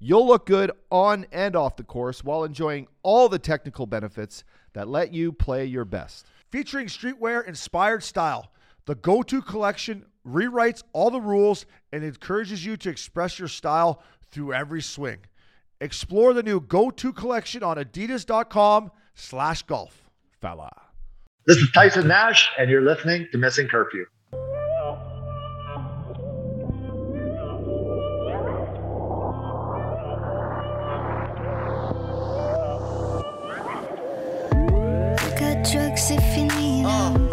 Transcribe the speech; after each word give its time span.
You'll 0.00 0.26
look 0.26 0.46
good 0.46 0.70
on 0.90 1.26
and 1.32 1.56
off 1.56 1.76
the 1.76 1.82
course 1.82 2.22
while 2.22 2.44
enjoying 2.44 2.86
all 3.02 3.28
the 3.28 3.38
technical 3.38 3.86
benefits 3.86 4.44
that 4.74 4.88
let 4.88 5.12
you 5.12 5.32
play 5.32 5.64
your 5.64 5.84
best. 5.84 6.26
Featuring 6.50 6.86
streetwear 6.86 7.46
inspired 7.46 8.02
style, 8.02 8.52
the 8.86 8.94
Go 8.94 9.22
To 9.22 9.42
collection 9.42 10.04
rewrites 10.26 10.82
all 10.92 11.10
the 11.10 11.20
rules 11.20 11.66
and 11.92 12.04
encourages 12.04 12.64
you 12.64 12.76
to 12.78 12.88
express 12.88 13.38
your 13.38 13.48
style 13.48 14.02
through 14.30 14.52
every 14.52 14.82
swing. 14.82 15.18
Explore 15.80 16.32
the 16.32 16.42
new 16.42 16.60
Go 16.60 16.90
To 16.90 17.12
collection 17.12 17.62
on 17.62 17.76
adidas.com 17.76 18.90
slash 19.14 19.62
golf. 19.62 20.10
Fella. 20.40 20.70
This 21.46 21.56
is 21.58 21.70
Tyson 21.72 22.06
Nash, 22.06 22.50
and 22.58 22.70
you're 22.70 22.82
listening 22.82 23.26
to 23.32 23.38
Missing 23.38 23.68
Curfew. 23.68 24.04
Drugs 35.70 36.10
if 36.10 36.36
you 36.36 36.44
need 36.56 36.86
uh. 36.86 37.12
'em. 37.12 37.28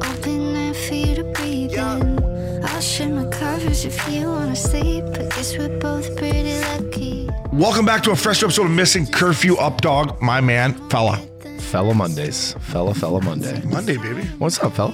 Open 0.00 0.54
air 0.54 0.74
for 0.74 0.94
you 0.94 1.16
to 1.16 1.24
breathe 1.24 1.72
in. 1.72 2.64
I'll 2.64 2.80
shed 2.80 3.12
my 3.12 3.24
covers 3.26 3.84
if 3.84 4.08
you 4.08 4.28
wanna 4.28 4.54
sleep. 4.54 5.04
I 5.14 5.24
guess 5.34 5.58
we're 5.58 5.76
both 5.80 6.16
pretty 6.16 6.60
lucky. 6.60 7.28
Welcome 7.52 7.84
back 7.84 8.04
to 8.04 8.12
a 8.12 8.16
fresh 8.16 8.44
episode 8.44 8.66
of 8.66 8.70
Missing 8.70 9.06
Curfew 9.06 9.56
Up 9.56 9.80
Dog, 9.80 10.22
my 10.22 10.40
man, 10.40 10.74
fella. 10.88 11.16
Fella 11.58 11.92
Mondays. 11.92 12.54
Fella, 12.60 12.94
fella 12.94 13.20
Monday. 13.22 13.60
Monday, 13.64 13.96
baby. 13.96 14.22
What's 14.38 14.60
up, 14.60 14.74
fella? 14.74 14.92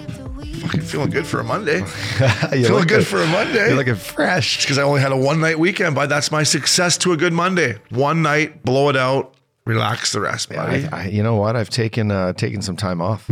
Fucking 0.62 0.81
feeling 0.81 1.10
good 1.10 1.27
for 1.27 1.41
a 1.41 1.44
Monday. 1.44 1.83
Feeling 2.50 2.72
look 2.72 2.88
good 2.88 3.06
for 3.06 3.22
a 3.22 3.27
Monday. 3.27 3.69
You're 3.69 3.77
looking 3.77 3.94
fresh. 3.94 4.62
because 4.62 4.78
I 4.78 4.83
only 4.83 5.03
had 5.03 5.12
a 5.12 5.16
one 5.16 5.38
night 5.38 5.58
weekend, 5.58 5.94
but 5.94 6.08
that's 6.08 6.33
my 6.33 6.42
success 6.42 6.97
to 6.98 7.12
a 7.12 7.16
good 7.16 7.34
Monday. 7.34 7.78
One 7.91 8.22
night, 8.22 8.62
blow 8.64 8.88
it 8.88 8.97
out, 8.97 9.36
relax 9.67 10.12
the 10.12 10.20
rest, 10.20 10.48
buddy. 10.48 10.86
I, 10.86 11.03
I, 11.03 11.06
you 11.09 11.22
know 11.22 11.34
what? 11.36 11.55
I've 11.56 11.69
taken 11.70 12.11
uh, 12.11 12.33
taken 12.33 12.62
some 12.62 12.77
time 12.77 13.03
off. 13.03 13.28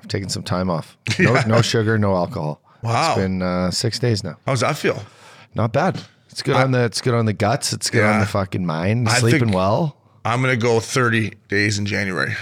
I've 0.00 0.08
taken 0.08 0.28
some 0.28 0.42
time 0.42 0.68
off. 0.68 0.96
No, 1.20 1.32
Yeah. 1.34 1.44
no 1.46 1.62
sugar, 1.62 1.96
no 1.98 2.16
alcohol. 2.16 2.60
Wow. 2.82 3.12
It's 3.12 3.18
been 3.20 3.42
uh, 3.42 3.70
six 3.70 3.98
days 4.00 4.24
now. 4.24 4.36
How's 4.46 4.60
that 4.60 4.76
feel? 4.76 5.02
Not 5.54 5.72
bad. 5.72 6.00
It's 6.30 6.42
good 6.42 6.56
on 6.56 6.72
the 6.72 6.84
it's 6.84 7.00
good 7.00 7.14
on 7.14 7.24
the 7.26 7.32
guts. 7.32 7.72
It's 7.72 7.88
good 7.88 8.04
on 8.04 8.20
the 8.20 8.26
fucking 8.26 8.66
mind. 8.66 9.08
I 9.08 9.18
Sleeping 9.18 9.52
well. 9.52 9.96
I'm 10.24 10.40
gonna 10.42 10.56
go 10.56 10.80
30 10.80 11.32
days 11.48 11.78
in 11.78 11.86
January. 11.86 12.34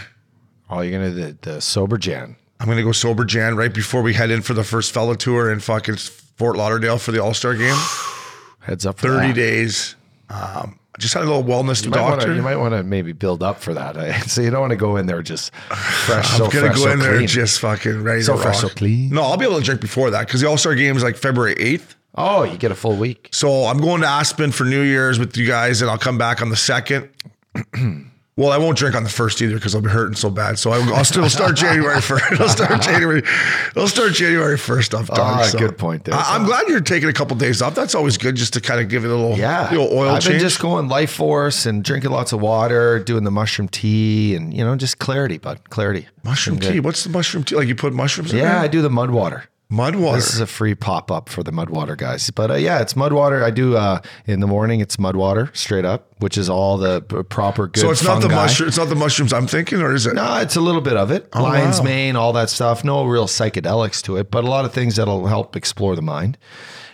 Oh, 0.70 0.80
you're 0.80 0.98
gonna 0.98 1.10
the, 1.10 1.36
the 1.42 1.60
sober 1.60 1.98
Jan. 1.98 2.34
I'm 2.58 2.66
gonna 2.68 2.82
go 2.82 2.92
sober 2.92 3.24
Jan 3.24 3.56
right 3.56 3.72
before 3.72 4.02
we 4.02 4.14
head 4.14 4.30
in 4.30 4.42
for 4.42 4.55
the 4.55 4.64
first 4.64 4.92
fellow 4.92 5.14
tour 5.14 5.52
in 5.52 5.60
fucking 5.60 5.96
Fort 5.96 6.56
Lauderdale 6.56 6.98
for 6.98 7.12
the 7.12 7.22
All 7.22 7.34
Star 7.34 7.55
game. 7.55 7.77
Heads 8.60 8.86
up 8.86 8.98
for 8.98 9.08
30 9.08 9.27
that. 9.28 9.34
days. 9.34 9.94
Um, 10.30 10.78
I 10.80 10.83
just 10.98 11.14
had 11.14 11.22
a 11.22 11.26
little 11.26 11.42
wellness 11.44 11.84
You 11.84 11.90
might, 11.90 12.00
wanna, 12.02 12.16
doctor. 12.16 12.34
you 12.34 12.42
might 12.42 12.56
want 12.56 12.72
to 12.74 12.82
maybe 12.82 13.12
build 13.12 13.42
up 13.42 13.60
for 13.60 13.74
that. 13.74 13.96
eh? 13.96 14.18
So 14.26 14.40
you 14.42 14.50
don't 14.50 14.60
want 14.60 14.70
to 14.70 14.76
go 14.76 14.96
in 14.96 15.06
there 15.06 15.22
just 15.22 15.54
fresh, 15.54 16.32
I'm 16.32 16.38
so 16.38 16.48
gonna 16.48 16.66
fresh, 16.66 16.76
go 16.76 16.82
so 16.84 16.90
in 16.92 16.98
there 17.00 17.16
clean. 17.16 17.26
just 17.28 17.60
fucking 17.60 18.02
ready 18.02 18.22
So 18.22 18.36
to 18.36 18.42
fresh, 18.42 18.62
rock. 18.62 18.70
so 18.72 18.76
clean. 18.76 19.10
No, 19.10 19.22
I'll 19.22 19.36
be 19.36 19.44
able 19.44 19.58
to 19.58 19.64
drink 19.64 19.80
before 19.80 20.10
that 20.10 20.26
because 20.26 20.40
the 20.40 20.48
All 20.48 20.56
Star 20.56 20.74
game 20.74 20.96
is 20.96 21.02
like 21.02 21.16
February 21.16 21.54
8th. 21.56 21.94
oh, 22.16 22.44
you 22.44 22.56
get 22.56 22.70
a 22.70 22.74
full 22.77 22.96
week. 22.96 23.28
So 23.33 23.64
I'm 23.66 23.78
going 23.78 24.00
to 24.02 24.06
Aspen 24.06 24.52
for 24.52 24.64
New 24.64 24.83
Year's 24.83 25.18
with 25.18 25.36
you 25.36 25.46
guys, 25.46 25.83
and 25.83 25.90
I'll 25.90 25.98
come 25.98 26.16
back 26.18 26.40
on 26.42 26.48
the 26.50 26.56
second. 26.56 27.08
well, 28.36 28.50
I 28.50 28.58
won't 28.58 28.77
drink 28.77 28.96
on 28.96 29.05
the 29.05 29.08
first 29.11 29.40
either 29.42 29.55
because 29.55 29.74
I'll 29.77 29.80
be 29.80 29.90
hurting 29.90 30.17
so 30.17 30.28
bad. 30.28 30.58
So 30.58 30.72
I'll, 30.72 30.95
I'll 30.95 31.05
still 31.05 31.28
start 31.30 31.55
January 31.56 32.00
first. 32.02 32.24
I'll 32.40 32.48
start 32.48 32.83
January. 32.83 33.22
I'll 33.77 33.86
start 33.86 34.12
January 34.12 34.58
first. 34.58 34.92
Off, 34.92 35.06
dog. 35.06 35.18
Ah, 35.20 35.42
So 35.45 35.58
good 35.58 35.78
point 35.78 36.05
there, 36.05 36.14
I, 36.14 36.34
am 36.34 36.45
glad 36.45 36.67
you're 36.67 36.80
taking 36.80 37.08
a 37.08 37.12
couple 37.12 37.36
days 37.36 37.62
off. 37.62 37.74
That's 37.77 37.95
always 37.95 38.18
good, 38.18 38.34
just 38.34 38.52
to 38.55 38.61
kind 38.61 38.80
of 38.80 38.89
give 38.89 39.05
it 39.05 39.08
a 39.08 39.14
little, 39.14 39.36
Yeah, 39.39 39.70
little 39.70 39.89
oil 39.96 40.11
I've 40.11 40.22
change. 40.22 40.34
been 40.34 40.40
just 40.40 40.58
going 40.61 40.89
life 40.89 41.12
force 41.12 41.64
and 41.64 41.84
drinking 41.84 42.11
lots 42.11 42.33
of 42.33 42.40
water, 42.40 42.98
doing 42.98 43.22
the 43.22 43.30
mushroom 43.30 43.68
tea, 43.68 44.34
and 44.34 44.52
you 44.52 44.64
know, 44.64 44.74
just 44.74 44.98
clarity, 44.98 45.39
bud, 45.39 45.70
clarity. 45.70 46.08
mushroom 46.24 46.58
tea. 46.58 46.80
What's 46.80 47.05
the 47.05 47.11
mushroom 47.11 47.45
tea? 47.45 47.55
Like 47.55 47.68
you 47.68 47.77
put 47.77 47.92
mushrooms 47.92 48.33
in 48.33 48.39
Yeah, 48.40 48.61
I 48.61 48.66
do 48.66 48.83
the 48.83 48.90
mud 48.90 49.11
water. 49.11 49.45
Mud 49.74 49.96
water. 49.96 50.17
This 50.18 50.33
is 50.35 50.40
a 50.40 50.46
free 50.46 50.74
pop 50.74 51.11
up 51.11 51.29
for 51.29 51.42
the 51.42 51.51
Mudwater 51.51 51.96
guys. 51.96 52.30
But 52.30 52.51
uh, 52.51 52.55
yeah, 52.55 52.80
it's 52.80 52.95
Mudwater. 52.95 53.42
I 53.42 53.51
do 53.51 53.77
uh, 53.77 54.01
in 54.27 54.40
the 54.40 54.46
morning. 54.46 54.80
It's 54.80 54.96
Mudwater 54.96 55.55
straight 55.57 55.85
up, 55.85 56.12
which 56.18 56.39
is 56.39 56.48
all 56.48 56.79
the 56.79 57.01
proper 57.29 57.67
good. 57.67 57.80
so 57.80 57.90
it's 57.90 58.05
not 58.05 58.23
the 58.23 58.29
mushroom. 58.29 58.68
It's 58.68 58.79
not 58.79 58.89
the 58.89 58.95
mushrooms 58.95 59.33
I'm 59.33 59.46
thinking, 59.46 59.80
or 59.83 59.92
is 59.92 60.07
it? 60.07 60.14
No, 60.14 60.36
it's 60.39 60.57
a 60.57 60.61
little 60.61 60.80
bit 60.80 60.96
of 60.96 61.11
it. 61.11 61.34
Lion's 61.34 61.79
Oh, 61.79 61.83
wow. 61.83 61.84
mane, 61.86 62.17
all 62.17 62.33
that 62.34 62.51
stuff. 62.51 62.84
No 62.84 63.05
real 63.05 63.27
psychedelics 63.27 64.01
to 64.02 64.17
it, 64.17 64.30
but 64.30 64.45
a 64.45 64.48
lot 64.48 64.64
of 64.64 64.73
things 64.73 64.96
that'll 64.96 65.27
help 65.27 65.57
explore 65.57 65.96
the 65.96 66.02
mind. 66.02 66.39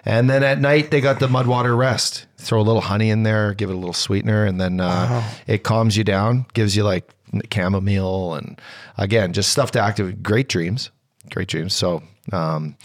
And 0.05 0.31
then 0.31 0.43
at 0.43 0.59
night 0.59 0.91
they 0.91 1.03
got 1.03 1.21
the 1.21 1.29
Mudwater 1.29 1.77
rest. 1.77 2.27
Throw 2.39 2.61
a 2.61 2.63
little 2.63 2.81
honey 2.81 3.11
in 3.11 3.23
there, 3.23 3.53
give 3.53 3.69
it 3.69 3.75
a 3.75 3.77
little 3.77 3.93
sweetener, 3.93 4.47
and 4.47 4.59
then 4.59 4.81
uh, 4.81 5.23
it 5.47 5.63
calms 5.63 5.97
you 5.99 6.05
down. 6.05 6.47
Gives 6.55 6.75
you 6.75 6.85
like 6.85 7.11
chamomile 7.53 8.35
and 8.35 8.61
again 8.97 9.33
just 9.35 9.51
stuff 9.53 9.71
to 9.73 9.81
activate. 9.81 10.23
Great 10.23 10.49
dreams, 10.49 10.91
great 11.31 11.49
dreams. 11.49 11.75
So. 11.75 12.03
Um, 12.33 12.77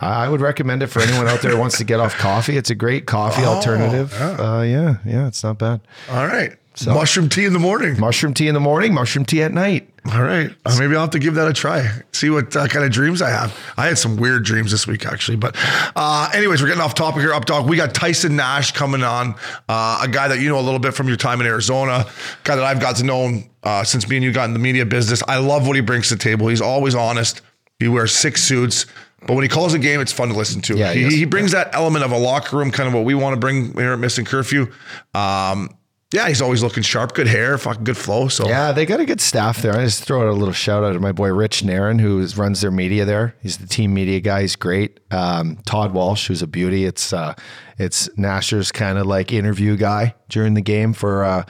I 0.00 0.28
would 0.28 0.42
recommend 0.42 0.82
it 0.82 0.88
for 0.88 1.00
anyone 1.00 1.26
out 1.26 1.40
there 1.40 1.52
who 1.52 1.56
wants 1.58 1.78
to 1.78 1.84
get 1.84 2.00
off 2.00 2.16
coffee. 2.18 2.56
It's 2.58 2.68
a 2.70 2.74
great 2.74 3.06
coffee 3.06 3.42
Oh, 3.44 3.54
alternative. 3.54 4.12
Uh, 4.20 4.62
yeah, 4.66 4.96
yeah, 5.06 5.26
it's 5.26 5.42
not 5.42 5.58
bad. 5.58 5.80
All 6.10 6.26
right. 6.26 6.52
mushroom 6.86 7.30
tea 7.30 7.46
in 7.46 7.54
the 7.54 7.58
morning. 7.58 7.98
Mushroom 7.98 8.34
tea 8.34 8.48
in 8.48 8.52
the 8.54 8.60
morning, 8.60 8.92
mushroom 8.92 9.24
tea 9.24 9.42
at 9.42 9.52
night. 9.54 9.88
All 10.12 10.22
right. 10.22 10.54
Uh, 10.66 10.76
maybe 10.78 10.94
I'll 10.94 11.00
have 11.00 11.10
to 11.10 11.18
give 11.18 11.34
that 11.36 11.48
a 11.48 11.52
try. 11.54 11.88
See 12.12 12.28
what 12.28 12.54
uh, 12.54 12.68
kind 12.68 12.84
of 12.84 12.92
dreams 12.92 13.22
I 13.22 13.30
have. 13.30 13.58
I 13.78 13.86
had 13.86 13.96
some 13.96 14.18
weird 14.18 14.44
dreams 14.44 14.70
this 14.70 14.86
week, 14.86 15.06
actually. 15.06 15.38
But, 15.38 15.56
uh, 15.96 16.28
anyways, 16.34 16.60
we're 16.60 16.68
getting 16.68 16.82
off 16.82 16.94
topic 16.94 17.22
here, 17.22 17.32
up 17.32 17.46
dog. 17.46 17.66
We 17.66 17.78
got 17.78 17.94
Tyson 17.94 18.36
Nash 18.36 18.72
coming 18.72 19.02
on, 19.02 19.34
uh, 19.70 20.00
a 20.02 20.08
guy 20.08 20.28
that 20.28 20.40
you 20.40 20.50
know 20.50 20.58
a 20.58 20.60
little 20.60 20.78
bit 20.78 20.92
from 20.92 21.08
your 21.08 21.16
time 21.16 21.40
in 21.40 21.46
Arizona, 21.46 22.04
guy 22.44 22.54
that 22.56 22.64
I've 22.64 22.80
got 22.80 22.96
to 22.96 23.02
know 23.04 23.42
uh, 23.62 23.82
since 23.82 24.06
me 24.10 24.16
and 24.16 24.24
you 24.24 24.30
got 24.32 24.44
in 24.44 24.52
the 24.52 24.58
media 24.60 24.84
business. 24.84 25.22
I 25.26 25.38
love 25.38 25.66
what 25.66 25.74
he 25.74 25.82
brings 25.82 26.08
to 26.10 26.16
the 26.16 26.22
table. 26.22 26.48
He's 26.48 26.60
always 26.60 26.94
honest. 26.94 27.40
He 27.78 27.88
wears 27.88 28.12
six 28.12 28.42
suits. 28.42 28.86
But 29.26 29.34
when 29.34 29.42
he 29.42 29.48
calls 29.48 29.74
a 29.74 29.78
game, 29.78 30.00
it's 30.00 30.12
fun 30.12 30.28
to 30.28 30.34
listen 30.34 30.60
to. 30.62 30.76
Yeah, 30.76 30.92
he 30.92 31.04
he, 31.04 31.16
he 31.18 31.24
brings 31.24 31.52
that 31.52 31.74
element 31.74 32.04
of 32.04 32.12
a 32.12 32.18
locker 32.18 32.56
room, 32.56 32.70
kind 32.70 32.86
of 32.86 32.94
what 32.94 33.04
we 33.04 33.14
want 33.14 33.34
to 33.34 33.40
bring 33.40 33.72
here 33.74 33.92
at 33.92 33.98
Missing 33.98 34.26
Curfew. 34.26 34.70
Um, 35.14 35.76
yeah, 36.12 36.28
he's 36.28 36.40
always 36.40 36.62
looking 36.62 36.84
sharp, 36.84 37.14
good 37.14 37.26
hair, 37.26 37.58
fucking 37.58 37.82
good 37.82 37.96
flow. 37.96 38.28
So 38.28 38.46
Yeah, 38.46 38.70
they 38.70 38.86
got 38.86 39.00
a 39.00 39.04
good 39.04 39.20
staff 39.20 39.60
there. 39.60 39.76
I 39.76 39.84
just 39.84 40.04
throw 40.04 40.20
out 40.22 40.28
a 40.28 40.32
little 40.32 40.54
shout 40.54 40.84
out 40.84 40.92
to 40.92 41.00
my 41.00 41.10
boy 41.10 41.32
Rich 41.32 41.64
Nairn, 41.64 41.98
who 41.98 42.24
runs 42.36 42.60
their 42.60 42.70
media 42.70 43.04
there. 43.04 43.34
He's 43.42 43.58
the 43.58 43.66
team 43.66 43.92
media 43.92 44.20
guy. 44.20 44.42
He's 44.42 44.54
great. 44.54 45.00
Um, 45.10 45.56
Todd 45.66 45.92
Walsh, 45.92 46.28
who's 46.28 46.42
a 46.42 46.46
beauty. 46.46 46.84
It's 46.84 47.12
uh, 47.12 47.34
it's 47.78 48.08
Nasher's 48.16 48.70
kind 48.70 48.98
of 48.98 49.06
like 49.06 49.32
interview 49.32 49.76
guy 49.76 50.14
during 50.28 50.54
the 50.54 50.62
game 50.62 50.92
for 50.92 51.24
uh, 51.24 51.44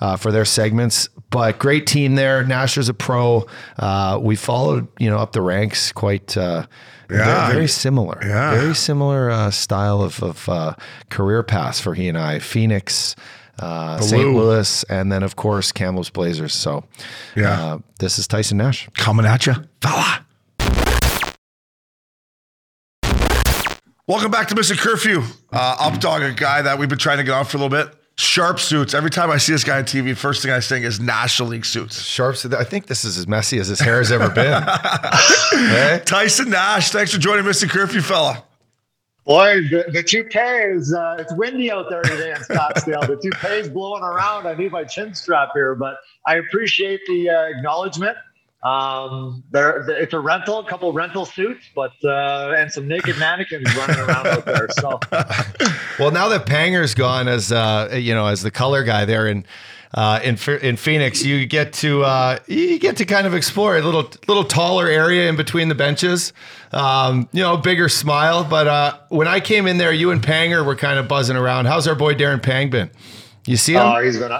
uh, 0.00 0.16
for 0.16 0.30
their 0.30 0.44
segments. 0.44 1.08
But 1.30 1.58
great 1.58 1.86
team 1.86 2.14
there. 2.14 2.44
Nasher's 2.44 2.88
a 2.88 2.94
pro. 2.94 3.46
Uh, 3.78 4.18
we 4.22 4.36
followed 4.36 4.86
you 4.98 5.10
know 5.10 5.18
up 5.18 5.32
the 5.32 5.42
ranks 5.42 5.92
quite. 5.92 6.36
Uh, 6.36 6.66
Yeah. 7.10 7.24
very, 7.46 7.52
very 7.54 7.68
similar. 7.68 8.18
Yeah. 8.24 8.50
Very 8.60 8.74
similar 8.74 9.30
uh, 9.30 9.50
style 9.52 10.02
of, 10.02 10.20
of 10.22 10.48
uh, 10.48 10.74
career 11.08 11.42
paths 11.44 11.78
for 11.80 11.94
he 11.94 12.08
and 12.08 12.18
I. 12.18 12.40
Phoenix, 12.40 13.14
uh, 13.60 14.00
St. 14.00 14.34
Louis, 14.34 14.84
and 14.88 15.12
then 15.12 15.22
of 15.22 15.36
course 15.36 15.70
Kamloops 15.72 16.10
Blazers. 16.10 16.52
So, 16.52 16.84
Yeah. 17.36 17.52
uh, 17.74 17.78
this 18.00 18.18
is 18.18 18.26
Tyson 18.26 18.58
Nash. 18.58 18.88
coming 18.96 19.24
at 19.24 19.46
you, 19.46 19.54
fella. 19.80 20.24
Welcome 24.08 24.30
back 24.30 24.46
to 24.48 24.54
Missing 24.54 24.76
Curfew. 24.76 25.22
Uh, 25.52 25.76
up 25.80 25.98
dog, 26.00 26.22
a 26.22 26.32
guy 26.32 26.62
that 26.62 26.78
we've 26.78 26.88
been 26.88 26.98
trying 26.98 27.18
to 27.18 27.24
get 27.24 27.32
on 27.34 27.44
for 27.44 27.56
a 27.56 27.60
little 27.60 27.76
bit. 27.84 27.92
Sharp 28.18 28.58
suits. 28.58 28.94
Every 28.94 29.10
time 29.10 29.30
I 29.30 29.36
see 29.36 29.52
this 29.52 29.62
guy 29.62 29.76
on 29.76 29.84
TV, 29.84 30.16
first 30.16 30.42
thing 30.42 30.50
I 30.50 30.60
think 30.60 30.86
is 30.86 30.98
National 30.98 31.50
League 31.50 31.66
suits. 31.66 32.00
Sharps. 32.00 32.46
I 32.46 32.64
think 32.64 32.86
this 32.86 33.04
is 33.04 33.18
as 33.18 33.28
messy 33.28 33.58
as 33.58 33.68
his 33.68 33.78
hair 33.78 33.98
has 33.98 34.10
ever 34.10 34.30
been. 34.30 34.62
Hey? 35.56 36.02
Tyson 36.04 36.50
Nash, 36.50 36.90
thanks 36.90 37.12
for 37.12 37.18
joining 37.18 37.44
Missing 37.44 37.70
Curfew, 37.70 38.02
fella. 38.02 38.44
Boy, 39.24 39.62
the, 39.62 39.86
the 39.90 40.02
toupee 40.02 40.38
is, 40.38 40.92
uh, 40.92 41.16
it's 41.18 41.32
windy 41.34 41.70
out 41.70 41.88
there 41.88 42.02
today 42.02 42.30
in 42.30 42.36
Scottsdale. 42.36 43.06
the 43.06 43.16
toupee 43.16 43.56
is 43.56 43.68
blowing 43.68 44.02
around. 44.02 44.46
I 44.46 44.54
need 44.54 44.70
my 44.70 44.84
chin 44.84 45.14
strap 45.14 45.48
here, 45.54 45.74
but 45.74 45.96
I 46.26 46.36
appreciate 46.36 47.00
the 47.06 47.30
uh, 47.30 47.56
acknowledgement. 47.56 48.16
Um, 48.66 49.44
there, 49.52 49.88
it's 49.88 50.12
a 50.12 50.18
rental, 50.18 50.58
a 50.58 50.68
couple 50.68 50.92
rental 50.92 51.24
suits, 51.24 51.66
but 51.74 51.92
uh, 52.04 52.54
and 52.56 52.72
some 52.72 52.88
naked 52.88 53.16
mannequins 53.16 53.72
running 53.76 53.98
around 54.00 54.26
out 54.26 54.44
there. 54.44 54.66
So 54.70 54.98
Well, 56.00 56.10
now 56.10 56.28
that 56.28 56.46
Panger's 56.46 56.94
gone 56.94 57.28
as 57.28 57.52
uh, 57.52 57.96
you 57.96 58.12
know 58.12 58.26
as 58.26 58.42
the 58.42 58.50
color 58.50 58.82
guy 58.82 59.04
there, 59.04 59.28
and 59.28 59.46
uh, 59.94 60.18
in 60.24 60.36
in 60.62 60.76
Phoenix, 60.76 61.24
you 61.24 61.46
get 61.46 61.74
to 61.74 62.02
uh, 62.02 62.38
you 62.48 62.80
get 62.80 62.96
to 62.96 63.04
kind 63.04 63.26
of 63.26 63.34
explore 63.34 63.76
a 63.76 63.82
little 63.82 64.10
little 64.26 64.44
taller 64.44 64.88
area 64.88 65.28
in 65.28 65.36
between 65.36 65.68
the 65.68 65.76
benches. 65.76 66.32
Um, 66.72 67.28
you 67.32 67.42
know, 67.42 67.56
bigger 67.56 67.88
smile. 67.88 68.42
But 68.42 68.66
uh, 68.66 68.98
when 69.10 69.28
I 69.28 69.38
came 69.38 69.68
in 69.68 69.78
there, 69.78 69.92
you 69.92 70.10
and 70.10 70.20
Panger 70.20 70.66
were 70.66 70.76
kind 70.76 70.98
of 70.98 71.06
buzzing 71.06 71.36
around. 71.36 71.66
How's 71.66 71.86
our 71.86 71.94
boy 71.94 72.14
Darren 72.14 72.42
Pang 72.42 72.68
been? 72.70 72.90
You 73.46 73.56
see 73.56 73.74
him? 73.74 73.82
Oh, 73.82 74.02
he's 74.02 74.18
been 74.18 74.32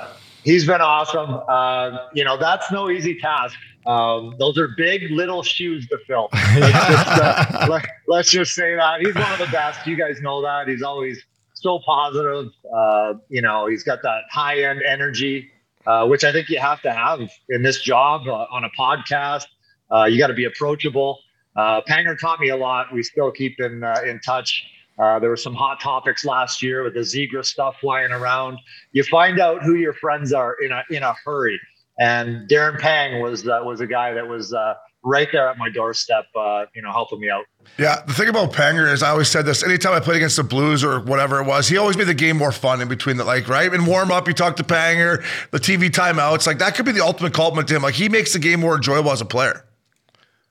he's 0.46 0.64
been 0.64 0.80
awesome. 0.80 1.40
Uh, 1.48 2.06
you 2.14 2.24
know, 2.24 2.38
that's 2.38 2.70
no 2.70 2.88
easy 2.88 3.18
task. 3.18 3.58
Um, 3.84 4.36
those 4.38 4.56
are 4.56 4.68
big 4.76 5.10
little 5.10 5.42
shoes 5.42 5.86
to 5.88 5.98
fill. 6.06 6.28
Let's, 6.32 6.86
just, 6.86 7.08
uh, 7.08 7.66
let, 7.68 7.86
let's 8.08 8.30
just 8.30 8.54
say 8.54 8.74
that 8.76 9.00
he's 9.00 9.14
one 9.14 9.30
of 9.32 9.38
the 9.38 9.48
best. 9.52 9.86
You 9.86 9.96
guys 9.96 10.20
know 10.20 10.40
that. 10.42 10.68
He's 10.68 10.82
always 10.82 11.20
so 11.54 11.80
positive. 11.84 12.50
Uh, 12.72 13.14
you 13.28 13.42
know, 13.42 13.66
he's 13.66 13.82
got 13.82 14.02
that 14.02 14.22
high 14.30 14.62
end 14.62 14.82
energy, 14.82 15.50
uh, 15.86 16.06
which 16.06 16.24
I 16.24 16.32
think 16.32 16.48
you 16.48 16.58
have 16.58 16.80
to 16.82 16.92
have 16.92 17.20
in 17.48 17.62
this 17.62 17.80
job 17.80 18.26
uh, 18.26 18.46
on 18.50 18.64
a 18.64 18.70
podcast. 18.78 19.46
Uh, 19.92 20.04
you 20.04 20.18
got 20.18 20.28
to 20.28 20.34
be 20.34 20.44
approachable. 20.44 21.18
Uh, 21.56 21.80
Panger 21.88 22.18
taught 22.18 22.38
me 22.38 22.50
a 22.50 22.56
lot. 22.56 22.92
We 22.92 23.02
still 23.02 23.30
keep 23.30 23.60
in 23.60 23.82
uh, 23.82 24.00
in 24.04 24.20
touch. 24.20 24.64
Uh, 24.98 25.18
there 25.18 25.28
were 25.28 25.36
some 25.36 25.54
hot 25.54 25.80
topics 25.80 26.24
last 26.24 26.62
year 26.62 26.82
with 26.82 26.94
the 26.94 27.00
Zegra 27.00 27.44
stuff 27.44 27.76
flying 27.80 28.12
around. 28.12 28.58
You 28.92 29.04
find 29.04 29.38
out 29.38 29.62
who 29.62 29.74
your 29.74 29.92
friends 29.92 30.32
are 30.32 30.56
in 30.62 30.72
a 30.72 30.82
in 30.90 31.02
a 31.02 31.14
hurry. 31.24 31.60
And 31.98 32.48
Darren 32.48 32.78
Pang 32.78 33.20
was 33.20 33.46
uh, 33.46 33.60
was 33.62 33.80
a 33.80 33.86
guy 33.86 34.12
that 34.14 34.26
was 34.26 34.52
uh, 34.52 34.74
right 35.06 35.28
there 35.30 35.48
at 35.48 35.56
my 35.56 35.70
doorstep, 35.70 36.26
uh, 36.34 36.66
you 36.74 36.82
know, 36.82 36.90
helping 36.90 37.20
me 37.20 37.30
out. 37.30 37.44
Yeah, 37.78 38.02
the 38.06 38.12
thing 38.12 38.28
about 38.28 38.52
Panger 38.52 38.92
is 38.92 39.02
I 39.02 39.10
always 39.10 39.28
said 39.28 39.46
this. 39.46 39.62
Anytime 39.62 39.92
I 39.94 40.00
played 40.00 40.16
against 40.16 40.36
the 40.36 40.44
Blues 40.44 40.82
or 40.82 41.00
whatever 41.00 41.40
it 41.40 41.46
was, 41.46 41.68
he 41.68 41.76
always 41.76 41.96
made 41.96 42.08
the 42.08 42.14
game 42.14 42.36
more 42.36 42.52
fun 42.52 42.80
in 42.80 42.88
between 42.88 43.16
the 43.16 43.24
like 43.24 43.48
right 43.48 43.72
in 43.72 43.86
warm 43.86 44.10
up. 44.10 44.26
You 44.26 44.34
talk 44.34 44.56
to 44.56 44.64
Panger, 44.64 45.24
the 45.52 45.58
TV 45.58 45.88
timeouts, 45.90 46.46
like 46.46 46.58
that 46.58 46.74
could 46.74 46.84
be 46.84 46.92
the 46.92 47.04
ultimate 47.04 47.32
compliment 47.32 47.68
to 47.68 47.76
him. 47.76 47.82
Like 47.82 47.94
he 47.94 48.08
makes 48.08 48.32
the 48.32 48.38
game 48.38 48.60
more 48.60 48.76
enjoyable 48.76 49.10
as 49.10 49.20
a 49.20 49.26
player. 49.26 49.64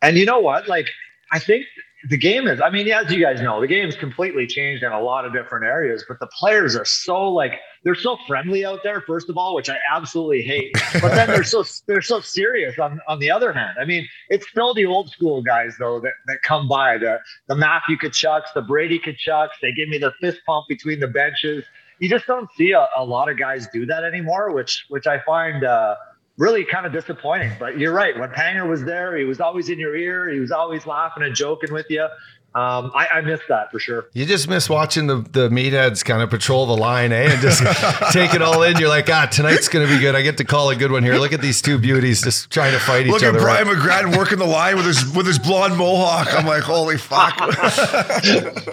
And 0.01 0.18
you 0.18 0.25
know 0.25 0.39
what? 0.39 0.68
Like 0.68 0.88
I 1.31 1.39
think 1.39 1.65
the 2.10 2.18
game 2.18 2.48
is. 2.48 2.62
I 2.62 2.69
mean, 2.69 2.88
as 2.90 3.12
you 3.12 3.22
guys 3.22 3.42
know, 3.42 3.60
the 3.60 3.68
game's 3.68 3.96
completely 3.96 4.46
changed 4.46 4.84
in 4.84 4.92
a 4.92 5.00
lot 5.02 5.25
of 5.25 5.34
different 5.34 5.66
areas. 5.66 6.06
But 6.07 6.19
the 6.19 6.28
players 6.28 6.75
are 6.75 6.86
so 6.86 7.30
like 7.30 7.54
they're 7.84 7.96
so 7.96 8.18
friendly 8.28 8.66
out 8.66 8.81
there. 8.84 9.02
First 9.02 9.30
of 9.30 9.38
all, 9.38 9.56
which 9.56 9.69
I 9.69 9.78
absolutely 9.92 10.42
hate. 10.42 10.72
But 11.02 11.16
then 11.16 11.28
they're 11.28 11.44
so 11.44 11.63
they're 11.88 12.02
so 12.02 12.19
serious. 12.19 12.78
On 12.80 13.00
on 13.07 13.19
the 13.19 13.31
other 13.31 13.52
hand, 13.54 13.78
I 13.80 13.86
mean, 13.86 14.07
it's 14.30 14.48
still 14.50 14.74
the 14.74 14.86
old 14.86 15.10
school 15.10 15.42
guys 15.42 15.75
though 15.80 16.00
that, 16.00 16.13
that 16.28 16.42
come 16.44 16.68
by 16.68 16.98
the 16.98 17.19
the 17.48 17.56
Matthew 17.56 17.98
Tkachuks, 17.98 18.54
the 18.54 18.62
Brady 18.62 19.00
Tkachuks. 19.00 19.52
They 19.62 19.72
give 19.72 19.90
me 19.90 19.98
the 19.98 20.13
fist 20.22 20.40
pump 20.46 20.66
between 20.69 21.00
the 21.00 21.07
benches. 21.07 21.63
You 22.00 22.10
just 22.10 22.28
don't 22.28 22.50
see 22.57 22.72
a, 22.72 22.88
a 22.98 23.04
lot 23.04 23.30
of 23.30 23.38
guys 23.40 23.68
do 23.74 23.86
that 23.86 24.04
anymore, 24.04 24.54
which 24.54 24.86
which 24.90 25.07
I 25.07 25.19
find. 25.19 25.63
uh 25.63 25.96
really 26.38 26.66
kind 26.66 26.86
of 26.86 26.92
disappointing. 26.92 27.52
But 27.60 27.80
you're 27.80 27.94
right. 27.94 28.18
When 28.18 28.30
Panger 28.30 28.68
was 28.68 28.84
there, 28.84 29.16
he 29.18 29.24
was 29.24 29.40
always 29.40 29.70
in 29.70 29.80
your 29.80 29.96
ear. 29.96 30.30
He 30.30 30.40
was 30.40 30.52
always 30.52 30.86
laughing 30.86 31.24
and 31.24 31.36
joking 31.36 31.72
with 31.72 31.86
you. 31.90 32.08
Um, 32.56 32.94
I, 32.96 33.08
I 33.16 33.22
missed 33.22 33.44
that 33.50 33.70
for 33.70 33.80
sure. 33.80 34.08
You 34.14 34.26
just 34.26 34.48
miss 34.48 34.70
watching 34.70 35.08
the 35.08 35.18
the 35.18 35.50
meatheads 35.50 36.06
kind 36.06 36.22
of 36.22 36.30
patrol 36.30 36.66
the 36.66 36.78
line, 36.78 37.12
eh? 37.12 37.30
And 37.34 37.42
just 37.42 37.60
take 38.14 38.34
it 38.34 38.42
all 38.42 38.64
in. 38.64 38.78
You're 38.78 38.88
like, 38.88 39.10
ah, 39.10 39.26
tonight's 39.26 39.68
gonna 39.68 39.88
be 39.88 40.00
good. 40.00 40.16
I 40.16 40.22
get 40.22 40.38
to 40.38 40.46
call 40.46 40.70
a 40.70 40.76
good 40.78 40.90
one 40.90 41.04
here. 41.04 41.16
Look 41.16 41.34
at 41.34 41.42
these 41.42 41.62
two 41.62 41.78
beauties 41.78 42.22
just 42.22 42.50
trying 42.50 42.72
to 42.72 42.80
fight 42.80 43.08
each 43.08 43.14
other. 43.14 43.34
Look 43.34 43.42
at 43.42 43.60
other. 43.60 43.66
Brian 43.66 43.68
McGrattan 43.68 44.18
working 44.18 44.40
the 44.40 44.46
line 44.46 44.78
with 44.78 44.86
his 44.86 45.06
with 45.14 45.28
his 45.28 45.38
blonde 45.38 45.76
mohawk. 45.76 46.34
I'm 46.34 46.46
like, 46.46 46.64
holy 46.64 46.98
fuck. 46.98 47.38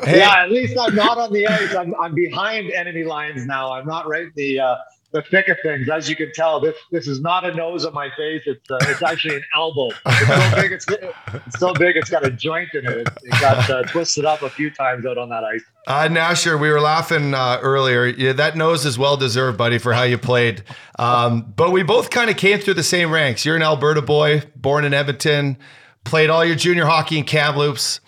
Yeah, 0.06 0.42
at 0.42 0.50
least 0.50 0.76
I'm 0.78 0.94
not 0.94 1.18
on 1.18 1.32
the 1.32 1.46
ice. 1.48 1.74
I'm, 1.74 1.94
I'm 2.00 2.14
behind 2.14 2.70
enemy 2.70 3.02
lines 3.04 3.46
now. 3.46 3.72
I'm 3.72 3.86
not 3.86 4.08
right 4.08 4.24
in 4.24 4.32
the 4.36 4.60
uh, 4.60 4.76
the 5.12 5.22
thick 5.22 5.48
of 5.48 5.58
things. 5.62 5.88
As 5.88 6.08
you 6.08 6.16
can 6.16 6.32
tell, 6.32 6.58
this 6.60 6.76
this 6.90 7.06
is 7.06 7.20
not 7.20 7.44
a 7.44 7.54
nose 7.54 7.84
on 7.84 7.92
my 7.92 8.08
face. 8.16 8.42
It's 8.46 8.70
uh, 8.70 8.78
it's 8.82 9.02
actually 9.02 9.36
an 9.36 9.44
elbow. 9.54 9.88
It's 10.06 10.26
so 10.26 10.60
big. 10.60 10.72
It's, 10.72 10.86
it's 10.88 11.58
so 11.58 11.74
big. 11.74 11.96
It's 11.96 12.10
got 12.10 12.24
a 12.24 12.30
joint 12.30 12.70
in 12.74 12.86
it. 12.86 12.98
It, 12.98 13.08
it 13.22 13.40
got 13.40 13.68
uh, 13.70 13.82
twisted 13.84 14.24
up 14.24 14.42
a 14.42 14.50
few 14.50 14.70
times 14.70 15.06
out 15.06 15.18
on 15.18 15.28
that 15.28 15.44
ice. 15.44 15.62
Uh, 15.86 16.08
Nasher, 16.08 16.58
we 16.60 16.70
were 16.70 16.80
laughing 16.80 17.34
uh, 17.34 17.58
earlier. 17.60 18.06
Yeah, 18.06 18.32
that 18.32 18.56
nose 18.56 18.86
is 18.86 18.98
well 18.98 19.16
deserved, 19.16 19.58
buddy, 19.58 19.78
for 19.78 19.92
how 19.92 20.04
you 20.04 20.18
played. 20.18 20.62
Um, 20.98 21.52
but 21.56 21.72
we 21.72 21.82
both 21.82 22.10
kind 22.10 22.30
of 22.30 22.36
came 22.36 22.58
through 22.58 22.74
the 22.74 22.82
same 22.82 23.10
ranks. 23.10 23.44
You're 23.44 23.56
an 23.56 23.62
Alberta 23.62 24.02
boy, 24.02 24.42
born 24.56 24.84
in 24.84 24.94
Edmonton, 24.94 25.58
played 26.04 26.30
all 26.30 26.44
your 26.44 26.56
junior 26.56 26.86
hockey 26.86 27.18
in 27.18 27.24
Kamloops, 27.24 28.00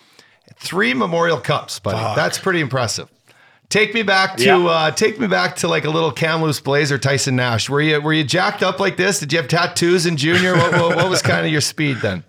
three 0.55 0.93
Memorial 0.93 1.39
Cups, 1.39 1.79
buddy. 1.79 1.97
Fuck. 1.97 2.15
That's 2.15 2.37
pretty 2.37 2.61
impressive. 2.61 3.09
Take 3.69 3.93
me 3.93 4.03
back 4.03 4.37
to 4.37 4.43
Yeah. 4.45 4.57
uh, 4.65 4.91
take 4.91 5.19
me 5.19 5.27
back 5.27 5.55
to 5.57 5.67
like 5.67 5.85
a 5.85 5.89
little 5.89 6.11
Kamloops 6.11 6.59
Blazer, 6.59 6.97
Tyson 6.97 7.35
Nash. 7.35 7.69
Were 7.69 7.81
you 7.81 7.99
were 8.01 8.13
you 8.13 8.23
jacked 8.23 8.63
up 8.63 8.79
like 8.79 8.95
this? 8.97 9.19
Did 9.19 9.33
you 9.33 9.39
have 9.39 9.47
tattoos 9.47 10.05
in 10.05 10.17
junior? 10.17 10.55
What, 10.55 10.71
what, 10.73 10.95
what 10.95 11.09
was 11.09 11.21
kind 11.21 11.45
of 11.45 11.51
your 11.51 11.61
speed 11.61 11.97
then? 12.01 12.23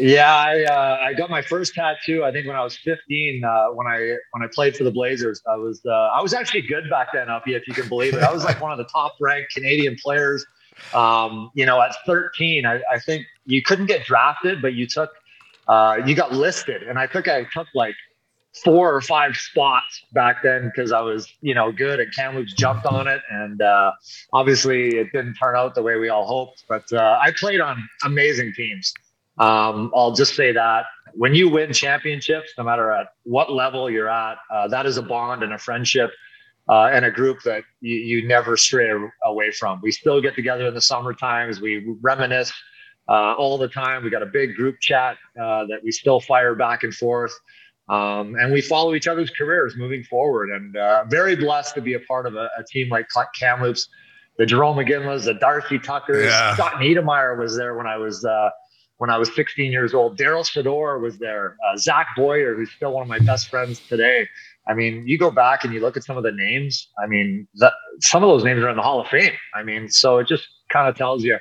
Yeah, 0.00 0.32
I 0.32 0.62
uh, 0.62 0.98
I 1.02 1.14
got 1.14 1.30
my 1.30 1.42
first 1.42 1.74
tattoo. 1.74 2.22
I 2.22 2.30
think 2.30 2.46
when 2.46 2.54
I 2.54 2.62
was 2.62 2.76
15, 2.76 3.42
uh, 3.44 3.66
when 3.68 3.86
I 3.88 4.16
when 4.32 4.42
I 4.42 4.46
played 4.52 4.76
for 4.76 4.84
the 4.84 4.92
Blazers, 4.92 5.42
I 5.50 5.56
was 5.56 5.80
uh, 5.86 5.90
I 5.90 6.22
was 6.22 6.34
actually 6.34 6.62
good 6.62 6.88
back 6.90 7.08
then, 7.12 7.28
Uppy, 7.28 7.54
if 7.54 7.66
you 7.66 7.74
can 7.74 7.88
believe 7.88 8.14
it. 8.14 8.22
I 8.22 8.32
was 8.32 8.44
like 8.44 8.60
one 8.60 8.70
of 8.70 8.78
the 8.78 8.84
top 8.84 9.14
ranked 9.20 9.52
Canadian 9.54 9.96
players. 9.96 10.46
Um, 10.94 11.50
you 11.54 11.66
know, 11.66 11.82
at 11.82 11.92
13, 12.06 12.64
I, 12.64 12.80
I 12.92 13.00
think 13.00 13.26
you 13.46 13.60
couldn't 13.62 13.86
get 13.86 14.04
drafted, 14.04 14.62
but 14.62 14.74
you 14.74 14.86
took 14.86 15.10
uh, 15.66 15.98
you 16.06 16.14
got 16.14 16.30
listed, 16.32 16.84
and 16.84 16.98
I 16.98 17.06
think 17.08 17.26
I 17.26 17.44
took 17.52 17.66
like 17.74 17.96
four 18.64 18.94
or 18.94 19.00
five 19.00 19.36
spots 19.36 20.04
back 20.12 20.42
then 20.42 20.70
because 20.74 20.92
I 20.92 21.00
was 21.00 21.32
you 21.40 21.54
know 21.54 21.72
good, 21.72 22.00
and 22.00 22.12
Kamloops 22.14 22.54
jumped 22.54 22.86
on 22.86 23.06
it, 23.08 23.22
and 23.30 23.60
uh, 23.62 23.92
obviously 24.32 24.96
it 24.96 25.12
didn't 25.12 25.34
turn 25.34 25.56
out 25.56 25.74
the 25.74 25.82
way 25.82 25.96
we 25.96 26.08
all 26.08 26.26
hoped. 26.26 26.64
But 26.68 26.92
uh, 26.92 27.18
I 27.22 27.32
played 27.32 27.60
on 27.60 27.76
amazing 28.04 28.52
teams. 28.54 28.92
Um, 29.38 29.92
I'll 29.94 30.12
just 30.12 30.34
say 30.34 30.52
that 30.52 30.86
when 31.14 31.34
you 31.34 31.48
win 31.48 31.72
championships, 31.72 32.52
no 32.58 32.64
matter 32.64 32.90
at 32.92 33.08
what 33.24 33.52
level 33.52 33.90
you're 33.90 34.08
at, 34.08 34.38
uh, 34.50 34.68
that 34.68 34.86
is 34.86 34.96
a 34.96 35.02
bond 35.02 35.42
and 35.42 35.52
a 35.52 35.58
friendship 35.58 36.10
uh, 36.68 36.90
and 36.92 37.04
a 37.04 37.10
group 37.10 37.42
that 37.44 37.62
you, 37.80 37.96
you 37.96 38.28
never 38.28 38.56
stray 38.56 38.90
away 39.24 39.50
from. 39.52 39.80
We 39.82 39.92
still 39.92 40.20
get 40.20 40.34
together 40.34 40.66
in 40.66 40.74
the 40.74 40.80
summer 40.80 41.14
times. 41.14 41.60
We 41.60 41.96
reminisce 42.00 42.52
uh, 43.08 43.34
all 43.34 43.58
the 43.58 43.68
time. 43.68 44.04
We 44.04 44.10
got 44.10 44.22
a 44.22 44.26
big 44.26 44.54
group 44.54 44.80
chat 44.80 45.16
uh, 45.40 45.66
that 45.66 45.80
we 45.82 45.90
still 45.92 46.20
fire 46.20 46.54
back 46.54 46.82
and 46.82 46.94
forth. 46.94 47.32
Um, 47.88 48.34
and 48.34 48.52
we 48.52 48.60
follow 48.60 48.94
each 48.94 49.08
other's 49.08 49.30
careers 49.30 49.74
moving 49.76 50.04
forward. 50.04 50.50
And 50.50 50.76
uh, 50.76 51.04
very 51.08 51.36
blessed 51.36 51.74
to 51.76 51.80
be 51.80 51.94
a 51.94 52.00
part 52.00 52.26
of 52.26 52.34
a, 52.34 52.50
a 52.58 52.64
team 52.64 52.88
like 52.90 53.06
Kamloops, 53.38 53.88
the 54.36 54.44
Jarome 54.44 54.86
Iginlas, 54.86 55.24
the 55.24 55.34
Darcy 55.34 55.78
Tuckers. 55.78 56.26
Yeah. 56.26 56.54
Scott 56.54 56.74
Niedermayer 56.74 57.38
was 57.38 57.56
there 57.56 57.74
when 57.74 57.86
I 57.86 57.96
was 57.96 58.24
uh, 58.24 58.50
when 58.98 59.10
I 59.10 59.16
was 59.16 59.34
16 59.34 59.72
years 59.72 59.94
old. 59.94 60.18
Darryl 60.18 60.44
Sydor 60.44 61.00
was 61.00 61.18
there. 61.18 61.56
Uh, 61.66 61.76
Zac 61.76 62.08
Boyer, 62.16 62.54
who's 62.54 62.70
still 62.72 62.92
one 62.92 63.02
of 63.02 63.08
my 63.08 63.20
best 63.20 63.48
friends 63.48 63.80
today. 63.88 64.28
I 64.66 64.74
mean, 64.74 65.06
you 65.06 65.16
go 65.16 65.30
back 65.30 65.64
and 65.64 65.72
you 65.72 65.80
look 65.80 65.96
at 65.96 66.04
some 66.04 66.16
of 66.16 66.24
the 66.24 66.32
names. 66.32 66.88
I 67.02 67.06
mean, 67.06 67.48
that, 67.54 67.72
some 68.00 68.22
of 68.22 68.28
those 68.28 68.44
names 68.44 68.62
are 68.62 68.68
in 68.68 68.76
the 68.76 68.82
Hall 68.82 69.00
of 69.00 69.06
Fame. 69.06 69.32
I 69.54 69.62
mean, 69.62 69.88
so 69.88 70.18
it 70.18 70.26
just 70.26 70.46
kind 70.68 70.88
of 70.88 70.96
tells 70.96 71.24
you, 71.24 71.38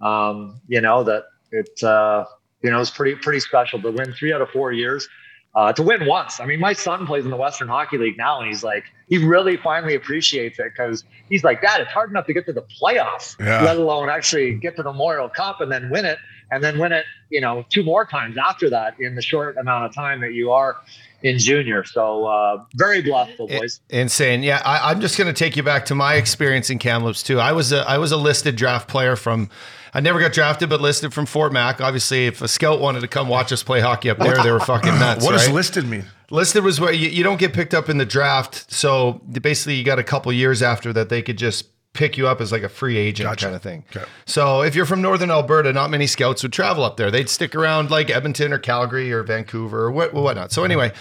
um, 0.00 0.60
you 0.66 0.80
know, 0.80 1.04
that 1.04 1.24
it, 1.50 1.82
uh, 1.82 2.24
you 2.62 2.70
know, 2.70 2.80
it's 2.80 2.90
pretty 2.90 3.16
pretty 3.16 3.40
special 3.40 3.82
to 3.82 3.90
win 3.90 4.12
three 4.12 4.32
out 4.32 4.40
of 4.40 4.48
four 4.50 4.72
years. 4.72 5.08
Uh, 5.52 5.72
to 5.72 5.82
win 5.82 6.06
once. 6.06 6.38
I 6.38 6.46
mean, 6.46 6.60
my 6.60 6.72
son 6.72 7.06
plays 7.06 7.24
in 7.24 7.30
the 7.32 7.36
Western 7.36 7.66
Hockey 7.66 7.98
League 7.98 8.16
now, 8.16 8.38
and 8.38 8.46
he's 8.48 8.62
like, 8.62 8.84
he 9.08 9.18
really 9.18 9.56
finally 9.56 9.96
appreciates 9.96 10.60
it 10.60 10.66
because 10.72 11.02
he's 11.28 11.42
like, 11.42 11.60
Dad, 11.60 11.80
it's 11.80 11.90
hard 11.90 12.08
enough 12.08 12.26
to 12.26 12.32
get 12.32 12.46
to 12.46 12.52
the 12.52 12.62
playoffs, 12.80 13.36
Yeah. 13.40 13.62
let 13.64 13.76
alone 13.76 14.08
actually 14.08 14.54
get 14.54 14.76
to 14.76 14.84
the 14.84 14.92
Memorial 14.92 15.28
Cup 15.28 15.60
and 15.60 15.72
then 15.72 15.90
win 15.90 16.04
it, 16.04 16.18
and 16.50 16.62
then 16.62 16.78
win 16.78 16.92
it, 16.92 17.04
you 17.28 17.40
know, 17.40 17.64
two 17.68 17.82
more 17.82 18.04
times 18.04 18.36
after 18.36 18.70
that 18.70 18.98
in 18.98 19.14
the 19.14 19.22
short 19.22 19.56
amount 19.56 19.84
of 19.84 19.94
time 19.94 20.20
that 20.20 20.32
you 20.32 20.50
are 20.50 20.76
in 21.22 21.38
junior. 21.38 21.84
So 21.84 22.26
uh, 22.26 22.64
very 22.74 23.02
blessed, 23.02 23.38
boys. 23.38 23.80
Insane. 23.90 24.42
Yeah, 24.42 24.62
I, 24.64 24.90
I'm 24.90 25.00
just 25.00 25.18
going 25.18 25.32
to 25.32 25.38
take 25.38 25.56
you 25.56 25.62
back 25.62 25.86
to 25.86 25.94
my 25.94 26.14
experience 26.14 26.70
in 26.70 26.78
Kamloops 26.78 27.22
too. 27.22 27.38
I 27.38 27.52
was 27.52 27.72
a 27.72 27.88
I 27.88 27.98
was 27.98 28.12
a 28.12 28.16
listed 28.16 28.56
draft 28.56 28.88
player 28.88 29.16
from. 29.16 29.50
I 29.92 29.98
never 29.98 30.20
got 30.20 30.32
drafted, 30.32 30.68
but 30.68 30.80
listed 30.80 31.12
from 31.12 31.26
Fort 31.26 31.52
Mac. 31.52 31.80
Obviously, 31.80 32.28
if 32.28 32.40
a 32.42 32.46
scout 32.46 32.80
wanted 32.80 33.00
to 33.00 33.08
come 33.08 33.28
watch 33.28 33.50
us 33.50 33.64
play 33.64 33.80
hockey 33.80 34.08
up 34.08 34.18
there, 34.18 34.40
they 34.40 34.52
were 34.52 34.60
fucking 34.60 34.94
nuts. 35.00 35.24
what 35.24 35.32
does 35.32 35.48
right? 35.48 35.54
listed 35.54 35.84
mean? 35.84 36.04
Listed 36.30 36.62
was 36.62 36.78
where 36.78 36.92
you, 36.92 37.08
you 37.08 37.24
don't 37.24 37.40
get 37.40 37.52
picked 37.52 37.74
up 37.74 37.88
in 37.88 37.98
the 37.98 38.06
draft. 38.06 38.72
So 38.72 39.14
basically, 39.32 39.74
you 39.74 39.82
got 39.82 39.98
a 39.98 40.04
couple 40.04 40.32
years 40.32 40.62
after 40.62 40.92
that, 40.92 41.08
they 41.08 41.22
could 41.22 41.38
just 41.38 41.66
pick 41.92 42.16
you 42.16 42.28
up 42.28 42.40
as 42.40 42.52
like 42.52 42.62
a 42.62 42.68
free 42.68 42.96
agent 42.96 43.28
Gotcha. 43.28 43.46
kind 43.46 43.56
of 43.56 43.62
thing. 43.62 43.84
Okay. 43.94 44.06
So 44.26 44.62
if 44.62 44.74
you're 44.74 44.86
from 44.86 45.02
Northern 45.02 45.30
Alberta, 45.30 45.72
not 45.72 45.90
many 45.90 46.06
scouts 46.06 46.42
would 46.42 46.52
travel 46.52 46.84
up 46.84 46.96
there. 46.96 47.10
They'd 47.10 47.28
stick 47.28 47.54
around 47.54 47.90
like 47.90 48.10
Edmonton 48.10 48.52
or 48.52 48.58
Calgary 48.58 49.12
or 49.12 49.22
Vancouver 49.22 49.84
or 49.84 49.90
what, 49.90 50.14
whatnot. 50.14 50.52
So 50.52 50.64
anyway, 50.64 50.92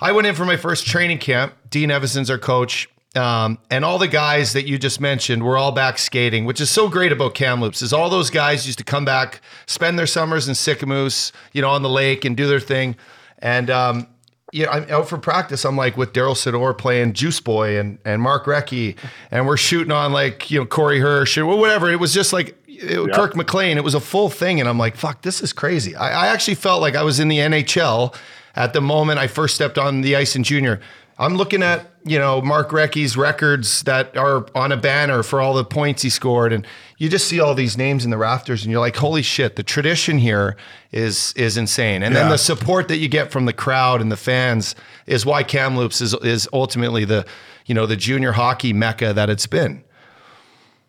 I 0.00 0.12
went 0.12 0.26
in 0.26 0.34
for 0.34 0.44
my 0.44 0.56
first 0.56 0.86
training 0.86 1.18
camp. 1.18 1.54
Dean 1.70 1.90
Evason's 1.90 2.30
our 2.30 2.38
coach. 2.38 2.88
Um, 3.14 3.58
and 3.70 3.82
all 3.82 3.98
the 3.98 4.08
guys 4.08 4.52
that 4.52 4.66
you 4.66 4.78
just 4.78 5.00
mentioned 5.00 5.42
were 5.42 5.56
all 5.56 5.72
back 5.72 5.96
skating, 5.96 6.44
which 6.44 6.60
is 6.60 6.68
so 6.68 6.90
great 6.90 7.12
about 7.12 7.34
Kamloops 7.34 7.80
is 7.80 7.94
all 7.94 8.10
those 8.10 8.28
guys 8.28 8.66
used 8.66 8.76
to 8.76 8.84
come 8.84 9.06
back, 9.06 9.40
spend 9.66 9.98
their 9.98 10.06
summers 10.06 10.48
in 10.48 10.54
Sicamous, 10.54 11.32
you 11.52 11.62
know, 11.62 11.70
on 11.70 11.80
the 11.82 11.88
lake 11.88 12.26
and 12.26 12.36
do 12.36 12.46
their 12.46 12.60
thing. 12.60 12.94
And 13.38 13.70
um, 13.70 14.06
you 14.56 14.64
know, 14.64 14.72
I'm 14.72 14.90
out 14.90 15.06
for 15.06 15.18
practice. 15.18 15.66
I'm 15.66 15.76
like 15.76 15.98
with 15.98 16.14
Darryl 16.14 16.34
Sydor 16.34 16.76
playing 16.76 17.12
Juice 17.12 17.40
Boy 17.40 17.78
and 17.78 17.98
and 18.06 18.22
Mark 18.22 18.46
Recchi, 18.46 18.96
and 19.30 19.46
we're 19.46 19.58
shooting 19.58 19.92
on 19.92 20.12
like 20.12 20.50
you 20.50 20.58
know 20.58 20.64
Corey 20.64 20.98
Hirsch 20.98 21.36
or 21.36 21.44
whatever. 21.44 21.90
It 21.90 22.00
was 22.00 22.14
just 22.14 22.32
like 22.32 22.56
it, 22.66 23.12
Kirk 23.12 23.36
McLean. 23.36 23.76
It 23.76 23.84
was 23.84 23.94
a 23.94 24.00
full 24.00 24.30
thing, 24.30 24.58
and 24.58 24.66
I'm 24.66 24.78
like, 24.78 24.96
fuck, 24.96 25.20
this 25.20 25.42
is 25.42 25.52
crazy. 25.52 25.94
I, 25.94 26.24
I 26.24 26.26
actually 26.28 26.54
felt 26.54 26.80
like 26.80 26.96
I 26.96 27.02
was 27.02 27.20
in 27.20 27.28
the 27.28 27.38
NHL 27.38 28.16
at 28.54 28.72
the 28.72 28.80
moment 28.80 29.18
I 29.18 29.26
first 29.26 29.54
stepped 29.54 29.76
on 29.76 30.00
the 30.00 30.16
ice 30.16 30.34
in 30.34 30.42
junior. 30.42 30.80
I'm 31.18 31.36
looking 31.36 31.62
at 31.62 31.90
you 32.04 32.18
know 32.18 32.42
Mark 32.42 32.70
Recchi's 32.70 33.16
records 33.16 33.82
that 33.84 34.16
are 34.16 34.46
on 34.54 34.70
a 34.70 34.76
banner 34.76 35.22
for 35.22 35.40
all 35.40 35.54
the 35.54 35.64
points 35.64 36.02
he 36.02 36.10
scored, 36.10 36.52
and 36.52 36.66
you 36.98 37.08
just 37.08 37.26
see 37.26 37.40
all 37.40 37.54
these 37.54 37.78
names 37.78 38.04
in 38.04 38.10
the 38.10 38.18
rafters, 38.18 38.62
and 38.62 38.70
you're 38.70 38.80
like, 38.80 38.96
holy 38.96 39.22
shit! 39.22 39.56
The 39.56 39.62
tradition 39.62 40.18
here 40.18 40.56
is 40.92 41.32
is 41.36 41.56
insane, 41.56 42.02
and 42.02 42.14
then 42.14 42.28
the 42.28 42.36
support 42.36 42.88
that 42.88 42.98
you 42.98 43.08
get 43.08 43.30
from 43.30 43.46
the 43.46 43.52
crowd 43.52 44.00
and 44.00 44.12
the 44.12 44.16
fans 44.16 44.74
is 45.06 45.24
why 45.24 45.42
Kamloops 45.42 46.00
is 46.00 46.14
is 46.14 46.48
ultimately 46.52 47.04
the 47.04 47.26
you 47.64 47.74
know 47.74 47.86
the 47.86 47.96
junior 47.96 48.32
hockey 48.32 48.72
mecca 48.72 49.14
that 49.14 49.30
it's 49.30 49.46
been. 49.46 49.82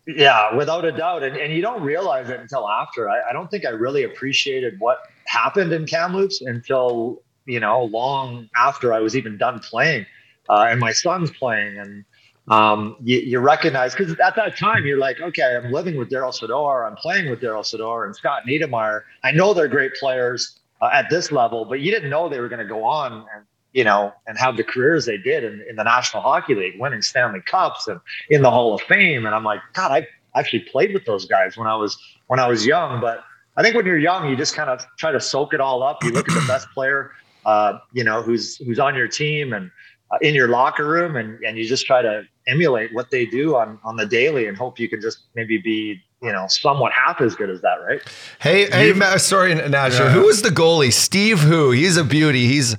Yeah, 0.08 0.56
without 0.56 0.86
a 0.86 0.92
doubt. 0.94 1.24
And, 1.24 1.36
and 1.36 1.54
you 1.54 1.62
don't 1.62 1.82
realize 1.82 2.30
it 2.30 2.40
until 2.40 2.70
after. 2.70 3.10
I, 3.10 3.30
I 3.30 3.34
don't 3.34 3.52
think 3.52 3.66
I 3.66 3.72
really 3.72 4.04
appreciated 4.04 4.80
what 4.80 5.00
happened 5.26 5.74
in 5.74 5.86
Kamloops 5.86 6.40
until, 6.40 7.22
you 7.46 7.60
know, 7.60 7.84
long 7.84 8.50
after 8.56 8.94
I 8.94 9.02
was 9.02 9.18
even 9.18 9.38
done 9.38 9.60
playing 9.60 10.06
uh, 10.50 10.68
and 10.70 10.80
my 10.80 10.92
son's 10.92 11.32
playing. 11.32 11.78
And 11.78 12.06
um, 12.48 12.96
you, 13.04 13.20
you 13.20 13.40
recognize, 13.40 13.94
because 13.96 14.14
at 14.20 14.36
that 14.36 14.58
time 14.58 14.86
you're 14.86 14.98
like, 14.98 15.20
okay, 15.20 15.56
I'm 15.56 15.72
living 15.72 15.98
with 15.98 16.10
Darryl 16.10 16.34
Sydor, 16.34 16.88
I'm 16.88 16.96
playing 16.96 17.30
with 17.30 17.42
Darryl 17.42 17.64
Sydor 17.64 18.06
and 18.06 18.16
Scott 18.16 18.44
Niedermayer. 18.48 19.02
I 19.24 19.32
know 19.32 19.54
they're 19.54 19.68
great 19.68 19.94
players 19.96 20.60
uh, 20.82 20.90
at 20.94 21.10
this 21.10 21.32
level, 21.32 21.66
but 21.66 21.82
you 21.82 21.92
didn't 21.92 22.10
know 22.10 22.30
they 22.30 22.40
were 22.40 22.50
going 22.50 22.66
to 22.66 22.66
go 22.66 22.84
on 22.84 23.14
and, 23.14 23.46
you 23.74 23.84
know, 23.84 24.14
and 24.26 24.38
have 24.38 24.58
the 24.58 24.64
careers 24.64 25.06
they 25.06 25.18
did 25.18 25.44
in, 25.44 25.64
in 25.70 25.76
the 25.76 25.84
National 25.84 26.24
Hockey 26.24 26.56
League, 26.56 26.80
winning 26.80 27.02
Stanley 27.02 27.42
Cups 27.46 27.88
and 27.88 28.00
in 28.30 28.42
the 28.42 28.50
Hall 28.50 28.74
of 28.74 28.82
Fame. 28.82 29.26
And 29.26 29.36
I'm 29.36 29.44
like, 29.44 29.60
God, 29.74 29.92
I 29.92 30.08
actually 30.40 30.62
played 30.62 30.94
with 30.94 31.06
those 31.06 31.26
guys 31.26 31.58
when 31.58 31.68
I 31.68 31.76
was 31.76 31.98
when 32.28 32.40
I 32.40 32.48
was 32.48 32.66
young. 32.66 33.02
But 33.02 33.24
I 33.56 33.62
think 33.62 33.76
when 33.76 33.86
you're 33.86 34.00
young, 34.00 34.30
you 34.30 34.36
just 34.36 34.56
kind 34.56 34.70
of 34.70 34.84
try 34.98 35.12
to 35.12 35.20
soak 35.20 35.54
it 35.54 35.60
all 35.60 35.84
up. 35.84 36.04
You 36.04 36.12
look 36.12 36.30
at 36.30 36.34
the 36.34 36.48
best 36.48 36.70
player, 36.72 37.12
uh, 37.46 37.80
you 37.94 38.04
know, 38.04 38.22
who's 38.22 38.58
who's 38.58 38.80
on 38.80 38.96
your 38.96 39.08
team 39.08 39.54
and 39.54 39.70
uh, 40.12 40.18
in 40.22 40.34
your 40.36 40.48
locker 40.48 40.86
room, 40.88 41.16
and 41.16 41.42
and 41.44 41.58
you 41.58 41.66
just 41.68 41.86
try 41.86 42.02
to 42.02 42.24
emulate 42.48 42.94
what 42.94 43.12
they 43.12 43.26
do 43.26 43.56
on 43.56 43.80
on 43.84 43.96
the 43.96 44.06
daily, 44.06 44.48
and 44.48 44.58
hope 44.58 44.80
you 44.80 44.88
can 44.90 45.02
just 45.02 45.20
maybe 45.36 45.58
be 45.58 46.02
you 46.22 46.32
know 46.32 46.46
somewhat 46.48 46.92
half 46.94 47.22
as 47.22 47.36
good 47.36 47.50
as 47.50 47.62
that, 47.62 47.76
right? 47.88 48.02
Hey, 48.40 48.70
hey, 48.70 48.94
Ma- 48.94 49.18
sorry, 49.18 49.54
Nasher. 49.56 50.00
Yeah. 50.00 50.10
Who 50.12 50.22
was 50.26 50.42
the 50.42 50.50
goalie? 50.50 50.92
Steve 50.94 51.40
who? 51.40 51.72
He's 51.72 51.98
a 51.98 52.04
beauty. 52.04 52.48
He's 52.48 52.76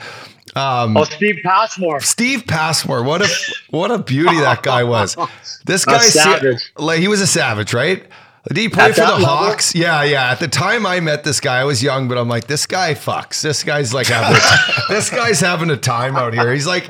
um, 0.57 0.97
Oh, 0.97 1.05
Steve 1.05 1.37
Passmore. 1.45 2.01
Steve 2.01 2.45
Passmore. 2.47 3.03
What 3.03 3.23
a 3.23 3.29
what 3.71 3.91
a 3.91 3.99
beauty 3.99 4.37
that 4.41 4.63
guy 4.63 4.85
was. 4.85 5.17
This 5.65 5.85
guy, 5.85 5.99
se- 5.99 6.19
savage. 6.21 6.73
like 6.79 6.99
he 7.01 7.09
was 7.09 7.21
a 7.21 7.27
savage, 7.27 7.75
right? 7.75 8.03
Did 8.49 8.57
he 8.57 8.69
play 8.69 8.87
At 8.87 8.95
for 8.95 9.01
the 9.03 9.07
level? 9.07 9.27
Hawks? 9.27 9.75
Yeah, 9.75 10.03
yeah. 10.05 10.31
At 10.31 10.41
the 10.41 10.49
time 10.49 10.87
I 10.87 11.01
met 11.01 11.23
this 11.23 11.39
guy, 11.39 11.61
I 11.61 11.65
was 11.65 11.83
young, 11.83 12.09
but 12.09 12.17
I'm 12.17 12.29
like, 12.29 12.47
this 12.47 12.67
guy 12.67 12.95
fucks. 12.95 13.43
This 13.43 13.63
guy's 13.63 13.93
like 13.93 14.07
having 14.07 14.37
a, 14.37 14.83
this 14.89 15.11
guy's 15.11 15.41
having 15.41 15.71
a 15.71 15.77
time 15.77 16.17
out 16.17 16.33
here. 16.33 16.53
He's 16.53 16.67
like, 16.67 16.87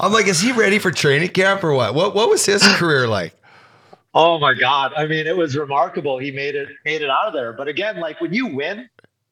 I'm 0.00 0.12
like, 0.12 0.26
is 0.26 0.40
he 0.40 0.52
ready 0.52 0.78
for 0.78 0.90
training 0.90 1.28
camp 1.28 1.62
or 1.62 1.74
what? 1.74 1.94
What 1.94 2.14
what 2.14 2.30
was 2.30 2.46
his 2.46 2.62
career 2.76 3.06
like? 3.06 3.34
Oh 4.14 4.38
my 4.38 4.54
God. 4.54 4.92
I 4.96 5.06
mean, 5.06 5.26
it 5.26 5.36
was 5.36 5.56
remarkable. 5.56 6.18
He 6.18 6.30
made 6.30 6.54
it 6.54 6.68
made 6.84 7.02
it 7.02 7.10
out 7.10 7.26
of 7.26 7.32
there. 7.34 7.52
But 7.52 7.68
again, 7.68 8.00
like 8.00 8.20
when 8.20 8.32
you 8.32 8.46
win, 8.46 8.88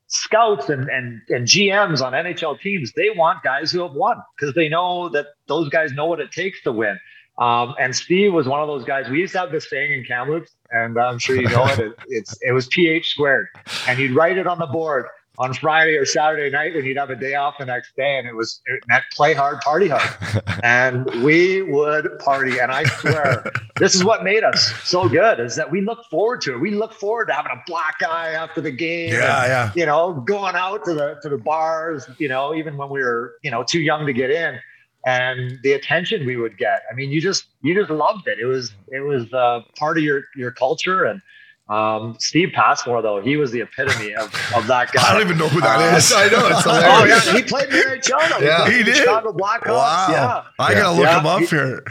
scouts 0.08 0.68
and 0.68 0.88
and, 0.90 1.22
and 1.30 1.46
GMs 1.46 2.02
on 2.02 2.12
NHL 2.12 2.60
teams, 2.60 2.92
they 2.92 3.10
want 3.10 3.42
guys 3.42 3.72
who 3.72 3.80
have 3.80 3.92
won 3.92 4.22
because 4.36 4.54
they 4.54 4.68
know 4.68 5.08
that 5.10 5.26
those 5.46 5.68
guys 5.70 5.92
know 5.92 6.06
what 6.06 6.20
it 6.20 6.32
takes 6.32 6.62
to 6.62 6.72
win. 6.72 6.98
Um, 7.38 7.74
and 7.80 7.96
Steve 7.96 8.34
was 8.34 8.46
one 8.46 8.60
of 8.60 8.68
those 8.68 8.84
guys. 8.84 9.08
We 9.08 9.20
used 9.20 9.32
to 9.32 9.40
have 9.40 9.52
this 9.52 9.70
saying 9.70 9.92
in 9.92 10.04
Kamloops, 10.04 10.54
and 10.72 10.98
I'm 10.98 11.18
sure 11.18 11.36
you 11.36 11.48
know 11.48 11.66
it. 11.66 11.78
it 11.78 11.92
it's 12.08 12.38
it 12.42 12.52
was 12.52 12.66
PH 12.68 13.08
squared, 13.08 13.48
and 13.88 13.98
you'd 13.98 14.14
write 14.14 14.38
it 14.38 14.46
on 14.46 14.58
the 14.58 14.66
board 14.66 15.06
on 15.38 15.54
Friday 15.54 15.96
or 15.96 16.04
Saturday 16.04 16.50
night 16.50 16.74
when 16.74 16.84
you'd 16.84 16.96
have 16.96 17.10
a 17.10 17.16
day 17.16 17.34
off 17.34 17.54
the 17.58 17.64
next 17.64 17.96
day, 17.96 18.18
and 18.18 18.28
it 18.28 18.34
was 18.34 18.60
it 18.66 18.82
meant 18.86 19.04
play 19.12 19.34
hard, 19.34 19.60
party 19.60 19.88
hard, 19.88 20.42
and 20.62 21.06
we 21.22 21.62
would 21.62 22.18
party. 22.18 22.58
And 22.58 22.70
I 22.70 22.84
swear, 22.84 23.44
this 23.76 23.94
is 23.94 24.04
what 24.04 24.24
made 24.24 24.44
us 24.44 24.72
so 24.84 25.08
good 25.08 25.40
is 25.40 25.56
that 25.56 25.70
we 25.70 25.80
look 25.80 26.04
forward 26.10 26.42
to 26.42 26.54
it. 26.54 26.58
We 26.58 26.70
look 26.70 26.92
forward 26.92 27.26
to 27.26 27.34
having 27.34 27.52
a 27.52 27.62
black 27.66 27.96
eye 28.06 28.30
after 28.30 28.60
the 28.60 28.70
game. 28.70 29.12
Yeah, 29.12 29.42
and, 29.42 29.48
yeah. 29.48 29.72
You 29.74 29.86
know, 29.86 30.12
going 30.12 30.54
out 30.54 30.84
to 30.84 30.94
the 30.94 31.18
to 31.22 31.28
the 31.28 31.38
bars. 31.38 32.08
You 32.18 32.28
know, 32.28 32.54
even 32.54 32.76
when 32.76 32.90
we 32.90 33.00
were 33.00 33.36
you 33.42 33.50
know 33.50 33.62
too 33.62 33.80
young 33.80 34.06
to 34.06 34.12
get 34.12 34.30
in, 34.30 34.58
and 35.06 35.58
the 35.62 35.72
attention 35.72 36.24
we 36.26 36.36
would 36.36 36.56
get. 36.58 36.82
I 36.90 36.94
mean, 36.94 37.10
you 37.10 37.20
just 37.20 37.44
you 37.62 37.74
just 37.74 37.90
loved 37.90 38.28
it. 38.28 38.38
It 38.38 38.46
was 38.46 38.72
it 38.88 39.00
was 39.00 39.32
uh, 39.32 39.60
part 39.78 39.98
of 39.98 40.04
your 40.04 40.24
your 40.36 40.50
culture 40.52 41.04
and. 41.04 41.20
Um, 41.68 42.16
Steve 42.18 42.50
Passmore, 42.52 43.00
though, 43.00 43.22
he 43.22 43.36
was 43.36 43.50
the 43.50 43.60
epitome 43.60 44.14
of, 44.14 44.24
of 44.54 44.66
that 44.66 44.92
guy. 44.92 45.00
I 45.08 45.12
don't 45.12 45.22
even 45.22 45.38
know 45.38 45.48
who 45.48 45.60
that 45.62 45.78
Uh, 45.94 45.96
is. 45.96 46.12
I 46.12 46.28
know 46.28 46.48
it's 46.48 46.62
Oh 46.66 47.04
yeah, 47.04 47.20
he 47.34 47.42
played 47.44 47.66
in 47.70 47.76
the 47.76 47.76
NHL. 47.98 48.28
though. 48.28 48.44
Yeah. 48.44 48.68
He 48.68 48.82
did? 48.82 48.96
Chicago 48.96 49.32
Blackhawks. 49.32 49.68
Wow. 49.68 50.06
Yeah, 50.10 50.42
I 50.58 50.74
gotta 50.74 50.90
look 50.94 51.06
Yeah. 51.06 51.20
him 51.20 51.26
up 51.26 51.40
here. 51.48 51.82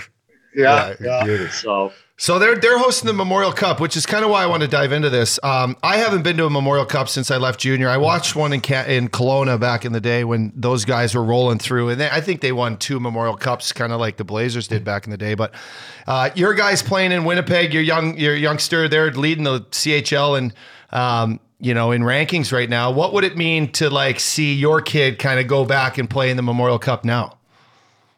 yeah, 0.53 0.93
Yeah, 0.99 1.19
yeah. 1.19 1.23
dude. 1.23 1.51
So 1.51 1.91
So 2.21 2.37
they're 2.37 2.53
they're 2.53 2.77
hosting 2.77 3.07
the 3.07 3.13
Memorial 3.13 3.51
Cup, 3.51 3.79
which 3.79 3.97
is 3.97 4.05
kind 4.05 4.23
of 4.23 4.29
why 4.29 4.43
I 4.43 4.45
want 4.45 4.61
to 4.61 4.67
dive 4.67 4.91
into 4.91 5.09
this. 5.09 5.39
Um, 5.41 5.75
I 5.81 5.97
haven't 5.97 6.21
been 6.21 6.37
to 6.37 6.45
a 6.45 6.51
Memorial 6.51 6.85
Cup 6.85 7.09
since 7.09 7.31
I 7.31 7.37
left 7.37 7.59
junior. 7.59 7.89
I 7.89 7.97
watched 7.97 8.35
one 8.35 8.53
in 8.53 8.61
Ca- 8.61 8.85
in 8.85 9.09
Kelowna 9.09 9.59
back 9.59 9.85
in 9.85 9.91
the 9.91 9.99
day 9.99 10.23
when 10.23 10.53
those 10.55 10.85
guys 10.85 11.15
were 11.15 11.23
rolling 11.23 11.57
through, 11.57 11.89
and 11.89 11.99
they, 11.99 12.11
I 12.11 12.21
think 12.21 12.41
they 12.41 12.51
won 12.51 12.77
two 12.77 12.99
Memorial 12.99 13.35
Cups, 13.35 13.73
kind 13.73 13.91
of 13.91 13.99
like 13.99 14.17
the 14.17 14.23
Blazers 14.23 14.67
did 14.67 14.83
back 14.83 15.05
in 15.05 15.09
the 15.09 15.17
day. 15.17 15.33
But 15.33 15.55
uh, 16.05 16.29
your 16.35 16.53
guys 16.53 16.83
playing 16.83 17.11
in 17.11 17.23
Winnipeg, 17.23 17.73
you're 17.73 17.81
young, 17.81 18.15
you're 18.19 18.35
youngster. 18.35 18.87
They're 18.87 19.11
leading 19.11 19.43
the 19.43 19.61
CHL 19.61 20.37
and. 20.37 20.53
Um, 20.91 21.39
you 21.63 21.75
know, 21.75 21.91
in 21.91 22.01
rankings 22.01 22.51
right 22.51 22.67
now, 22.67 22.89
what 22.89 23.13
would 23.13 23.23
it 23.23 23.37
mean 23.37 23.71
to 23.73 23.91
like 23.91 24.19
see 24.19 24.55
your 24.55 24.81
kid 24.81 25.19
kind 25.19 25.39
of 25.39 25.45
go 25.45 25.63
back 25.63 25.99
and 25.99 26.09
play 26.09 26.31
in 26.31 26.35
the 26.35 26.41
Memorial 26.41 26.79
Cup 26.79 27.05
now? 27.05 27.37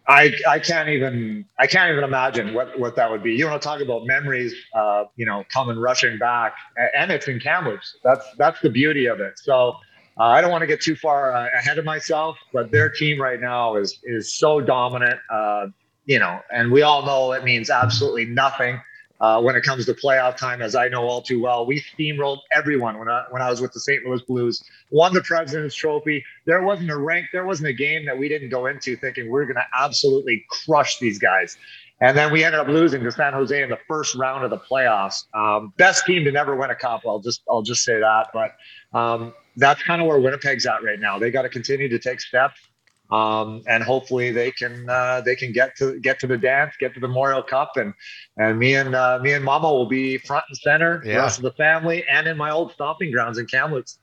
I 0.07 0.33
I 0.47 0.59
can't 0.59 0.89
even 0.89 1.45
I 1.57 1.67
can't 1.67 1.91
even 1.91 2.03
imagine 2.03 2.53
what 2.53 2.77
what 2.79 2.95
that 2.97 3.09
would 3.09 3.23
be. 3.23 3.33
You 3.33 3.47
want 3.47 3.61
to 3.61 3.65
talk 3.65 3.81
about 3.81 4.05
memories, 4.05 4.53
uh, 4.75 5.05
you 5.15 5.25
know, 5.25 5.43
coming 5.53 5.77
rushing 5.77 6.17
back, 6.17 6.55
and 6.95 7.11
it's 7.11 7.27
in 7.27 7.39
Kamloops. 7.39 7.97
That's 8.03 8.25
that's 8.37 8.59
the 8.61 8.69
beauty 8.69 9.05
of 9.07 9.19
it. 9.19 9.39
So. 9.39 9.75
Uh, 10.15 10.25
I 10.25 10.41
don't 10.41 10.51
want 10.51 10.61
to 10.61 10.67
get 10.67 10.79
too 10.79 10.95
far 10.95 11.35
uh, 11.35 11.47
ahead 11.57 11.79
of 11.79 11.85
myself, 11.85 12.37
but 12.53 12.69
their 12.71 12.87
team 12.87 13.19
right 13.19 13.41
now 13.41 13.77
is 13.77 13.99
is 14.03 14.35
so 14.35 14.61
dominant, 14.61 15.19
uh, 15.31 15.65
you 16.05 16.19
know, 16.19 16.39
and 16.51 16.71
we 16.71 16.83
all 16.83 17.03
know 17.03 17.31
it 17.31 17.43
means 17.43 17.71
absolutely 17.71 18.25
nothing 18.25 18.79
uh, 19.23 19.39
when 19.41 19.55
it 19.55 19.63
comes 19.63 19.85
to 19.85 19.93
playoff 19.93 20.35
time, 20.35 20.61
as 20.61 20.75
I 20.75 20.89
know 20.89 21.07
all 21.07 21.21
too 21.21 21.41
well. 21.41 21.65
We 21.65 21.79
steamrolled 21.79 22.39
everyone 22.53 22.99
when 22.99 23.07
I 23.07 23.23
when 23.29 23.41
I 23.41 23.49
was 23.49 23.61
with 23.61 23.71
the 23.71 23.79
St. 23.79 24.05
Louis 24.05 24.21
Blues, 24.23 24.61
won 24.91 25.13
the 25.13 25.21
President's 25.21 25.75
Trophy. 25.75 26.21
There 26.45 26.61
wasn't 26.61 26.91
a 26.91 26.97
rank, 26.97 27.27
there 27.31 27.45
wasn't 27.45 27.69
a 27.69 27.73
game 27.73 28.05
that 28.05 28.17
we 28.17 28.27
didn't 28.27 28.49
go 28.49 28.65
into 28.65 28.97
thinking 28.97 29.31
we're 29.31 29.45
going 29.45 29.55
to 29.55 29.65
absolutely 29.79 30.43
crush 30.49 30.99
these 30.99 31.19
guys. 31.19 31.55
And 32.01 32.17
then 32.17 32.33
we 32.33 32.43
ended 32.43 32.59
up 32.59 32.67
losing 32.67 33.01
to 33.01 33.11
San 33.13 33.31
Jose 33.31 33.63
in 33.63 33.69
the 33.69 33.79
first 33.87 34.13
round 34.13 34.43
of 34.43 34.49
the 34.49 34.57
playoffs. 34.57 35.23
Um, 35.33 35.71
best 35.77 36.05
team 36.05 36.25
to 36.25 36.31
never 36.33 36.57
win 36.57 36.69
a 36.69 36.75
cup. 36.75 37.03
I'll 37.07 37.19
just 37.19 37.43
I'll 37.49 37.61
just 37.61 37.85
say 37.85 38.01
that. 38.01 38.27
But 38.33 38.55
um, 38.97 39.33
that's 39.55 39.81
kind 39.83 40.01
of 40.01 40.07
where 40.09 40.19
Winnipeg's 40.19 40.65
at 40.65 40.83
right 40.83 40.99
now. 40.99 41.17
They 41.17 41.31
got 41.31 41.43
to 41.43 41.49
continue 41.49 41.87
to 41.87 41.97
take 41.97 42.19
steps, 42.19 42.59
um, 43.13 43.61
and 43.67 43.83
hopefully 43.83 44.31
they 44.31 44.51
can 44.51 44.89
uh, 44.89 45.21
they 45.21 45.35
can 45.35 45.51
get 45.51 45.75
to 45.77 45.99
get 45.99 46.19
to 46.19 46.27
the 46.27 46.37
dance, 46.37 46.73
get 46.79 46.93
to 46.95 46.99
the 46.99 47.07
Memorial 47.07 47.43
Cup, 47.43 47.77
and 47.77 47.93
and 48.37 48.57
me 48.57 48.75
and 48.75 48.95
uh, 48.95 49.19
me 49.21 49.33
and 49.33 49.43
Mama 49.45 49.71
will 49.71 49.85
be 49.85 50.17
front 50.17 50.45
and 50.49 50.57
center. 50.57 51.01
The 51.03 51.09
Yeah. 51.11 51.17
rest 51.17 51.37
of 51.37 51.43
the 51.43 51.51
family, 51.51 52.03
and 52.11 52.27
in 52.27 52.37
my 52.37 52.49
old 52.51 52.71
stomping 52.73 53.11
grounds 53.11 53.37
in 53.37 53.45
Kamloops. 53.45 53.99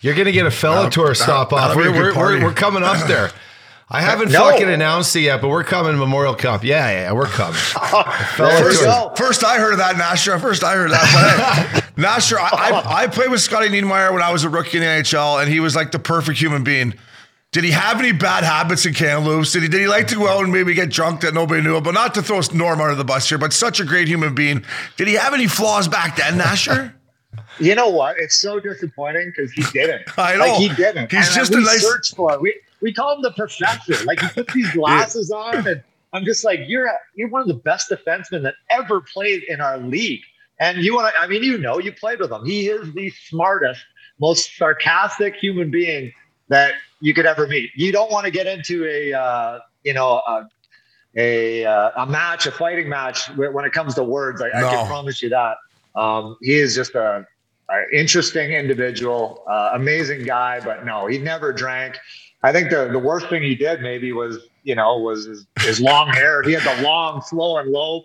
You're 0.00 0.14
gonna 0.14 0.32
get 0.32 0.46
a 0.46 0.50
fellow 0.50 0.84
That- 0.84 0.92
tour 0.92 1.08
that- 1.08 1.14
stop 1.16 1.52
off. 1.52 1.74
that'll 1.74 1.76
We're, 1.76 2.12
we're, 2.12 2.16
we're, 2.16 2.42
we're 2.44 2.52
coming 2.54 2.82
up 2.82 3.06
there. 3.06 3.30
I 3.90 4.00
haven't 4.10 4.32
No. 4.32 4.50
fucking 4.50 4.68
announced 4.68 5.14
it 5.16 5.20
yet, 5.20 5.40
but 5.42 5.48
we're 5.48 5.64
coming 5.64 5.98
Memorial 5.98 6.34
Cup. 6.34 6.64
Yeah, 6.64 6.90
yeah, 6.90 7.12
we're 7.12 7.26
coming. 7.26 7.54
First, 8.36 8.82
first 9.16 9.44
I 9.44 9.58
heard 9.58 9.72
of 9.72 9.78
that, 9.78 9.96
Nasher. 9.96 10.40
First 10.40 10.64
I 10.64 10.74
heard 10.74 10.86
of 10.86 10.92
that. 10.92 11.70
But 11.74 11.84
hey, 11.84 12.02
Nasher, 12.02 12.36
I, 12.38 12.70
I, 12.70 13.02
I 13.02 13.06
played 13.08 13.30
with 13.30 13.40
Scotty 13.40 13.68
Niedermayer 13.68 14.12
when 14.12 14.22
I 14.22 14.32
was 14.32 14.44
a 14.44 14.48
rookie 14.48 14.78
in 14.78 14.82
the 14.82 14.88
NHL, 14.88 15.40
and 15.42 15.50
he 15.52 15.60
was 15.60 15.76
like 15.76 15.92
the 15.92 15.98
perfect 15.98 16.38
human 16.38 16.64
being. 16.64 16.94
Did 17.54 17.62
he 17.62 17.70
have 17.70 18.00
any 18.00 18.10
bad 18.10 18.42
habits 18.42 18.84
in 18.84 18.94
Kamloops? 18.94 19.52
Did 19.52 19.62
he, 19.62 19.68
did 19.68 19.80
he 19.80 19.86
like 19.86 20.08
to 20.08 20.16
go 20.16 20.26
out 20.26 20.42
and 20.42 20.52
maybe 20.52 20.74
get 20.74 20.90
drunk 20.90 21.20
that 21.20 21.34
nobody 21.34 21.62
knew 21.62 21.76
about? 21.76 21.94
Not 21.94 22.12
to 22.14 22.22
throw 22.22 22.40
Norm 22.52 22.80
under 22.80 22.96
the 22.96 23.04
bus 23.04 23.28
here, 23.28 23.38
but 23.38 23.52
such 23.52 23.78
a 23.78 23.84
great 23.84 24.08
human 24.08 24.34
being. 24.34 24.64
Did 24.96 25.06
he 25.06 25.14
have 25.14 25.32
any 25.32 25.46
flaws 25.46 25.86
back 25.86 26.16
then, 26.16 26.36
Nasher? 26.38 26.92
You 27.60 27.76
know 27.76 27.88
what? 27.88 28.16
It's 28.18 28.40
so 28.40 28.58
disappointing 28.58 29.32
because 29.34 29.52
he 29.52 29.62
didn't. 29.72 30.02
I 30.18 30.34
know. 30.34 30.40
Like 30.40 30.54
he 30.54 30.68
didn't. 30.70 31.12
He's 31.12 31.28
And 31.28 31.36
uh, 31.36 31.38
just 31.40 31.52
we 31.54 31.58
a 31.58 31.60
nice- 31.64 31.82
search 31.82 32.12
for 32.16 32.32
it. 32.32 32.40
We 32.40 32.60
we 32.80 32.92
call 32.92 33.14
him 33.14 33.22
the 33.22 33.30
professor. 33.30 34.04
Like 34.04 34.20
he 34.20 34.26
puts 34.28 34.52
these 34.52 34.70
glasses 34.74 35.30
on, 35.30 35.64
and 35.66 35.80
I'm 36.12 36.24
just 36.24 36.44
like, 36.44 36.60
you're 36.66 36.90
you're 37.14 37.28
one 37.28 37.42
of 37.42 37.46
the 37.46 37.54
best 37.54 37.90
defensemen 37.90 38.42
that 38.42 38.54
ever 38.70 39.00
played 39.00 39.44
in 39.44 39.60
our 39.60 39.78
league. 39.78 40.22
And 40.58 40.78
you 40.78 40.96
want 40.96 41.14
to? 41.14 41.20
I 41.20 41.28
mean, 41.28 41.44
you 41.44 41.58
know, 41.58 41.78
you 41.78 41.92
played 41.92 42.18
with 42.18 42.32
him. 42.32 42.44
He 42.44 42.66
is 42.68 42.92
the 42.92 43.10
smartest, 43.10 43.84
most 44.18 44.56
sarcastic 44.56 45.36
human 45.36 45.70
being 45.70 46.12
that 46.48 46.74
you 47.04 47.12
could 47.12 47.26
ever 47.26 47.46
meet. 47.46 47.70
You 47.74 47.92
don't 47.92 48.10
want 48.10 48.24
to 48.24 48.30
get 48.30 48.46
into 48.46 48.86
a 48.86 49.12
uh, 49.12 49.58
you 49.82 49.92
know 49.92 50.22
a 50.26 50.48
a, 51.16 51.64
uh, 51.64 51.90
a 51.98 52.06
match, 52.06 52.46
a 52.46 52.50
fighting 52.50 52.88
match 52.88 53.28
when 53.36 53.64
it 53.64 53.72
comes 53.72 53.94
to 53.94 54.02
words. 54.02 54.42
I, 54.42 54.48
no. 54.58 54.66
I 54.66 54.74
can 54.74 54.86
promise 54.86 55.22
you 55.22 55.28
that. 55.28 55.58
Um, 55.94 56.36
he 56.40 56.54
is 56.54 56.74
just 56.74 56.94
a, 56.94 57.24
a 57.70 57.96
interesting 57.96 58.52
individual, 58.52 59.44
uh, 59.46 59.72
amazing 59.74 60.24
guy, 60.24 60.60
but 60.60 60.84
no, 60.86 61.06
he 61.06 61.18
never 61.18 61.52
drank. 61.52 61.98
I 62.42 62.52
think 62.52 62.70
the 62.70 62.88
the 62.88 62.98
worst 62.98 63.28
thing 63.28 63.42
he 63.42 63.54
did 63.54 63.82
maybe 63.82 64.12
was 64.12 64.38
you 64.62 64.74
know 64.74 64.98
was 64.98 65.26
his, 65.26 65.46
his 65.60 65.80
long 65.80 66.08
hair. 66.08 66.42
He 66.42 66.52
had 66.52 66.78
the 66.78 66.82
long, 66.82 67.20
flowing 67.20 67.70
lobe. 67.70 68.04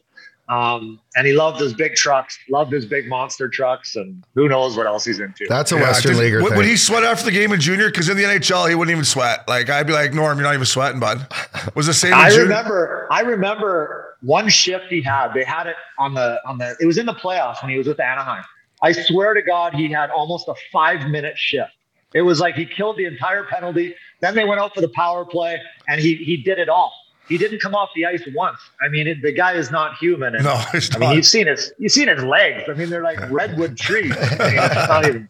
Um, 0.50 1.00
and 1.15 1.27
he 1.27 1.34
loved 1.34 1.60
his 1.60 1.75
big 1.75 1.94
trucks, 1.94 2.38
loved 2.50 2.74
his 2.74 2.84
big 2.84 3.08
monster 3.08 3.48
trucks, 3.48 3.96
and 3.96 4.24
who 4.34 4.50
knows 4.50 4.75
what 4.75 4.88
else 4.88 5.06
he's 5.06 5.20
into. 5.20 5.46
That's 5.48 5.72
a 5.72 5.75
yeah, 5.75 5.82
Western 5.84 6.18
leaguer. 6.18 6.41
Would, 6.41 6.56
would, 6.56 6.65
he 6.65 6.75
sweat 6.75 7.03
after 7.03 7.24
the 7.25 7.32
game 7.32 7.51
in 7.51 7.60
junior? 7.60 7.89
Because 7.89 8.10
in 8.10 8.18
the 8.18 8.24
NHL, 8.24 8.68
he 8.68 8.74
wouldn't 8.74 8.91
even 8.91 9.06
sweat. 9.06 9.48
Like 9.48 9.70
I'd 9.70 9.86
be 9.86 9.94
like, 9.94 10.12
Norm, 10.12 10.39
you're 10.39 10.48
not 10.48 10.56
even 10.56 10.65
sweating, 10.65 11.00
bud. 11.00 11.27
Was 11.75 11.86
the 11.86 11.94
same. 11.94 12.15
I 12.15 12.36
remember. 12.36 13.08
I 13.12 13.22
remember 13.22 14.18
one 14.22 14.50
shift 14.50 14.86
he 14.89 15.03
had. 15.03 15.34
They 15.34 15.44
had 15.44 15.68
it 15.68 15.75
on 16.00 16.15
the 16.15 16.39
on 16.48 16.58
the. 16.58 16.75
It 16.79 16.88
was 16.88 16.98
in 16.98 17.06
the 17.06 17.13
playoffs 17.13 17.62
when 17.62 17.72
he 17.72 17.77
was 17.77 17.86
with 17.86 18.00
Anaheim. 18.00 18.44
I 18.82 18.91
swear 18.91 19.36
to 19.36 19.44
God, 19.44 19.75
he 19.75 19.91
had 19.91 20.10
almost 20.10 20.48
a 20.48 20.56
five 20.72 21.08
minute 21.10 21.38
shift. 21.38 21.72
It 22.15 22.24
was 22.24 22.39
like 22.39 22.56
he 22.56 22.65
killed 22.65 22.98
the 22.98 23.06
entire 23.06 23.44
penalty. 23.44 23.94
Then 24.22 24.34
they 24.34 24.46
went 24.46 24.60
out 24.60 24.74
for 24.74 24.82
the 24.82 24.89
power 24.89 25.25
play, 25.25 25.62
and 25.88 26.01
he 26.01 26.15
he 26.15 26.38
did 26.38 26.58
it 26.58 26.70
all. 26.70 26.91
He 27.29 27.38
didn't 27.38 27.62
come 27.62 27.75
off 27.75 27.89
the 27.95 28.05
ice 28.05 28.24
once. 28.33 28.59
I 28.81 28.89
mean, 28.89 29.07
it, 29.07 29.21
the 29.21 29.31
guy 29.31 29.53
is 29.53 29.71
not 29.71 29.95
human. 29.98 30.36
And, 30.36 30.43
no, 30.43 30.53
I 30.53 30.98
mean, 30.98 31.12
you've 31.12 31.25
seen 31.25 31.48
his 31.48 31.71
you've 31.77 31.91
seen 31.91 32.07
his 32.07 32.24
legs. 32.24 32.63
I 32.67 32.74
mean, 32.74 32.89
they're 32.89 33.03
like 33.03 33.19
redwood 33.29 33.77
trees. 33.77 34.12
I 34.17 34.21
mean, 34.21 34.59
it's 34.59 34.75
not 34.89 35.05
even 35.05 35.29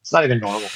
it's 0.00 0.12
not 0.12 0.24
even 0.24 0.38
normal. 0.38 0.68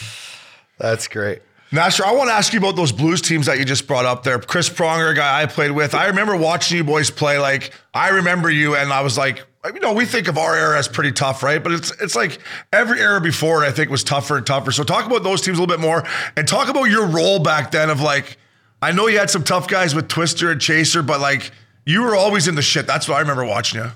That's 0.79 1.07
great. 1.07 1.43
Nasher, 1.73 2.05
I 2.05 2.13
want 2.13 2.29
to 2.29 2.35
ask 2.35 2.53
you 2.53 2.59
about 2.59 2.77
those 2.77 2.93
Blues 2.93 3.23
teams 3.23 3.47
that 3.47 3.59
you 3.59 3.65
just 3.65 3.87
brought 3.87 4.05
up 4.05 4.25
there. 4.25 4.39
Chris 4.39 4.69
Pronger, 4.69 5.13
a 5.13 5.15
guy 5.15 5.43
I 5.43 5.47
played 5.47 5.71
with. 5.71 5.95
I 5.95 6.09
remember 6.09 6.37
watching 6.37 6.77
you 6.77 6.85
boys 6.85 7.11
play. 7.11 7.39
Like, 7.39 7.73
I 7.95 8.11
remember 8.11 8.51
you, 8.51 8.77
and 8.77 8.93
I 8.93 9.01
was 9.01 9.17
like, 9.17 9.47
you 9.65 9.81
know, 9.81 9.95
we 9.95 10.05
think 10.05 10.29
of 10.29 10.37
our 10.37 10.55
era 10.55 10.79
as 10.79 10.87
pretty 10.87 11.13
tough, 11.13 11.43
right? 11.43 11.63
But 11.63 11.73
it's 11.73 11.91
it's 12.03 12.15
like 12.15 12.41
every 12.75 13.01
era 13.01 13.23
before 13.23 13.65
it, 13.65 13.69
I 13.69 13.73
think, 13.73 13.91
was 13.91 14.05
tougher 14.05 14.37
and 14.37 14.47
tougher. 14.47 14.71
So 14.71 14.85
talk 14.85 15.07
about 15.07 15.23
those 15.23 15.41
teams 15.41 15.57
a 15.57 15.63
little 15.63 15.75
bit 15.75 15.81
more, 15.81 16.05
and 16.37 16.47
talk 16.47 16.69
about 16.69 16.85
your 16.85 17.07
role 17.07 17.39
back 17.39 17.71
then 17.71 17.89
of 17.89 18.03
like 18.03 18.37
I 18.83 18.91
know 18.91 19.07
you 19.07 19.17
had 19.17 19.31
some 19.31 19.45
tough 19.45 19.69
guys 19.69 19.95
with 19.95 20.09
Twister 20.09 20.51
and 20.51 20.61
Chaser, 20.61 21.03
but 21.03 21.21
like 21.21 21.53
you 21.87 22.03
were 22.03 22.17
always 22.17 22.49
in 22.49 22.57
the 22.57 22.63
shit. 22.63 22.85
That's 22.87 23.09
what 23.09 23.17
I 23.17 23.21
remember 23.21 23.45
watching 23.45 23.81
you. 23.81 23.91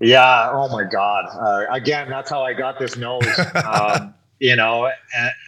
Yeah. 0.00 0.50
Oh 0.50 0.68
my 0.68 0.84
God. 0.84 1.26
Uh, 1.26 1.66
again, 1.70 2.08
that's 2.08 2.30
how 2.30 2.42
I 2.42 2.54
got 2.54 2.78
this 2.78 2.96
nose. 2.96 3.22
um, 3.64 4.14
you 4.38 4.56
know, 4.56 4.90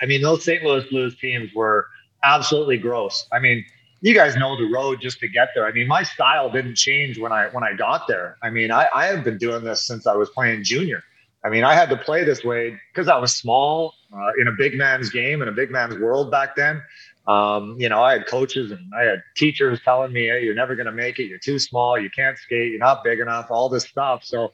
I 0.03 0.07
mean, 0.07 0.21
those 0.21 0.45
St. 0.45 0.63
Louis 0.63 0.85
Blues 0.91 1.17
teams 1.19 1.55
were 1.55 1.87
absolutely 2.23 2.77
gross. 2.77 3.27
I 3.33 3.39
mean, 3.39 3.65
you 4.03 4.15
guys 4.15 4.37
know 4.37 4.57
the 4.57 4.71
road 4.71 5.01
just 5.01 5.21
to 5.21 5.29
get 5.29 5.49
there. 5.55 5.67
I 5.67 5.73
mean, 5.73 5.87
my 5.87 6.03
style 6.03 6.51
didn't 6.51 6.75
change 6.75 7.19
when 7.19 7.33
I 7.33 7.49
when 7.49 7.65
I 7.65 7.75
got 7.75 8.09
there. 8.09 8.37
I 8.43 8.51
mean, 8.51 8.71
I, 8.71 8.89
I 8.95 9.07
have 9.07 9.25
been 9.25 9.39
doing 9.39 9.65
this 9.65 9.87
since 9.87 10.07
I 10.07 10.15
was 10.15 10.29
playing 10.31 10.65
junior. 10.65 11.03
I 11.45 11.49
mean, 11.49 11.65
I 11.65 11.75
had 11.75 11.89
to 11.91 11.97
play 11.97 12.25
this 12.25 12.45
way 12.45 12.79
because 12.93 13.09
I 13.09 13.17
was 13.17 13.35
small 13.35 13.95
uh, 14.13 14.31
in 14.41 14.49
a 14.49 14.53
big 14.53 14.75
man's 14.77 15.09
game 15.11 15.41
in 15.41 15.49
a 15.49 15.53
big 15.53 15.71
man's 15.71 15.99
world 15.99 16.31
back 16.31 16.57
then. 16.57 16.83
Um, 17.27 17.77
you 17.79 17.89
know, 17.89 18.03
I 18.03 18.13
had 18.13 18.27
coaches 18.27 18.71
and 18.71 18.93
I 18.95 19.03
had 19.03 19.23
teachers 19.37 19.81
telling 19.85 20.13
me, 20.13 20.27
"Hey, 20.27 20.43
you're 20.43 20.55
never 20.55 20.75
going 20.75 20.87
to 20.87 20.93
make 20.93 21.19
it. 21.19 21.25
You're 21.25 21.39
too 21.39 21.59
small. 21.59 21.99
You 21.99 22.11
can't 22.11 22.37
skate. 22.39 22.71
You're 22.71 22.81
not 22.81 23.05
big 23.05 23.21
enough." 23.21 23.51
All 23.51 23.69
this 23.69 23.85
stuff. 23.85 24.25
So, 24.25 24.53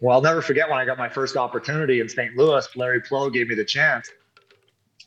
well, 0.00 0.16
I'll 0.16 0.22
never 0.22 0.40
forget 0.40 0.68
when 0.70 0.78
I 0.78 0.84
got 0.84 0.96
my 0.96 1.08
first 1.08 1.36
opportunity 1.36 2.00
in 2.00 2.08
St. 2.08 2.36
Louis. 2.36 2.66
Larry 2.76 3.00
Pleau 3.00 3.30
gave 3.30 3.48
me 3.48 3.54
the 3.54 3.64
chance, 3.64 4.10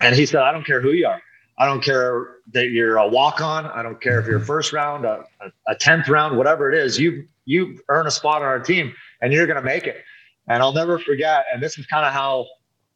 and 0.02 0.16
he 0.16 0.26
said, 0.26 0.42
"I 0.42 0.52
don't 0.52 0.66
care 0.66 0.82
who 0.82 0.92
you 0.92 1.08
are. 1.08 1.22
I 1.58 1.66
don't 1.66 1.82
care 1.82 2.36
that 2.54 2.70
you're 2.70 2.98
a 2.98 3.08
walk-on. 3.08 3.66
I 3.66 3.82
don't 3.82 4.00
care 4.00 4.20
if 4.20 4.28
you're 4.28 4.40
first 4.40 4.74
round, 4.74 5.06
a, 5.06 5.26
a 5.68 5.76
tenth 5.76 6.08
round, 6.08 6.38
whatever 6.38 6.72
it 6.72 6.78
is. 6.78 7.00
You 7.00 7.26
you 7.46 7.80
earn 7.90 8.06
a 8.06 8.12
spot 8.12 8.42
on 8.42 8.48
our 8.48 8.60
team, 8.60 8.94
and 9.22 9.34
you're 9.34 9.48
going 9.48 9.58
to 9.58 9.64
make 9.66 9.88
it." 9.88 10.04
And 10.48 10.62
I'll 10.62 10.74
never 10.74 11.00
forget. 11.00 11.46
And 11.54 11.62
this 11.62 11.78
is 11.78 11.86
kind 11.88 12.06
of 12.06 12.14
how 12.14 12.46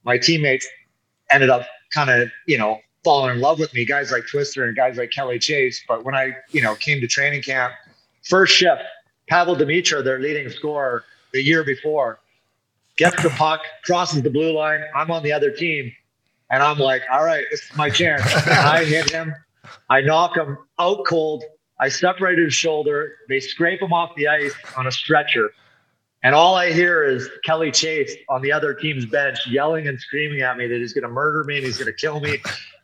my 0.03 0.17
teammates 0.17 0.67
ended 1.29 1.49
up 1.49 1.65
kind 1.93 2.09
of, 2.09 2.29
you 2.47 2.57
know, 2.57 2.79
falling 3.03 3.35
in 3.35 3.41
love 3.41 3.59
with 3.59 3.73
me, 3.73 3.85
guys 3.85 4.11
like 4.11 4.27
Twister 4.27 4.65
and 4.65 4.75
guys 4.75 4.97
like 4.97 5.11
Kelly 5.11 5.39
Chase. 5.39 5.83
But 5.87 6.03
when 6.03 6.15
I, 6.15 6.35
you 6.49 6.61
know, 6.61 6.75
came 6.75 7.01
to 7.01 7.07
training 7.07 7.41
camp, 7.41 7.73
first 8.23 8.55
shift, 8.55 8.81
Pavel 9.27 9.55
Demitra, 9.55 10.03
their 10.03 10.19
leading 10.19 10.49
scorer 10.49 11.03
the 11.33 11.41
year 11.41 11.63
before, 11.63 12.19
gets 12.97 13.21
the 13.23 13.29
puck, 13.29 13.61
crosses 13.83 14.21
the 14.21 14.29
blue 14.29 14.51
line. 14.51 14.81
I'm 14.95 15.11
on 15.11 15.23
the 15.23 15.31
other 15.31 15.51
team. 15.51 15.91
And 16.49 16.61
I'm 16.61 16.77
like, 16.77 17.03
all 17.11 17.23
right, 17.23 17.45
this 17.49 17.61
is 17.61 17.77
my 17.77 17.89
chance. 17.89 18.23
And 18.45 18.53
I 18.53 18.83
hit 18.83 19.09
him. 19.09 19.33
I 19.89 20.01
knock 20.01 20.35
him 20.35 20.57
out 20.79 21.05
cold. 21.05 21.43
I 21.79 21.87
separate 21.87 22.37
his 22.37 22.53
shoulder. 22.53 23.13
They 23.29 23.39
scrape 23.39 23.81
him 23.81 23.93
off 23.93 24.15
the 24.15 24.27
ice 24.27 24.53
on 24.77 24.85
a 24.85 24.91
stretcher. 24.91 25.51
And 26.23 26.35
all 26.35 26.55
I 26.55 26.71
hear 26.71 27.03
is 27.03 27.29
Kelly 27.43 27.71
Chase 27.71 28.15
on 28.29 28.41
the 28.41 28.51
other 28.51 28.73
team's 28.73 29.05
bench 29.05 29.39
yelling 29.47 29.87
and 29.87 29.99
screaming 29.99 30.41
at 30.41 30.57
me 30.57 30.67
that 30.67 30.77
he's 30.77 30.93
going 30.93 31.03
to 31.03 31.09
murder 31.09 31.43
me 31.43 31.57
and 31.57 31.65
he's 31.65 31.77
going 31.77 31.87
to 31.87 31.93
kill 31.93 32.19
me. 32.19 32.37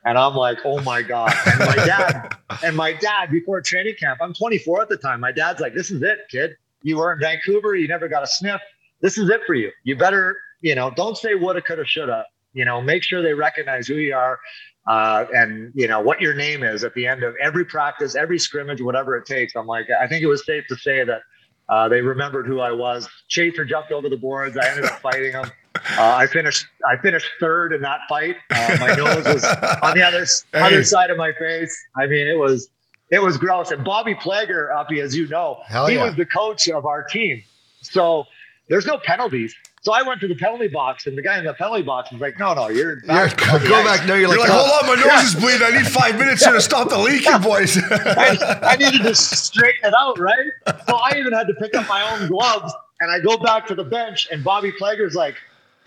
And 0.08 0.17
I'm 0.17 0.36
like, 0.36 0.60
oh 0.63 0.82
my 0.84 1.02
God. 1.02 1.34
And 1.46 1.60
my 1.60 1.76
dad, 1.76 2.38
and 2.63 2.78
my 2.78 2.93
dad 2.93 3.30
before 3.30 3.62
training 3.62 3.96
camp, 4.00 4.20
I'm 4.22 4.34
24 4.34 4.84
at 4.84 4.89
the 4.89 4.96
time. 4.96 5.20
My 5.20 5.34
dad's 5.34 5.60
like, 5.60 5.74
this 5.74 5.91
is 5.91 6.02
it, 6.02 6.20
kid. 6.32 6.56
You 6.82 6.98
were 6.98 7.12
in 7.12 7.20
Vancouver. 7.20 7.76
You 7.76 7.89
never 7.89 8.08
got 8.08 8.24
a 8.24 8.28
sniff. 8.28 8.62
This 9.02 9.17
is 9.17 9.30
it 9.30 9.41
for 9.46 9.54
you. 9.54 9.70
You 9.84 9.98
better, 9.98 10.38
you 10.62 10.76
know, 10.76 10.89
don't 10.91 11.17
say 11.17 11.36
woulda, 11.36 11.62
coulda, 11.62 11.86
shoulda. 11.86 12.26
You 12.54 12.63
know, 12.63 12.82
make 12.82 13.04
sure 13.04 13.22
they 13.22 13.34
recognize 13.34 13.86
who 13.86 13.96
you 13.96 14.15
are 14.15 14.39
uh, 14.88 15.26
and, 15.34 15.74
you 15.76 15.89
know, 15.89 16.00
what 16.00 16.22
your 16.22 16.34
name 16.34 16.63
is 16.63 16.86
at 16.86 16.93
the 16.93 17.06
end 17.06 17.24
of 17.24 17.36
every 17.43 17.65
practice, 17.65 18.15
every 18.15 18.39
scrimmage, 18.39 18.82
whatever 18.82 19.17
it 19.17 19.26
takes. 19.26 19.58
I'm 19.58 19.67
like, 19.67 19.88
I 19.89 20.08
think 20.08 20.24
it 20.24 20.28
was 20.28 20.46
safe 20.46 20.63
to 20.70 20.78
say 20.78 21.04
that 21.04 21.22
uh, 21.67 21.89
they 21.89 22.02
remembered 22.02 22.48
who 22.48 22.62
I 22.62 22.72
was. 22.72 23.10
Chaser 23.28 23.65
jumped 23.65 23.91
over 23.91 24.08
the 24.08 24.15
boards. 24.15 24.56
I 24.56 24.70
ended 24.70 24.86
up 24.86 25.02
fighting 25.02 25.34
him. 25.34 25.52
Uh, 25.98 26.16
I 26.16 26.28
finished. 26.28 26.66
I 26.88 26.98
finished 26.98 27.28
third 27.40 27.74
in 27.74 27.82
that 27.82 28.02
fight. 28.10 28.36
Uh, 28.52 28.78
my 28.80 28.96
nose 28.96 29.26
was 29.26 29.44
on 29.84 29.98
the 29.98 30.04
other 30.04 30.26
hey. 30.54 30.60
other 30.60 30.84
side 30.84 31.10
of 31.10 31.18
my 31.18 31.34
face. 31.34 31.76
I 31.96 32.06
mean, 32.08 32.28
it 32.28 32.38
was 32.38 32.70
it 33.10 33.22
was 33.22 33.38
gross. 33.38 33.72
And 33.72 33.84
Bobby 33.84 34.16
Plager, 34.16 34.76
Uppy, 34.76 35.02
as 35.02 35.16
you 35.16 35.28
know, 35.28 35.60
Hell 35.66 35.88
he 35.88 35.96
yeah. 35.96 36.06
was 36.06 36.16
the 36.16 36.26
coach 36.26 36.68
of 36.70 36.86
our 36.86 37.04
team. 37.04 37.42
So 37.82 38.26
there's 38.70 38.86
no 38.86 38.98
penalties. 38.98 39.56
So 39.82 39.94
I 39.94 40.02
went 40.02 40.20
to 40.20 40.28
the 40.28 40.36
penalty 40.36 40.68
box, 40.68 41.08
and 41.08 41.18
the 41.18 41.22
guy 41.22 41.38
in 41.38 41.46
the 41.46 41.54
penalty 41.54 41.84
box 41.84 42.12
was 42.12 42.20
like, 42.20 42.38
"No, 42.38 42.54
no, 42.54 42.68
you're 42.68 43.00
back. 43.02 43.40
You're, 43.40 43.60
go 43.70 43.84
back. 43.86 44.06
No, 44.06 44.16
you're, 44.16 44.28
you're 44.28 44.40
like, 44.40 44.50
hold 44.50 44.70
on, 44.70 44.88
my 44.88 44.96
nose 44.96 45.06
yeah. 45.06 45.24
is 45.24 45.36
bleeding. 45.36 45.62
I 45.63 45.78
need 45.78 45.88
five 45.88 46.20
minutes 46.20 46.44
here 46.44 46.54
to 46.54 46.60
stop 46.60 46.90
the 46.90 46.98
leaking, 46.98 47.40
boys. 47.42 47.78
I, 47.92 48.60
I 48.63 48.76
needed 48.76 49.04
to 49.04 49.16
straighten 49.16 49.86
it 49.86 49.94
out, 49.98 50.20
right? 50.20 50.52
So 50.88 50.98
I 50.98 51.18
even 51.18 51.32
had 51.32 51.48
to 51.48 51.54
pick 51.54 51.74
up 51.76 51.88
my 51.88 52.02
own 52.12 52.28
gloves, 52.28 52.74
and 53.00 53.10
I 53.10 53.20
go 53.20 53.38
back 53.38 53.66
to 53.68 53.76
the 53.76 53.86
bench, 53.86 54.28
and 54.30 54.44
Bobby 54.44 54.74
Plager's 54.74 55.16
like, 55.16 55.36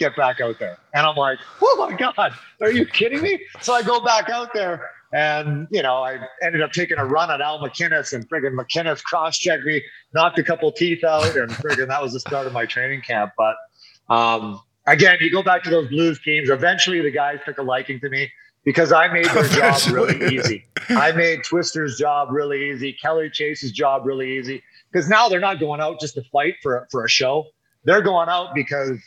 "Get 0.01 0.17
back 0.17 0.41
out 0.41 0.59
there," 0.59 0.79
and 0.95 1.07
I'm 1.07 1.15
like, 1.15 1.39
"Oh 1.63 1.77
my 1.79 1.97
god, 1.97 2.33
are 2.61 2.73
you 2.73 2.87
kidding 2.87 3.23
me?" 3.23 3.39
So 3.61 3.73
I 3.73 3.83
go 3.83 4.01
back 4.01 4.29
out 4.31 4.53
there, 4.53 4.91
and, 5.13 5.67
you 5.71 5.83
know, 5.83 6.03
I 6.03 6.21
ended 6.43 6.63
up 6.63 6.73
taking 6.73 6.99
a 6.99 7.05
run 7.05 7.31
at 7.31 7.41
Al 7.41 7.59
MacInnis 7.59 8.13
and 8.13 8.29
friggin' 8.29 8.55
MacInnis 8.55 9.03
cross 9.03 9.39
checked 9.39 9.65
me, 9.65 9.83
knocked 10.15 10.39
a 10.39 10.43
couple 10.43 10.71
teeth 10.73 11.03
out, 11.05 11.37
and 11.37 11.51
friggin' 11.51 11.89
that 11.89 12.01
was 12.01 12.13
the 12.13 12.21
start 12.21 12.47
of 12.47 12.53
my 12.53 12.65
training 12.65 13.03
camp. 13.03 13.33
But 13.37 13.57
um, 14.09 14.61
again, 14.87 15.19
you 15.21 15.31
go 15.31 15.43
back 15.43 15.63
to 15.65 15.71
those 15.71 15.89
Blues 15.89 16.21
teams, 16.23 16.49
eventually 16.49 17.01
the 17.01 17.11
guys 17.11 17.39
took 17.45 17.59
a 17.59 17.63
liking 17.63 18.01
to 18.01 18.09
me 18.09 18.31
because 18.65 18.93
I 18.93 19.09
made 19.09 19.27
their 19.27 19.49
job 19.49 19.81
really 19.91 20.35
easy. 20.35 20.65
I 20.91 21.13
made 21.13 21.45
Twister's 21.45 21.99
job 21.99 22.29
really 22.31 22.71
easy, 22.71 22.93
Kelly 22.93 23.31
Chase's 23.31 23.73
job 23.73 24.07
really 24.07 24.39
easy. 24.39 24.63
Because 24.93 25.09
now 25.09 25.29
they're 25.29 25.41
not 25.41 25.61
going 25.61 25.81
out 25.81 26.01
just 26.01 26.15
to 26.15 26.23
fight 26.33 26.55
for, 26.63 26.89
for 26.91 27.05
a 27.05 27.09
show. 27.09 27.47
They're 27.85 28.03
going 28.03 28.29
out 28.29 28.55
because 28.55 28.99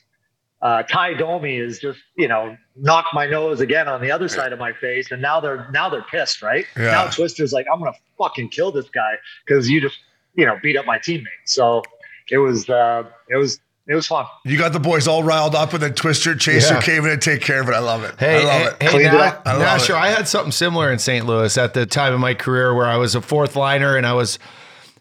uh, 0.63 0.82
Tie 0.84 1.13
Domi 1.13 1.58
is 1.58 1.78
just 1.78 1.99
you 2.15 2.28
know 2.28 2.58
knocked 2.76 3.13
my 3.13 3.28
nose 3.28 3.60
again 3.60 3.88
on 3.89 4.02
the 4.02 4.10
other 4.10 4.30
side 4.30 4.54
of 4.54 4.60
my 4.60 4.71
face, 4.71 5.12
and 5.12 5.21
now 5.21 5.39
they're 5.39 5.69
now 5.71 5.89
they're 5.89 6.06
pissed, 6.10 6.41
right? 6.41 6.65
Yeah. 6.78 6.91
Now 6.91 7.08
Twister's 7.08 7.52
like, 7.52 7.67
I'm 7.71 7.80
gonna 7.80 7.91
fucking 8.17 8.49
kill 8.49 8.71
this 8.71 8.89
guy 8.89 9.15
because 9.45 9.69
you 9.69 9.82
just 9.82 9.99
you 10.36 10.45
know 10.45 10.58
beat 10.63 10.78
up 10.78 10.86
my 10.86 10.97
teammate. 10.97 11.28
So 11.45 11.84
it 12.32 12.38
was 12.38 12.69
uh, 12.69 13.04
it 13.30 13.36
was 13.36 13.60
it 13.88 13.95
was 13.95 14.08
fun. 14.08 14.26
You 14.45 14.58
got 14.58 14.71
the 14.71 14.80
boys 14.80 15.06
all 15.06 15.21
riled 15.21 15.54
up, 15.54 15.73
and 15.73 15.84
then 15.84 15.93
Twister 15.93 16.34
Chaser 16.34 16.76
yeah. 16.76 16.82
came 16.82 17.04
in 17.04 17.12
and 17.12 17.21
take 17.21 17.41
care 17.41 17.62
of 17.62 17.67
it. 17.67 17.73
I 17.73 17.80
love 17.80 18.06
it. 18.06 18.17
Hey, 18.17 18.38
I 18.38 18.43
love 18.43 18.78
hey, 18.80 18.88
it. 18.88 18.91
Hey, 18.91 19.04
now, 19.04 19.41
I, 19.45 19.58
now, 19.60 19.78
sure. 19.78 19.97
I 19.97 20.08
had 20.08 20.30
something 20.30 20.54
similar 20.54 20.93
in 20.93 20.97
St. 20.97 21.26
Louis 21.26 21.58
at 21.58 21.73
the 21.73 21.86
time 21.86 22.13
of 22.13 22.21
my 22.21 22.34
career 22.34 22.73
where 22.73 22.86
I 22.86 22.95
was 22.95 23.15
a 23.15 23.21
fourth 23.21 23.58
liner 23.58 23.97
and 23.97 24.08
I 24.08 24.13
was 24.13 24.39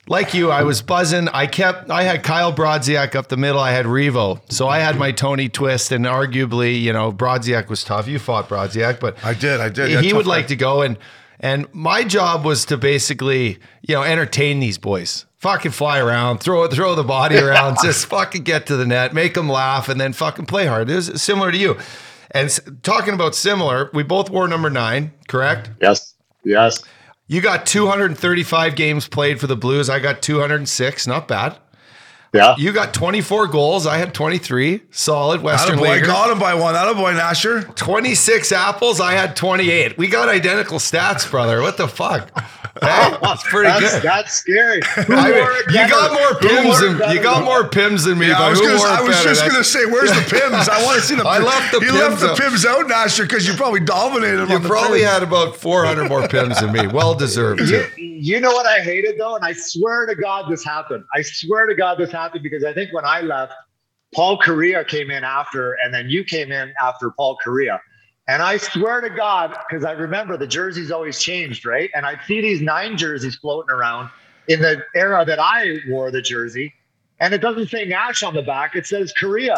like 0.09 0.35
you, 0.35 0.51
I 0.51 0.63
was 0.63 0.83
buzzing. 0.83 1.29
I 1.29 1.47
kept, 1.47 1.91
I 1.91 2.03
had 2.03 2.23
Kyle 2.23 2.53
Brodziak 2.53 3.15
up 3.15 3.29
the 3.29 3.37
middle. 3.37 3.61
I 3.61 3.71
had 3.71 3.87
Revo. 3.87 4.41
So 4.51 4.69
I 4.69 4.81
had 4.81 4.99
my 4.99 5.13
Tony 5.13 5.49
Twist, 5.49 5.93
and 5.93 6.05
arguably, 6.05 6.81
you 6.81 6.93
know, 6.93 7.13
Brodziak 7.13 7.69
was 7.69 7.85
tough. 7.85 8.09
You 8.09 8.19
fought 8.19 8.49
Brodziak, 8.49 8.99
but 9.01 9.23
I 9.25 9.35
did, 9.35 9.61
I 9.61 9.69
did. 9.69 10.05
He 10.05 10.13
would 10.13 10.27
like 10.27 10.49
to 10.49 10.57
go, 10.57 10.83
and 10.83 10.99
and 11.39 11.67
my 11.73 12.05
job 12.05 12.45
was 12.45 12.65
to 12.67 12.77
basically, 12.77 13.59
you 13.83 13.95
know, 13.95 14.03
entertain 14.03 14.61
these 14.61 14.79
boys. 14.79 15.27
Fucking 15.39 15.73
fly 15.73 15.99
around, 15.99 16.39
throw 16.39 16.67
throw 16.69 16.95
the 16.95 17.05
body 17.05 17.37
around, 17.39 17.79
just 17.83 18.07
fucking 18.07 18.43
get 18.43 18.67
to 18.67 18.77
the 18.77 18.87
net, 18.87 19.15
make 19.15 19.35
them 19.35 19.49
laugh, 19.49 19.89
and 19.89 20.01
then 20.01 20.13
fucking 20.13 20.47
play 20.47 20.67
hard. 20.67 20.91
It 20.91 20.95
was 20.95 21.23
similar 21.23 21.51
to 21.51 21.59
you. 21.59 21.77
And 22.33 22.51
talking 22.83 23.13
about 23.15 23.35
similar, 23.35 23.91
we 23.93 24.03
both 24.03 24.31
wore 24.31 24.49
number 24.49 24.71
nine, 24.71 25.13
correct? 25.29 25.71
Yes. 25.81 26.15
Yes. 26.45 26.83
You 27.33 27.41
got 27.41 27.65
235 27.65 28.77
games 28.77 29.09
played 29.09 29.41
for 29.41 29.47
the 29.47 29.57
Blues. 29.57 29.89
I 29.89 30.01
got 30.01 30.21
206. 30.21 31.07
Not 31.07 31.27
bad. 31.27 31.57
Yeah. 32.35 32.55
You 32.59 32.73
got 32.73 32.93
24 32.93 33.47
goals. 33.47 33.87
I 33.87 33.97
had 33.97 34.13
23. 34.13 34.83
Solid 34.91 35.41
Western 35.41 35.79
boy, 35.79 35.93
Leaguer. 35.93 36.05
got 36.05 36.31
him 36.31 36.39
by 36.39 36.53
one. 36.53 36.75
That 36.75 36.95
boy, 36.95 37.15
Nasher. 37.15 37.75
26 37.75 38.53
apples. 38.53 39.01
I 39.01 39.13
had 39.13 39.35
28. 39.35 39.97
We 39.97 40.09
got 40.09 40.29
identical 40.29 40.79
stats, 40.79 41.31
brother. 41.31 41.63
What 41.63 41.79
the 41.79 41.89
fuck? 41.89 42.31
That's 42.81 43.43
pretty 43.43 43.69
that's, 43.69 43.95
good. 43.95 44.03
That's 44.03 44.33
scary. 44.33 44.81
Who 45.07 45.15
I 45.15 45.31
mean, 45.31 45.41
wore 45.41 45.53
it 45.53 45.67
you 45.69 45.89
got 45.89 46.13
more 46.13 46.41
pims 46.41 46.81
than 46.81 46.99
better? 46.99 47.15
you 47.15 47.23
got 47.23 47.45
more 47.45 47.69
pims 47.69 48.07
than 48.07 48.19
me. 48.19 48.29
Yeah, 48.29 48.39
but 48.39 48.45
I 48.45 48.51
was, 48.51 48.61
gonna, 48.61 48.81
I 48.81 49.03
was 49.03 49.23
just 49.23 49.47
gonna 49.47 49.63
say, 49.63 49.85
where's 49.85 50.09
the 50.09 50.23
Pims? 50.35 50.71
I 50.71 50.83
want 50.83 50.99
to 50.99 51.07
see 51.07 51.15
the. 51.15 51.23
I 51.27 51.39
left 51.39 51.73
the 51.73 51.81
You 51.81 51.93
left 51.93 52.17
Pims 52.17 52.21
the 52.21 52.31
out. 52.31 52.39
Pims 52.39 52.65
out, 52.65 52.87
Nasher, 52.87 53.25
because 53.25 53.47
you 53.47 53.53
probably 53.55 53.81
dominated. 53.81 54.49
You 54.49 54.59
the 54.59 54.69
probably 54.69 55.03
had 55.03 55.23
about 55.23 55.55
400 55.55 56.09
more 56.09 56.23
pims 56.23 56.61
than 56.61 56.73
me. 56.73 56.87
Well 56.87 57.15
deserved 57.15 57.61
You, 57.61 57.87
you 57.99 58.41
know 58.41 58.53
what 58.53 58.65
I 58.65 58.81
hated 58.81 59.19
though, 59.19 59.37
and 59.37 59.45
I 59.45 59.53
swear 59.53 60.07
to 60.07 60.15
God 60.15 60.51
this 60.51 60.65
happened. 60.65 61.05
I 61.15 61.21
swear 61.21 61.67
to 61.67 61.75
God 61.75 61.99
this 61.99 62.11
happened 62.11 62.43
because 62.43 62.65
I 62.65 62.73
think 62.73 62.95
when 62.95 63.05
I 63.05 63.21
left, 63.21 63.53
Paul 64.15 64.39
Kariya 64.39 64.89
came 64.89 65.11
in 65.11 65.25
after, 65.25 65.75
and 65.85 65.93
then 65.93 66.09
you 66.09 66.25
came 66.25 66.53
in 66.53 66.73
after 66.81 67.11
Paul 67.11 67.37
Kariya. 67.45 67.79
And 68.29 68.41
I 68.43 68.57
swear 68.57 69.01
to 69.01 69.11
God, 69.11 69.57
because 69.69 69.85
I 69.85 69.93
remember 69.93 70.37
the 70.37 70.47
jerseys 70.47 70.91
always 70.91 71.21
changed, 71.21 71.67
right? 71.67 71.91
And 71.95 72.07
I'd 72.07 72.21
see 72.27 72.41
these 72.41 72.63
nine 72.63 72.97
jerseys 72.97 73.37
floating 73.37 73.75
around 73.75 74.11
in 74.49 74.61
the 74.61 74.83
era 74.95 75.25
that 75.25 75.41
I 75.41 75.79
wore 75.89 76.11
the 76.11 76.23
jersey. 76.23 76.73
And 77.21 77.33
it 77.33 77.41
doesn't 77.41 77.69
say 77.69 77.85
Nash 77.85 78.25
on 78.25 78.35
the 78.35 78.43
back; 78.43 78.75
it 78.75 78.85
says 78.85 79.13
Kariya 79.21 79.57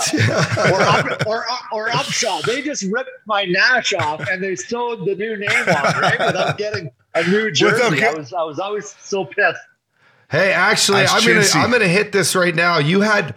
or 0.71 0.83
up, 0.83 1.27
or 1.27 1.47
or 1.73 1.89
Upshall. 1.89 2.43
They 2.43 2.61
just 2.61 2.83
ripped 2.93 3.09
my 3.27 3.47
Nash 3.47 3.95
off 3.95 4.21
and 4.31 4.43
they 4.43 4.55
sewed 4.55 5.07
the 5.07 5.15
new 5.15 5.37
name 5.37 5.69
on, 5.69 5.99
right? 5.99 6.19
Without 6.19 6.59
getting 6.59 6.91
a 7.15 7.27
new 7.27 7.51
jersey. 7.51 8.05
I 8.05 8.13
was 8.13 8.35
I 8.35 8.43
was 8.43 8.59
always 8.59 8.95
so 8.99 9.25
pissed. 9.25 9.61
Hey, 10.31 10.53
actually, 10.53 11.01
That's 11.03 11.13
I'm 11.13 11.27
gonna. 11.27 11.65
I'm 11.65 11.71
gonna 11.71 11.89
hit 11.89 12.13
this 12.13 12.35
right 12.35 12.55
now. 12.55 12.79
You 12.79 13.03
had 13.03 13.35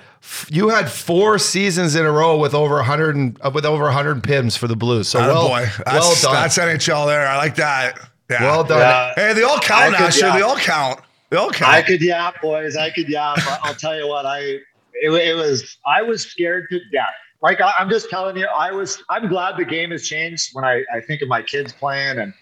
you 0.50 0.70
had 0.70 0.90
four 0.90 1.40
seasons 1.40 1.96
in 1.96 2.06
a 2.06 2.12
row 2.12 2.38
with 2.38 2.54
over 2.54 2.76
100 2.76 3.16
and, 3.16 3.38
uh, 3.42 3.52
with 3.54 3.66
over 3.66 3.84
100 3.86 4.24
pims 4.24 4.58
for 4.58 4.68
the 4.68 4.76
Blues. 4.76 5.08
So 5.08 5.20
Atta 5.20 5.34
well, 5.34 5.48
boy. 5.48 5.70
That's, 5.86 6.24
well 6.24 6.34
done. 6.34 6.34
That's 6.34 6.58
NHL 6.58 7.08
there. 7.08 7.28
I 7.28 7.38
like 7.38 7.56
that. 7.56 8.00
Yeah. 8.30 8.42
well 8.44 8.64
done. 8.64 8.80
Yeah. 8.80 9.14
Hey, 9.16 9.34
they 9.34 9.44
all 9.44 9.58
I 9.58 9.62
count, 9.62 9.96
could- 9.96 10.06
Nasher. 10.06 10.22
yeah. 10.22 10.36
They 10.36 10.42
all 10.42 10.58
count. 10.58 11.00
They 11.30 11.38
all 11.38 11.52
count. 11.52 11.74
I 11.74 11.82
could 11.82 12.02
yap, 12.02 12.42
boys. 12.42 12.76
I 12.76 12.90
could 12.90 13.10
yap. 13.10 13.40
I'll 13.64 13.76
tell 13.76 13.98
you 13.98 14.08
what. 14.08 14.26
I 14.26 14.40
it, 14.40 15.12
it 15.12 15.36
was 15.36 15.78
I 15.86 16.02
was 16.02 16.24
scared 16.24 16.68
to 16.72 16.80
death. 16.92 17.14
Like 17.42 17.62
I, 17.62 17.74
I'm 17.78 17.90
just 17.90 18.10
telling 18.10 18.38
you, 18.38 18.48
I 18.48 18.72
was. 18.72 19.04
I'm 19.10 19.28
glad 19.28 19.58
the 19.58 19.66
game 19.66 19.92
has 19.92 20.08
changed 20.08 20.50
when 20.54 20.66
I 20.66 20.84
I 20.94 21.02
think 21.02 21.22
of 21.22 21.28
my 21.28 21.42
kids 21.42 21.74
playing 21.74 22.18
and 22.18 22.34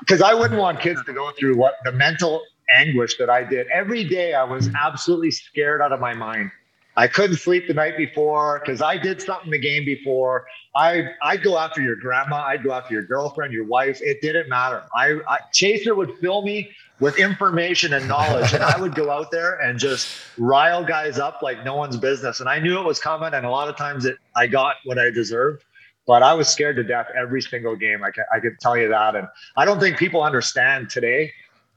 because 0.00 0.20
I 0.22 0.34
wouldn't 0.34 0.60
want 0.60 0.80
kids 0.80 1.02
to 1.04 1.12
go 1.12 1.30
through 1.38 1.56
what 1.56 1.74
the 1.84 1.92
mental 1.92 2.42
anguish 2.74 3.16
that 3.18 3.30
I 3.30 3.44
did 3.44 3.66
every 3.68 4.04
day. 4.04 4.34
I 4.34 4.44
was 4.44 4.70
absolutely 4.80 5.30
scared 5.30 5.80
out 5.80 5.92
of 5.92 6.00
my 6.00 6.14
mind. 6.14 6.50
I 6.98 7.06
couldn't 7.06 7.36
sleep 7.36 7.68
the 7.68 7.74
night 7.74 7.96
before 7.98 8.60
because 8.64 8.80
I 8.80 8.96
did 8.96 9.20
something 9.20 9.50
the 9.50 9.58
game 9.58 9.84
before. 9.84 10.46
I 10.74 11.10
I'd 11.22 11.42
go 11.42 11.58
after 11.58 11.82
your 11.82 11.96
grandma. 11.96 12.36
I'd 12.36 12.64
go 12.64 12.72
after 12.72 12.94
your 12.94 13.02
girlfriend, 13.02 13.52
your 13.52 13.66
wife. 13.66 14.00
It 14.00 14.22
didn't 14.22 14.48
matter. 14.48 14.82
I, 14.94 15.20
I 15.28 15.38
Chaser 15.52 15.94
would 15.94 16.16
fill 16.18 16.42
me 16.42 16.70
with 16.98 17.18
information 17.18 17.92
and 17.92 18.08
knowledge, 18.08 18.54
and 18.54 18.62
I 18.62 18.80
would 18.80 18.94
go 18.94 19.10
out 19.10 19.30
there 19.30 19.60
and 19.60 19.78
just 19.78 20.08
rile 20.38 20.82
guys 20.84 21.18
up 21.18 21.42
like 21.42 21.62
no 21.64 21.76
one's 21.76 21.98
business. 21.98 22.40
And 22.40 22.48
I 22.48 22.58
knew 22.58 22.78
it 22.78 22.84
was 22.84 22.98
coming, 22.98 23.34
and 23.34 23.44
a 23.44 23.50
lot 23.50 23.68
of 23.68 23.76
times 23.76 24.06
it 24.06 24.16
I 24.34 24.46
got 24.46 24.76
what 24.84 24.98
I 24.98 25.10
deserved. 25.10 25.64
But 26.06 26.22
I 26.22 26.32
was 26.34 26.48
scared 26.48 26.76
to 26.76 26.84
death 26.84 27.08
every 27.18 27.42
single 27.42 27.74
game. 27.74 28.04
I 28.04 28.10
can, 28.12 28.24
I 28.32 28.38
could 28.38 28.58
tell 28.60 28.76
you 28.76 28.88
that, 28.88 29.16
and 29.16 29.28
I 29.56 29.66
don't 29.66 29.80
think 29.80 29.98
people 29.98 30.22
understand 30.22 30.88
today. 30.88 31.30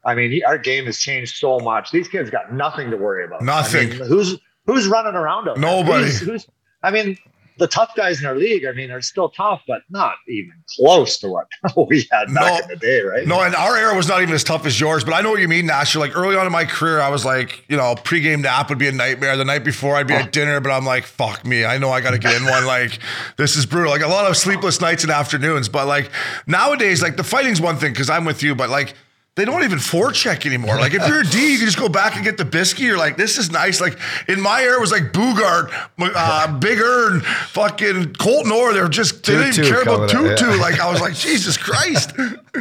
I 0.05 0.15
mean, 0.15 0.31
he- 0.31 0.43
our 0.43 0.57
game 0.57 0.85
has 0.85 0.97
changed 0.99 1.35
so 1.37 1.59
much. 1.59 1.91
These 1.91 2.07
kids 2.07 2.29
got 2.29 2.53
nothing 2.53 2.89
to 2.91 2.97
worry 2.97 3.25
about. 3.25 3.41
I 3.41 3.45
Nothing. 3.45 3.89
mean, 3.89 3.99
who's 3.99 4.37
who's 4.65 4.87
running 4.87 5.15
around 5.15 5.45
there? 5.45 5.55
Nobody. 5.57 6.05
Who's, 6.05 6.19
who's, 6.19 6.47
I 6.83 6.91
mean, 6.91 7.17
the 7.57 7.67
tough 7.67 7.91
guys 7.95 8.21
in 8.21 8.25
our 8.25 8.35
league. 8.37 8.63
I 8.65 8.71
mean, 8.71 8.87
they're 8.87 9.01
still 9.01 9.27
tough, 9.27 9.61
but 9.67 9.81
not 9.89 10.15
even 10.29 10.53
close 10.77 11.17
to 11.17 11.27
what 11.27 11.47
we 11.89 12.07
had 12.09 12.33
back 12.33 12.53
No. 12.53 12.57
in 12.59 12.67
the 12.69 12.75
day, 12.77 13.01
right? 13.01 13.27
No, 13.27 13.41
and 13.41 13.53
our 13.53 13.75
era 13.75 13.93
was 13.93 14.07
not 14.07 14.21
even 14.21 14.33
as 14.33 14.45
tough 14.45 14.65
as 14.65 14.79
yours, 14.79 15.03
but 15.03 15.13
I 15.13 15.19
know 15.19 15.31
what 15.31 15.41
you 15.41 15.49
mean, 15.49 15.67
Nasher. 15.67 15.97
Like 15.99 16.15
early 16.15 16.37
on 16.37 16.45
in 16.45 16.53
my 16.53 16.63
career, 16.63 17.01
I 17.01 17.09
was 17.09 17.25
like, 17.25 17.65
you 17.67 17.75
know, 17.75 17.95
pregame 17.95 18.43
nap 18.43 18.69
would 18.69 18.77
be 18.77 18.87
a 18.87 18.93
nightmare. 18.93 19.35
The 19.35 19.43
night 19.43 19.65
before, 19.65 19.97
I'd 19.97 20.07
be 20.07 20.13
Oh. 20.13 20.17
at 20.19 20.31
dinner, 20.31 20.61
but 20.61 20.69
I'm 20.71 20.85
like, 20.85 21.03
fuck 21.03 21.43
me. 21.45 21.65
I 21.65 21.77
know 21.77 21.89
I 21.91 21.99
got 21.99 22.11
to 22.11 22.17
get 22.19 22.35
in 22.35 22.45
one. 22.45 22.63
Like, 22.65 22.99
this 23.35 23.57
is 23.57 23.65
brutal. 23.65 23.91
Like 23.91 24.03
a 24.03 24.07
lot 24.07 24.29
of 24.29 24.37
sleepless 24.37 24.79
nights 24.79 25.03
and 25.03 25.11
afternoons. 25.11 25.67
But 25.67 25.87
like 25.87 26.11
nowadays, 26.47 27.01
like 27.01 27.17
the 27.17 27.23
fighting's 27.25 27.59
one 27.59 27.75
thing 27.75 27.91
because 27.91 28.09
I'm 28.09 28.23
with 28.23 28.41
you, 28.41 28.55
but 28.55 28.69
like, 28.69 28.93
they 29.35 29.45
don't 29.45 29.63
even 29.63 29.77
forecheck 29.79 30.45
anymore. 30.45 30.75
Like 30.77 30.93
if 30.93 31.07
you're 31.07 31.21
a 31.21 31.25
D, 31.25 31.53
you 31.53 31.57
can 31.59 31.65
just 31.67 31.79
go 31.79 31.87
back 31.87 32.15
and 32.15 32.25
get 32.25 32.37
the 32.37 32.43
biscuit. 32.43 32.83
You're 32.85 32.97
like, 32.97 33.15
this 33.15 33.37
is 33.37 33.49
nice. 33.51 33.79
Like 33.79 33.97
in 34.27 34.41
my 34.41 34.61
era, 34.63 34.77
it 34.77 34.81
was 34.81 34.91
like 34.91 35.13
Boogaard, 35.13 35.71
uh, 35.99 36.57
Big 36.59 36.79
Earn, 36.81 37.21
fucking 37.21 38.15
Colton 38.15 38.51
Orr. 38.51 38.73
They're 38.73 38.89
just 38.89 39.23
they 39.25 39.33
didn't 39.37 39.59
even 39.59 39.71
care 39.71 39.81
about 39.83 40.09
coming 40.09 40.31
out, 40.31 40.37
Tutu. 40.37 40.51
yeah. 40.51 40.61
Like 40.61 40.79
I 40.81 40.91
was 40.91 40.99
like, 40.99 41.13
Jesus 41.29 41.55
Christ. 41.55 42.11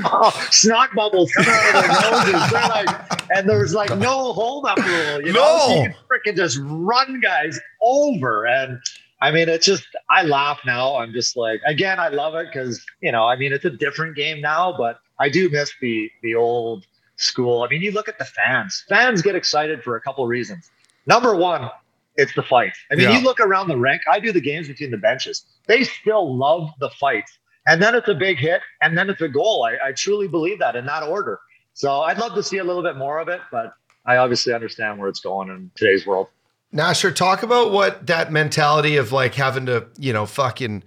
oh, 0.05 0.47
snot 0.51 0.91
bubbles 0.95 1.33
coming 1.33 1.51
out 1.51 1.75
of 1.75 1.83
their 1.83 2.11
noses. 2.33 2.51
They're 2.53 2.69
like, 2.69 3.31
and 3.35 3.49
there 3.49 3.59
was 3.59 3.75
like 3.75 3.91
no 3.99 4.33
hold 4.33 4.67
up 4.67 4.79
rule. 4.79 5.21
You 5.27 5.33
know, 5.33 5.41
No. 5.41 5.59
so 5.67 5.83
you 5.83 5.93
freaking 6.09 6.37
just 6.37 6.59
run 6.63 7.19
guys 7.21 7.59
over. 7.83 8.47
And 8.47 8.79
I 9.21 9.33
mean, 9.33 9.49
it's 9.49 9.67
just 9.67 9.85
I 10.11 10.23
laugh 10.23 10.61
now. 10.65 10.95
I'm 10.97 11.13
just 11.13 11.37
like, 11.37 11.61
again, 11.67 11.99
I 11.99 12.07
love 12.09 12.37
it 12.37 12.47
because 12.53 12.81
you 13.01 13.11
know, 13.11 13.25
I 13.25 13.35
mean, 13.37 13.53
it's 13.53 13.65
a 13.65 13.71
different 13.71 14.15
game 14.15 14.41
now, 14.41 14.75
but 14.79 15.01
I 15.21 15.29
do 15.29 15.49
miss 15.51 15.73
the 15.81 16.11
the 16.23 16.35
old 16.35 16.87
school. 17.17 17.63
I 17.63 17.69
mean, 17.69 17.83
you 17.83 17.91
look 17.93 18.09
at 18.09 18.19
the 18.19 18.25
fans. 18.25 18.85
Fans 18.89 19.23
get 19.23 19.35
excited 19.35 19.83
for 19.83 19.97
a 19.97 20.01
couple 20.01 20.27
reasons. 20.27 20.71
Number 21.07 21.35
one, 21.35 21.69
it's 22.17 22.35
the 22.35 22.43
fight. 22.43 22.75
I 22.91 22.95
mean, 22.95 23.09
Yeah. 23.09 23.19
you 23.19 23.25
look 23.25 23.41
around 23.41 23.69
the 23.69 23.77
rink. 23.77 24.03
I 24.11 24.21
do 24.21 24.31
the 24.33 24.41
games 24.41 24.69
between 24.69 24.91
the 24.91 24.99
benches. 24.99 25.45
They 25.67 25.85
still 25.85 26.37
love 26.37 26.71
the 26.81 26.91
fights. 26.91 27.39
And 27.67 27.83
then 27.83 27.95
it's 27.95 28.09
a 28.09 28.15
big 28.15 28.39
hit, 28.39 28.63
and 28.81 28.97
then 28.97 29.11
it's 29.11 29.21
a 29.21 29.29
goal. 29.29 29.65
I, 29.65 29.89
I 29.89 29.93
truly 29.93 30.27
believe 30.29 30.59
that 30.61 30.75
in 30.77 30.87
that 30.87 31.03
order. 31.03 31.39
So 31.75 32.01
I'd 32.01 32.19
love 32.19 32.35
to 32.35 32.43
see 32.43 32.59
a 32.59 32.65
little 32.65 32.83
bit 32.83 32.97
more 32.97 33.19
of 33.19 33.29
it, 33.29 33.41
but 33.53 33.73
I 34.07 34.17
obviously 34.17 34.55
understand 34.55 34.99
where 34.99 35.09
it's 35.09 35.21
going 35.21 35.49
in 35.51 35.71
today's 35.75 36.07
world. 36.07 36.29
Nasher, 36.75 37.15
talk 37.15 37.43
about 37.43 37.71
what 37.73 38.07
that 38.07 38.33
mentality 38.33 38.97
of 38.97 39.13
like 39.13 39.35
having 39.35 39.67
to, 39.67 39.87
you 39.99 40.13
know, 40.13 40.25
fucking 40.27 40.83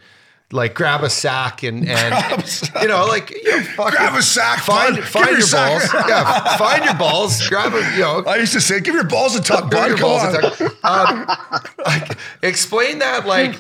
like 0.51 0.73
grab 0.73 1.03
a 1.03 1.09
sack 1.09 1.63
and 1.63 1.87
and 1.89 2.63
you 2.81 2.87
know, 2.87 3.05
like 3.05 3.29
you 3.31 3.43
know, 3.43 3.61
fucking 3.63 3.97
Grab 3.97 4.15
a 4.15 4.21
sack, 4.21 4.59
find 4.59 4.97
find 5.03 5.29
your, 5.29 5.39
your 5.39 5.47
balls. 5.49 5.93
yeah, 6.07 6.57
find 6.57 6.85
your 6.85 6.95
balls, 6.95 7.47
grab 7.47 7.73
a 7.73 7.91
you 7.93 8.01
know, 8.01 8.23
I 8.25 8.37
used 8.37 8.53
to 8.53 8.61
say, 8.61 8.79
give 8.79 8.95
your 8.95 9.03
balls 9.05 9.35
a 9.35 9.41
tuck, 9.41 9.71
bud. 9.71 9.89
your 9.89 9.97
balls 9.97 10.23
on. 10.23 10.35
and 10.35 10.53
tuck- 10.53 10.83
um, 10.83 11.37
like, 11.85 12.17
explain 12.41 12.99
that 12.99 13.25
like 13.25 13.59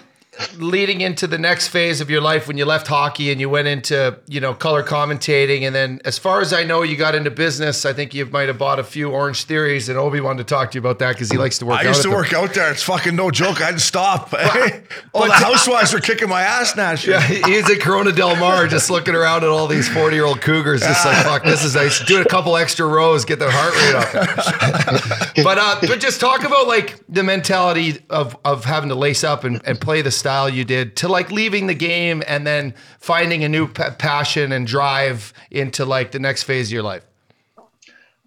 leading 0.57 1.01
into 1.01 1.27
the 1.27 1.37
next 1.37 1.67
phase 1.67 1.99
of 1.99 2.09
your 2.09 2.21
life 2.21 2.47
when 2.47 2.57
you 2.57 2.63
left 2.63 2.87
hockey 2.87 3.31
and 3.31 3.41
you 3.41 3.49
went 3.49 3.67
into 3.67 4.17
you 4.27 4.39
know 4.39 4.53
color 4.53 4.81
commentating 4.81 5.63
and 5.63 5.75
then 5.75 5.99
as 6.05 6.17
far 6.17 6.39
as 6.39 6.53
I 6.53 6.63
know 6.63 6.83
you 6.83 6.95
got 6.95 7.15
into 7.15 7.29
business 7.29 7.85
I 7.85 7.91
think 7.91 8.13
you 8.13 8.25
might 8.27 8.47
have 8.47 8.57
bought 8.57 8.79
a 8.79 8.83
few 8.83 9.11
Orange 9.11 9.43
Theories 9.43 9.89
and 9.89 9.97
Obi 9.97 10.21
wanted 10.21 10.47
to 10.47 10.53
talk 10.53 10.71
to 10.71 10.75
you 10.75 10.79
about 10.79 10.99
that 10.99 11.15
because 11.15 11.29
he 11.29 11.37
likes 11.37 11.57
to 11.59 11.65
work 11.65 11.79
I 11.79 11.81
out 11.81 11.87
used 11.87 12.01
to 12.03 12.07
them. 12.07 12.15
work 12.17 12.31
out 12.31 12.53
there. 12.53 12.71
It's 12.71 12.81
fucking 12.83 13.13
no 13.13 13.29
joke. 13.29 13.61
I 13.61 13.71
to 13.71 13.79
stop. 13.79 14.33
all 15.13 15.25
the 15.25 15.33
housewives 15.33 15.93
were 15.93 15.99
kicking 15.99 16.29
my 16.29 16.43
ass 16.43 16.75
now. 16.77 16.91
Yeah, 16.91 17.21
he's 17.21 17.69
at 17.69 17.79
Corona 17.81 18.11
Del 18.11 18.35
Mar, 18.37 18.67
just 18.67 18.89
looking 18.89 19.15
around 19.15 19.43
at 19.43 19.49
all 19.49 19.67
these 19.67 19.89
forty-year-old 19.89 20.41
cougars, 20.41 20.81
just 20.81 21.05
like 21.05 21.25
fuck, 21.25 21.43
this 21.43 21.63
is 21.63 21.75
nice. 21.75 22.03
Do 22.05 22.21
a 22.21 22.25
couple 22.25 22.55
extra 22.57 22.85
rows, 22.85 23.25
get 23.25 23.39
their 23.39 23.51
heart 23.51 23.73
rate 23.75 23.95
up. 23.95 25.35
but 25.43 25.57
uh, 25.57 25.77
but 25.81 25.99
just 25.99 26.19
talk 26.21 26.43
about 26.43 26.67
like 26.67 26.99
the 27.09 27.23
mentality 27.23 27.99
of 28.09 28.37
of 28.45 28.65
having 28.65 28.89
to 28.89 28.95
lace 28.95 29.23
up 29.23 29.43
and, 29.43 29.61
and 29.65 29.79
play 29.79 30.01
the 30.01 30.11
style 30.21 30.47
you 30.47 30.63
did 30.63 30.95
to 30.97 31.07
like 31.07 31.31
leaving 31.31 31.67
the 31.67 31.73
game 31.73 32.23
and 32.27 32.47
then 32.47 32.73
finding 32.99 33.43
a 33.43 33.49
new 33.49 33.67
pa- 33.67 33.95
passion 33.97 34.51
and 34.51 34.65
drive 34.65 35.33
into 35.49 35.83
like 35.83 36.11
the 36.11 36.19
next 36.19 36.43
phase 36.43 36.69
of 36.69 36.73
your 36.73 36.83
life. 36.83 37.05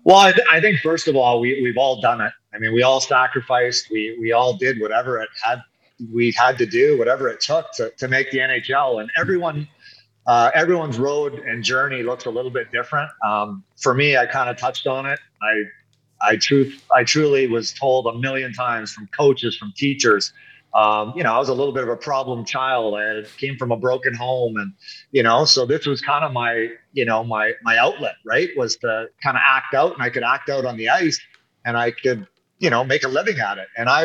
Well, 0.04 0.18
I, 0.18 0.32
th- 0.32 0.46
I 0.50 0.60
think 0.60 0.80
first 0.80 1.08
of 1.08 1.16
all, 1.16 1.40
we 1.40 1.62
we've 1.62 1.78
all 1.78 2.00
done 2.00 2.20
it. 2.20 2.32
I 2.52 2.58
mean, 2.58 2.74
we 2.74 2.82
all 2.82 3.00
sacrificed. 3.00 3.90
We 3.90 4.18
we 4.20 4.32
all 4.32 4.56
did 4.56 4.80
whatever 4.80 5.20
it 5.22 5.28
had 5.42 5.62
we 6.12 6.32
had 6.32 6.58
to 6.58 6.66
do, 6.66 6.98
whatever 6.98 7.28
it 7.28 7.40
took 7.40 7.72
to 7.74 7.90
to 7.90 8.08
make 8.08 8.30
the 8.30 8.38
NHL. 8.38 9.00
And 9.00 9.10
everyone, 9.16 9.66
uh, 10.26 10.50
everyone's 10.54 10.98
road 10.98 11.34
and 11.34 11.64
journey 11.64 12.02
looks 12.02 12.26
a 12.26 12.30
little 12.30 12.50
bit 12.50 12.70
different. 12.70 13.10
Um, 13.26 13.64
for 13.76 13.94
me, 13.94 14.16
I 14.16 14.26
kind 14.26 14.50
of 14.50 14.58
touched 14.58 14.86
on 14.86 15.06
it. 15.06 15.20
I 15.42 15.62
I 16.20 16.36
truth 16.36 16.84
I 16.94 17.04
truly 17.04 17.46
was 17.46 17.72
told 17.72 18.06
a 18.06 18.18
million 18.18 18.52
times 18.52 18.92
from 18.92 19.08
coaches, 19.08 19.56
from 19.56 19.72
teachers. 19.76 20.32
Um, 20.74 21.12
you 21.16 21.22
know, 21.22 21.32
I 21.32 21.38
was 21.38 21.48
a 21.48 21.54
little 21.54 21.72
bit 21.72 21.84
of 21.84 21.88
a 21.88 21.96
problem 21.96 22.44
child. 22.44 22.94
I 22.94 23.22
came 23.38 23.56
from 23.56 23.72
a 23.72 23.76
broken 23.76 24.14
home, 24.14 24.56
and 24.56 24.72
you 25.12 25.22
know, 25.22 25.44
so 25.44 25.66
this 25.66 25.86
was 25.86 26.00
kind 26.00 26.24
of 26.24 26.32
my, 26.32 26.70
you 26.92 27.04
know, 27.04 27.22
my 27.22 27.52
my 27.62 27.78
outlet, 27.78 28.16
right? 28.26 28.48
Was 28.56 28.76
to 28.78 29.06
kind 29.22 29.36
of 29.36 29.42
act 29.46 29.74
out, 29.74 29.94
and 29.94 30.02
I 30.02 30.10
could 30.10 30.24
act 30.24 30.50
out 30.50 30.64
on 30.64 30.76
the 30.76 30.88
ice, 30.88 31.20
and 31.64 31.76
I 31.76 31.92
could, 31.92 32.26
you 32.58 32.70
know, 32.70 32.84
make 32.84 33.04
a 33.04 33.08
living 33.08 33.38
at 33.38 33.58
it. 33.58 33.68
And 33.76 33.88
I, 33.88 34.04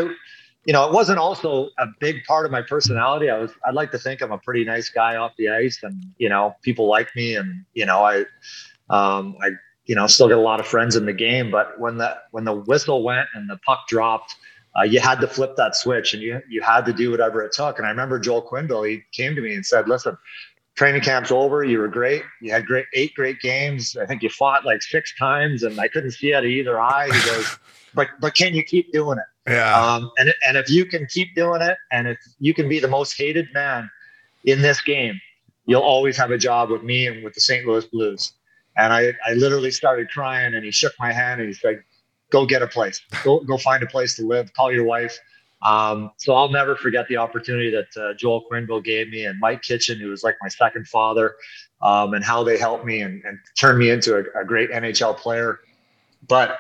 you 0.65 0.73
know, 0.73 0.87
it 0.87 0.93
wasn't 0.93 1.17
also 1.19 1.69
a 1.79 1.87
big 1.99 2.23
part 2.25 2.45
of 2.45 2.51
my 2.51 2.61
personality. 2.61 3.29
I 3.29 3.39
was, 3.39 3.51
I'd 3.65 3.73
like 3.73 3.91
to 3.91 3.97
think 3.97 4.21
I'm 4.21 4.31
a 4.31 4.37
pretty 4.37 4.63
nice 4.63 4.89
guy 4.89 5.15
off 5.15 5.33
the 5.37 5.49
ice, 5.49 5.79
and 5.83 6.03
you 6.17 6.29
know, 6.29 6.55
people 6.61 6.87
like 6.87 7.15
me, 7.15 7.35
and 7.35 7.65
you 7.73 7.85
know, 7.85 8.03
I, 8.03 8.25
Um, 8.89 9.37
I, 9.41 9.51
you 9.85 9.95
know, 9.95 10.07
still 10.07 10.27
get 10.27 10.37
a 10.37 10.41
lot 10.41 10.59
of 10.59 10.67
friends 10.67 10.95
in 10.95 11.05
the 11.05 11.13
game, 11.13 11.51
but 11.51 11.79
when 11.79 11.97
the 11.97 12.17
when 12.31 12.43
the 12.43 12.53
whistle 12.53 13.03
went 13.03 13.27
and 13.35 13.49
the 13.49 13.57
puck 13.65 13.87
dropped, 13.87 14.35
uh, 14.77 14.83
you 14.83 14.99
had 14.99 15.19
to 15.21 15.27
flip 15.27 15.55
that 15.57 15.75
switch 15.75 16.13
and 16.13 16.21
you 16.21 16.41
you 16.47 16.61
had 16.61 16.85
to 16.85 16.93
do 16.93 17.11
whatever 17.11 17.41
it 17.41 17.51
took. 17.51 17.77
And 17.77 17.87
I 17.87 17.89
remember 17.89 18.19
Joel 18.19 18.47
Quenneville, 18.47 18.89
he 18.89 19.03
came 19.11 19.35
to 19.35 19.41
me 19.41 19.55
and 19.55 19.65
said, 19.65 19.89
"Listen, 19.89 20.17
training 20.75 21.01
camp's 21.01 21.31
over. 21.31 21.63
You 21.63 21.79
were 21.79 21.87
great. 21.87 22.23
You 22.41 22.51
had 22.51 22.65
great 22.65 22.85
eight 22.93 23.13
great 23.15 23.39
games. 23.39 23.97
I 23.97 24.05
think 24.05 24.21
you 24.21 24.29
fought 24.29 24.65
like 24.65 24.81
six 24.81 25.15
times, 25.17 25.63
and 25.63 25.79
I 25.79 25.87
couldn't 25.87 26.11
see 26.11 26.33
out 26.33 26.43
of 26.43 26.49
either 26.49 26.79
eye." 26.79 27.05
He 27.05 27.29
goes, 27.29 27.57
"But 27.93 28.09
but 28.19 28.35
can 28.35 28.53
you 28.53 28.63
keep 28.63 28.91
doing 28.93 29.17
it?" 29.17 29.51
Yeah. 29.51 29.75
Um, 29.75 30.11
and 30.17 30.33
and 30.47 30.57
if 30.57 30.69
you 30.69 30.85
can 30.85 31.07
keep 31.07 31.35
doing 31.35 31.61
it, 31.61 31.77
and 31.91 32.07
if 32.07 32.17
you 32.39 32.53
can 32.53 32.69
be 32.69 32.79
the 32.79 32.87
most 32.87 33.17
hated 33.17 33.47
man 33.53 33.89
in 34.45 34.61
this 34.61 34.81
game, 34.81 35.19
you'll 35.65 35.81
always 35.81 36.17
have 36.17 36.31
a 36.31 36.37
job 36.37 36.69
with 36.69 36.83
me 36.83 37.07
and 37.07 37.23
with 37.23 37.33
the 37.33 37.41
St. 37.41 37.65
Louis 37.65 37.85
Blues. 37.85 38.33
And 38.77 38.93
I, 38.93 39.13
I 39.27 39.33
literally 39.33 39.71
started 39.71 40.09
crying 40.09 40.55
and 40.55 40.63
he 40.63 40.71
shook 40.71 40.93
my 40.99 41.11
hand 41.11 41.41
and 41.41 41.47
he's 41.47 41.63
like, 41.63 41.85
go 42.31 42.45
get 42.45 42.61
a 42.61 42.67
place, 42.67 43.01
go, 43.23 43.39
go 43.41 43.57
find 43.57 43.83
a 43.83 43.87
place 43.87 44.15
to 44.15 44.25
live, 44.25 44.53
call 44.53 44.71
your 44.71 44.85
wife. 44.85 45.17
Um, 45.61 46.11
so 46.17 46.33
I'll 46.35 46.49
never 46.49 46.75
forget 46.75 47.07
the 47.09 47.17
opportunity 47.17 47.69
that 47.71 48.01
uh, 48.01 48.13
Joel 48.13 48.45
Quenneville 48.49 48.83
gave 48.83 49.09
me 49.09 49.25
and 49.25 49.39
Mike 49.39 49.61
Kitchen, 49.61 49.99
who 49.99 50.09
was 50.09 50.23
like 50.23 50.37
my 50.41 50.47
second 50.47 50.87
father, 50.87 51.35
um, 51.81 52.13
and 52.13 52.23
how 52.23 52.43
they 52.43 52.57
helped 52.57 52.85
me 52.85 53.01
and, 53.01 53.21
and 53.25 53.37
turned 53.57 53.77
me 53.77 53.89
into 53.89 54.15
a, 54.15 54.41
a 54.41 54.45
great 54.45 54.71
NHL 54.71 55.17
player. 55.17 55.59
But, 56.27 56.59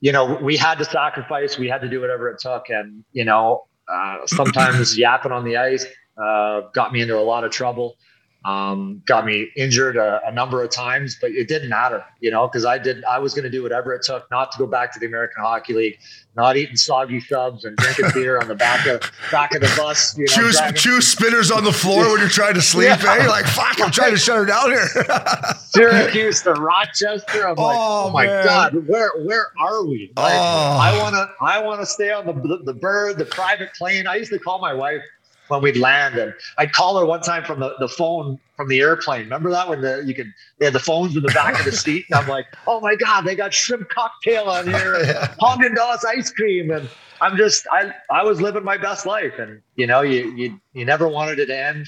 you 0.00 0.12
know, 0.12 0.36
we 0.36 0.56
had 0.56 0.78
to 0.78 0.84
sacrifice, 0.84 1.58
we 1.58 1.68
had 1.68 1.82
to 1.82 1.88
do 1.88 2.00
whatever 2.00 2.28
it 2.30 2.38
took. 2.38 2.70
And, 2.70 3.04
you 3.12 3.24
know, 3.24 3.66
uh, 3.92 4.26
sometimes 4.26 4.96
yapping 4.98 5.32
on 5.32 5.44
the 5.44 5.56
ice 5.56 5.84
uh, 6.16 6.62
got 6.72 6.92
me 6.92 7.02
into 7.02 7.18
a 7.18 7.20
lot 7.20 7.44
of 7.44 7.50
trouble 7.50 7.96
um, 8.44 9.02
got 9.04 9.26
me 9.26 9.48
injured 9.56 9.96
a, 9.96 10.20
a, 10.26 10.30
number 10.32 10.62
of 10.62 10.70
times, 10.70 11.18
but 11.20 11.32
it 11.32 11.48
didn't 11.48 11.68
matter, 11.68 12.04
you 12.20 12.30
know, 12.30 12.46
because 12.46 12.64
I 12.64 12.78
did. 12.78 13.04
I 13.04 13.18
was 13.18 13.34
going 13.34 13.42
to 13.42 13.50
do 13.50 13.64
whatever 13.64 13.92
it 13.92 14.02
took 14.02 14.30
not 14.30 14.52
to 14.52 14.58
go 14.58 14.66
back 14.66 14.92
to 14.94 15.00
the 15.00 15.06
American 15.06 15.42
Hockey 15.42 15.74
League, 15.74 15.98
not 16.36 16.56
eating 16.56 16.76
soggy 16.76 17.18
subs 17.20 17.64
and 17.64 17.76
drinking 17.76 18.06
beer 18.14 18.40
on 18.40 18.46
the 18.46 18.54
back 18.54 18.86
of 18.86 19.02
back 19.32 19.54
of 19.56 19.60
the 19.60 19.74
bus. 19.76 20.16
You 20.16 20.24
know, 20.24 20.32
choose 20.32 20.60
choose 20.76 21.08
spinners 21.08 21.50
on 21.50 21.64
the 21.64 21.72
floor 21.72 22.08
when 22.10 22.20
you're 22.20 22.28
trying 22.28 22.54
to 22.54 22.62
sleep. 22.62 22.86
Yeah. 22.86 23.16
Eh? 23.18 23.26
Like 23.26 23.44
fuck, 23.46 23.80
I'm 23.82 23.90
trying 23.90 24.12
to 24.12 24.18
shut 24.18 24.36
her 24.36 24.44
down 24.46 24.70
here. 24.70 24.86
Syracuse 25.58 26.40
to 26.42 26.52
Rochester. 26.52 27.48
I'm 27.48 27.56
like, 27.56 27.76
Oh, 27.76 28.04
oh 28.06 28.10
my 28.10 28.26
man. 28.26 28.44
god, 28.44 28.86
where 28.86 29.10
where 29.24 29.48
are 29.60 29.84
we? 29.84 30.12
Like, 30.16 30.32
Oh. 30.32 30.78
I 30.80 30.96
wanna 31.02 31.28
I 31.40 31.60
wanna 31.60 31.86
stay 31.86 32.12
on 32.12 32.24
the 32.24 32.62
the 32.64 32.74
bird, 32.74 33.18
the 33.18 33.26
private 33.26 33.74
plane. 33.74 34.06
I 34.06 34.14
used 34.14 34.30
to 34.30 34.38
call 34.38 34.60
my 34.60 34.72
wife 34.72 35.02
when 35.48 35.62
we'd 35.62 35.76
land, 35.76 36.16
and 36.16 36.34
I'd 36.56 36.72
call 36.72 36.98
her 36.98 37.06
one 37.06 37.20
time 37.20 37.44
from 37.44 37.60
the, 37.60 37.74
the 37.78 37.88
phone 37.88 38.38
from 38.56 38.68
the 38.68 38.80
airplane. 38.80 39.24
Remember 39.24 39.50
that 39.50 39.68
when 39.68 39.80
the 39.80 40.02
you 40.06 40.14
could 40.14 40.32
they 40.58 40.66
had 40.66 40.74
the 40.74 40.80
phones 40.80 41.16
in 41.16 41.22
the 41.22 41.32
back 41.32 41.58
of 41.58 41.64
the 41.64 41.72
seat, 41.72 42.06
and 42.10 42.20
I'm 42.20 42.28
like, 42.28 42.46
oh 42.66 42.80
my 42.80 42.94
god, 42.94 43.22
they 43.22 43.34
got 43.34 43.52
shrimp 43.52 43.88
cocktail 43.88 44.44
on 44.44 44.66
here, 44.66 44.94
and 44.94 45.06
Haagen 45.40 45.74
Dazs 45.74 46.04
ice 46.06 46.30
cream, 46.30 46.70
and 46.70 46.88
I'm 47.20 47.36
just 47.36 47.66
I 47.70 47.92
I 48.10 48.22
was 48.22 48.40
living 48.40 48.64
my 48.64 48.76
best 48.76 49.06
life, 49.06 49.38
and 49.38 49.60
you 49.76 49.86
know 49.86 50.02
you 50.02 50.34
you 50.36 50.60
you 50.72 50.84
never 50.84 51.08
wanted 51.08 51.38
it 51.38 51.46
to 51.46 51.56
end. 51.56 51.86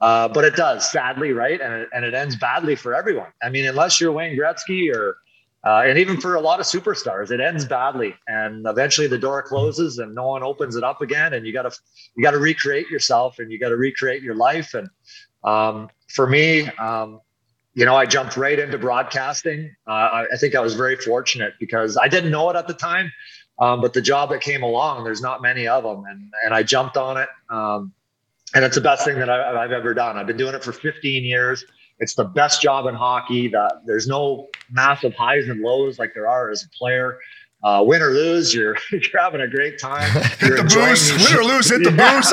Uh, 0.00 0.28
but 0.28 0.44
it 0.44 0.54
does, 0.54 0.90
sadly, 0.90 1.32
right? 1.32 1.60
And 1.62 1.72
it, 1.72 1.88
and 1.94 2.04
it 2.04 2.12
ends 2.12 2.36
badly 2.36 2.76
for 2.76 2.94
everyone. 2.94 3.28
I 3.42 3.48
mean, 3.48 3.66
unless 3.66 4.00
you're 4.00 4.12
Wayne 4.12 4.38
Gretzky 4.38 4.94
or, 4.94 5.16
uh, 5.64 5.82
and 5.86 5.98
even 5.98 6.20
for 6.20 6.34
a 6.34 6.40
lot 6.40 6.60
of 6.60 6.66
superstars, 6.66 7.30
it 7.30 7.40
ends 7.40 7.64
badly. 7.64 8.14
And 8.28 8.66
eventually 8.66 9.06
the 9.06 9.18
door 9.18 9.42
closes 9.42 9.98
and 9.98 10.14
no 10.14 10.28
one 10.28 10.42
opens 10.42 10.76
it 10.76 10.84
up 10.84 11.00
again. 11.00 11.32
And 11.32 11.46
you 11.46 11.54
got 11.54 11.62
to, 11.62 11.78
you 12.14 12.22
got 12.22 12.32
to 12.32 12.38
recreate 12.38 12.90
yourself 12.90 13.38
and 13.38 13.50
you 13.50 13.58
got 13.58 13.70
to 13.70 13.76
recreate 13.76 14.22
your 14.22 14.34
life. 14.34 14.74
And 14.74 14.88
um, 15.42 15.88
for 16.08 16.26
me, 16.26 16.68
um, 16.78 17.20
you 17.72 17.86
know, 17.86 17.96
I 17.96 18.04
jumped 18.04 18.36
right 18.36 18.58
into 18.58 18.76
broadcasting. 18.76 19.74
Uh, 19.86 19.90
I, 19.90 20.26
I 20.32 20.36
think 20.36 20.54
I 20.54 20.60
was 20.60 20.74
very 20.74 20.96
fortunate 20.96 21.54
because 21.58 21.96
I 21.96 22.08
didn't 22.08 22.30
know 22.30 22.50
it 22.50 22.56
at 22.56 22.68
the 22.68 22.74
time. 22.74 23.10
Um, 23.58 23.80
but 23.80 23.94
the 23.94 24.02
job 24.02 24.30
that 24.30 24.42
came 24.42 24.62
along, 24.62 25.04
there's 25.04 25.22
not 25.22 25.40
many 25.40 25.66
of 25.66 25.82
them. 25.82 26.04
And, 26.08 26.30
and 26.44 26.52
I 26.52 26.62
jumped 26.62 26.96
on 26.96 27.16
it. 27.16 27.28
Um, 27.48 27.92
and 28.54 28.64
it's 28.64 28.74
the 28.74 28.80
best 28.82 29.04
thing 29.04 29.18
that 29.18 29.30
I, 29.30 29.64
I've 29.64 29.72
ever 29.72 29.94
done. 29.94 30.18
I've 30.18 30.26
been 30.26 30.36
doing 30.36 30.54
it 30.54 30.62
for 30.62 30.72
15 30.72 31.24
years. 31.24 31.64
It's 31.98 32.14
the 32.14 32.24
best 32.24 32.60
job 32.62 32.86
in 32.86 32.94
hockey. 32.94 33.48
That 33.48 33.82
there's 33.86 34.06
no 34.06 34.48
massive 34.70 35.14
highs 35.14 35.48
and 35.48 35.60
lows 35.60 35.98
like 35.98 36.12
there 36.14 36.28
are 36.28 36.50
as 36.50 36.64
a 36.64 36.68
player. 36.76 37.18
Uh, 37.62 37.82
win 37.82 38.02
or 38.02 38.10
lose, 38.10 38.52
you're 38.52 38.76
you're 38.92 39.00
having 39.18 39.40
a 39.40 39.48
great 39.48 39.78
time. 39.78 40.10
hit 40.38 40.40
You're 40.42 40.56
the 40.56 40.62
enjoying 40.62 40.88
booze, 40.90 41.30
win 41.30 41.38
or 41.38 41.44
lose, 41.52 41.70
hit 41.70 41.82
the 41.82 41.92
Yeah. 41.92 42.16
booze. 42.16 42.32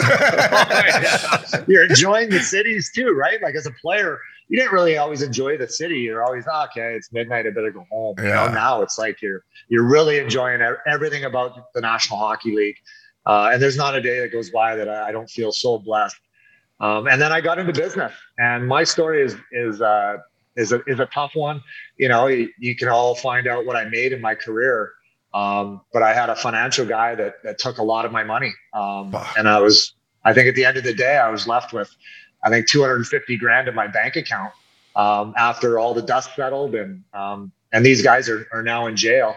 Yeah. 1.56 1.63
You're 1.67 1.86
enjoying 1.86 2.30
the 2.30 2.39
cities 2.41 2.91
too, 2.93 3.12
right? 3.12 3.41
Like 3.41 3.56
as 3.56 3.65
a 3.65 3.71
player, 3.82 4.19
you 4.50 4.60
didn't 4.60 4.74
really 4.74 4.97
always 4.97 5.21
enjoy 5.21 5.58
the 5.58 5.67
city. 5.69 6.00
You're 6.00 6.24
always 6.24 6.45
"Ah, 6.52 6.65
okay. 6.65 6.95
It's 6.95 7.13
midnight. 7.13 7.45
I 7.47 7.52
better 7.52 7.71
go 7.71 7.86
home. 7.89 8.15
You 8.17 8.26
know, 8.26 8.50
now 8.52 8.82
it's 8.82 8.97
like 9.00 9.21
you're 9.21 9.43
you're 9.69 9.86
really 9.88 10.19
enjoying 10.19 10.62
everything 10.86 11.24
about 11.24 11.71
the 11.74 11.80
National 11.82 12.19
Hockey 12.19 12.54
League. 12.54 12.76
Uh, 13.26 13.52
and 13.54 13.62
there's 13.62 13.78
not 13.78 13.95
a 13.95 14.02
day 14.02 14.19
that 14.19 14.32
goes 14.34 14.50
by 14.50 14.76
that 14.76 14.89
I, 14.89 15.10
I 15.10 15.12
don't 15.13 15.30
feel 15.30 15.52
so 15.54 15.78
blessed. 15.78 16.17
Um, 16.82 17.08
and 17.08 17.22
then 17.22 17.32
I 17.32 17.41
got 17.41 17.60
into 17.60 17.74
business, 17.74 18.12
and 18.39 18.67
my 18.67 18.84
story 18.84 19.22
is 19.22 19.36
is 19.52 19.82
uh, 19.82 20.17
is 20.56 20.72
a 20.72 20.82
is 20.88 21.00
a 21.00 21.06
tough 21.06 21.36
one. 21.36 21.62
You 21.98 22.10
know, 22.10 22.26
you, 22.26 22.50
you 22.60 22.76
can 22.76 22.88
all 22.88 23.13
find 23.13 23.48
out 23.48 23.67
what 23.67 23.76
I 23.76 23.86
made 23.86 24.13
in 24.13 24.20
my 24.20 24.34
career, 24.34 24.91
um, 25.34 25.82
but 25.94 26.02
I 26.02 26.13
had 26.13 26.30
a 26.30 26.36
financial 26.36 26.86
guy 26.86 27.13
that 27.13 27.36
that 27.44 27.60
took 27.60 27.78
a 27.78 27.84
lot 27.84 28.04
of 28.04 28.12
my 28.12 28.24
money, 28.24 28.52
um, 28.74 29.15
and 29.38 29.48
I 29.48 29.60
was 29.60 29.94
I 30.26 30.34
think 30.34 30.48
at 30.48 30.56
the 30.56 30.65
end 30.65 30.76
of 30.76 30.84
the 30.84 30.94
day 30.94 31.17
I 31.17 31.30
was 31.30 31.48
left 31.48 31.72
with 31.72 31.96
I 32.44 32.50
think 32.50 32.67
250 32.67 33.38
grand 33.38 33.67
in 33.67 33.76
my 33.76 33.86
bank 33.86 34.15
account 34.15 34.52
um, 34.96 35.36
after 35.38 35.78
all 35.78 35.94
the 35.94 36.02
dust 36.02 36.36
settled, 36.36 36.74
and 36.74 37.04
um, 37.13 37.52
and 37.72 37.86
these 37.86 38.02
guys 38.02 38.28
are 38.28 38.48
are 38.52 38.63
now 38.63 38.88
in 38.88 38.96
jail. 38.96 39.36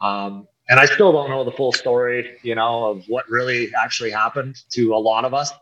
Um, 0.00 0.48
and 0.68 0.80
I 0.80 0.86
still 0.86 1.12
don't 1.12 1.30
know 1.30 1.44
the 1.44 1.52
full 1.52 1.72
story, 1.72 2.38
you 2.42 2.54
know, 2.54 2.86
of 2.86 3.04
what 3.06 3.28
really 3.28 3.70
actually 3.74 4.10
happened 4.10 4.56
to 4.70 4.94
a 4.94 4.98
lot 4.98 5.24
of 5.24 5.32
us. 5.32 5.52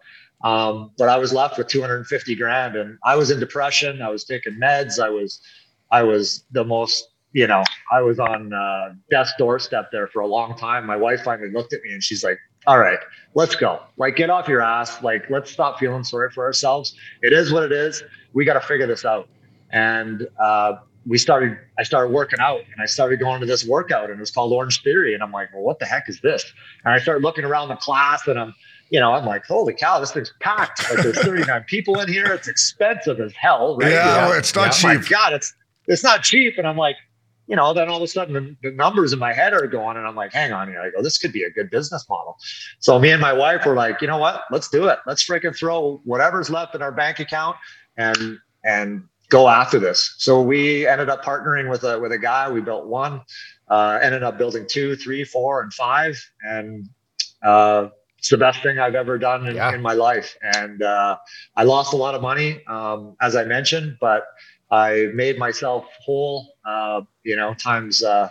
Um, 0.44 0.90
but 0.98 1.08
I 1.08 1.16
was 1.16 1.32
left 1.32 1.56
with 1.56 1.68
250 1.68 2.34
grand 2.36 2.76
and 2.76 2.98
I 3.02 3.16
was 3.16 3.30
in 3.30 3.40
depression. 3.40 4.02
I 4.02 4.10
was 4.10 4.24
taking 4.24 4.60
meds. 4.60 5.02
I 5.02 5.08
was, 5.08 5.40
I 5.90 6.02
was 6.02 6.44
the 6.52 6.62
most, 6.62 7.08
you 7.32 7.46
know, 7.46 7.64
I 7.90 8.02
was 8.02 8.20
on 8.20 8.52
uh, 8.52 8.92
death's 9.10 9.32
doorstep 9.38 9.90
there 9.90 10.06
for 10.06 10.20
a 10.20 10.26
long 10.26 10.56
time. 10.56 10.86
My 10.86 10.96
wife 10.96 11.22
finally 11.24 11.50
looked 11.50 11.72
at 11.72 11.82
me 11.82 11.94
and 11.94 12.02
she's 12.02 12.22
like, 12.22 12.38
all 12.66 12.78
right, 12.78 12.98
let's 13.34 13.56
go. 13.56 13.80
Like, 13.96 14.16
get 14.16 14.30
off 14.30 14.46
your 14.46 14.60
ass. 14.60 15.02
Like, 15.02 15.28
let's 15.30 15.50
stop 15.50 15.78
feeling 15.78 16.04
sorry 16.04 16.30
for 16.30 16.44
ourselves. 16.44 16.94
It 17.22 17.32
is 17.32 17.50
what 17.50 17.62
it 17.62 17.72
is. 17.72 18.02
We 18.34 18.44
got 18.44 18.54
to 18.54 18.60
figure 18.60 18.86
this 18.86 19.04
out. 19.04 19.28
And, 19.70 20.28
uh, 20.38 20.74
we 21.06 21.18
started, 21.18 21.58
I 21.78 21.82
started 21.82 22.14
working 22.14 22.40
out 22.40 22.60
and 22.60 22.80
I 22.82 22.86
started 22.86 23.20
going 23.20 23.40
to 23.40 23.46
this 23.46 23.64
workout 23.66 24.04
and 24.08 24.14
it 24.14 24.20
was 24.20 24.30
called 24.30 24.52
Orange 24.52 24.82
Theory. 24.82 25.12
And 25.12 25.22
I'm 25.22 25.32
like, 25.32 25.52
well, 25.52 25.62
what 25.62 25.78
the 25.78 25.84
heck 25.84 26.08
is 26.08 26.20
this? 26.20 26.50
And 26.84 26.94
I 26.94 26.98
started 26.98 27.22
looking 27.22 27.44
around 27.44 27.68
the 27.68 27.76
class 27.76 28.26
and 28.26 28.38
I'm, 28.38 28.54
you 28.90 29.00
know, 29.00 29.12
I'm 29.12 29.24
like, 29.24 29.44
holy 29.46 29.74
cow, 29.74 30.00
this 30.00 30.12
thing's 30.12 30.32
packed. 30.40 30.88
Like 30.90 31.02
there's 31.02 31.18
39 31.22 31.64
people 31.68 32.00
in 32.00 32.08
here. 32.08 32.26
It's 32.26 32.48
expensive 32.48 33.20
as 33.20 33.32
hell, 33.34 33.76
right? 33.78 33.92
Yeah, 33.92 34.28
well, 34.28 34.38
it's 34.38 34.54
not 34.54 34.74
Oh 34.84 34.88
my 34.88 34.96
cheap. 34.96 35.08
God, 35.08 35.32
it's 35.32 35.54
it's 35.86 36.02
not 36.04 36.22
cheap. 36.22 36.58
And 36.58 36.66
I'm 36.66 36.76
like, 36.76 36.96
you 37.46 37.56
know, 37.56 37.74
then 37.74 37.88
all 37.88 37.96
of 37.98 38.02
a 38.02 38.06
sudden 38.08 38.32
the, 38.62 38.70
the 38.70 38.74
numbers 38.76 39.12
in 39.12 39.18
my 39.18 39.32
head 39.32 39.52
are 39.52 39.66
going, 39.66 39.96
and 39.96 40.06
I'm 40.06 40.14
like, 40.14 40.32
hang 40.32 40.52
on 40.52 40.68
here. 40.68 40.80
I 40.80 40.90
go, 40.90 41.02
this 41.02 41.18
could 41.18 41.32
be 41.32 41.42
a 41.42 41.50
good 41.50 41.70
business 41.70 42.06
model. 42.08 42.36
So 42.78 42.98
me 42.98 43.10
and 43.10 43.20
my 43.20 43.32
wife 43.32 43.66
were 43.66 43.74
like, 43.74 44.00
you 44.00 44.08
know 44.08 44.18
what? 44.18 44.44
Let's 44.50 44.68
do 44.68 44.88
it. 44.88 44.98
Let's 45.06 45.28
freaking 45.28 45.56
throw 45.56 46.00
whatever's 46.04 46.48
left 46.50 46.74
in 46.74 46.82
our 46.82 46.92
bank 46.92 47.18
account 47.20 47.56
and 47.96 48.38
and 48.64 49.04
go 49.28 49.48
after 49.48 49.78
this. 49.78 50.14
So 50.18 50.40
we 50.40 50.86
ended 50.86 51.08
up 51.08 51.24
partnering 51.24 51.68
with 51.68 51.84
a 51.84 51.98
with 51.98 52.12
a 52.12 52.18
guy. 52.18 52.50
We 52.50 52.60
built 52.60 52.86
one, 52.86 53.20
uh, 53.68 53.98
ended 54.00 54.22
up 54.22 54.38
building 54.38 54.66
two, 54.68 54.96
three, 54.96 55.24
four, 55.24 55.60
and 55.62 55.72
five, 55.72 56.16
and 56.42 56.88
uh, 57.42 57.88
it's 58.24 58.30
the 58.30 58.38
best 58.38 58.62
thing 58.62 58.78
I've 58.78 58.94
ever 58.94 59.18
done 59.18 59.46
in, 59.46 59.56
Yeah. 59.56 59.74
in 59.74 59.82
my 59.82 59.92
life. 59.92 60.34
And 60.40 60.80
uh, 60.82 61.18
I 61.56 61.64
lost 61.64 61.92
a 61.92 61.96
lot 61.96 62.14
of 62.14 62.22
money, 62.22 62.64
um, 62.66 63.16
as 63.20 63.36
I 63.36 63.44
mentioned, 63.44 63.98
but 64.00 64.22
I 64.70 65.10
made 65.12 65.38
myself 65.38 65.84
whole. 66.00 66.54
Uh, 66.64 67.02
you 67.22 67.36
know, 67.36 67.52
times 67.52 68.02
uh, 68.02 68.30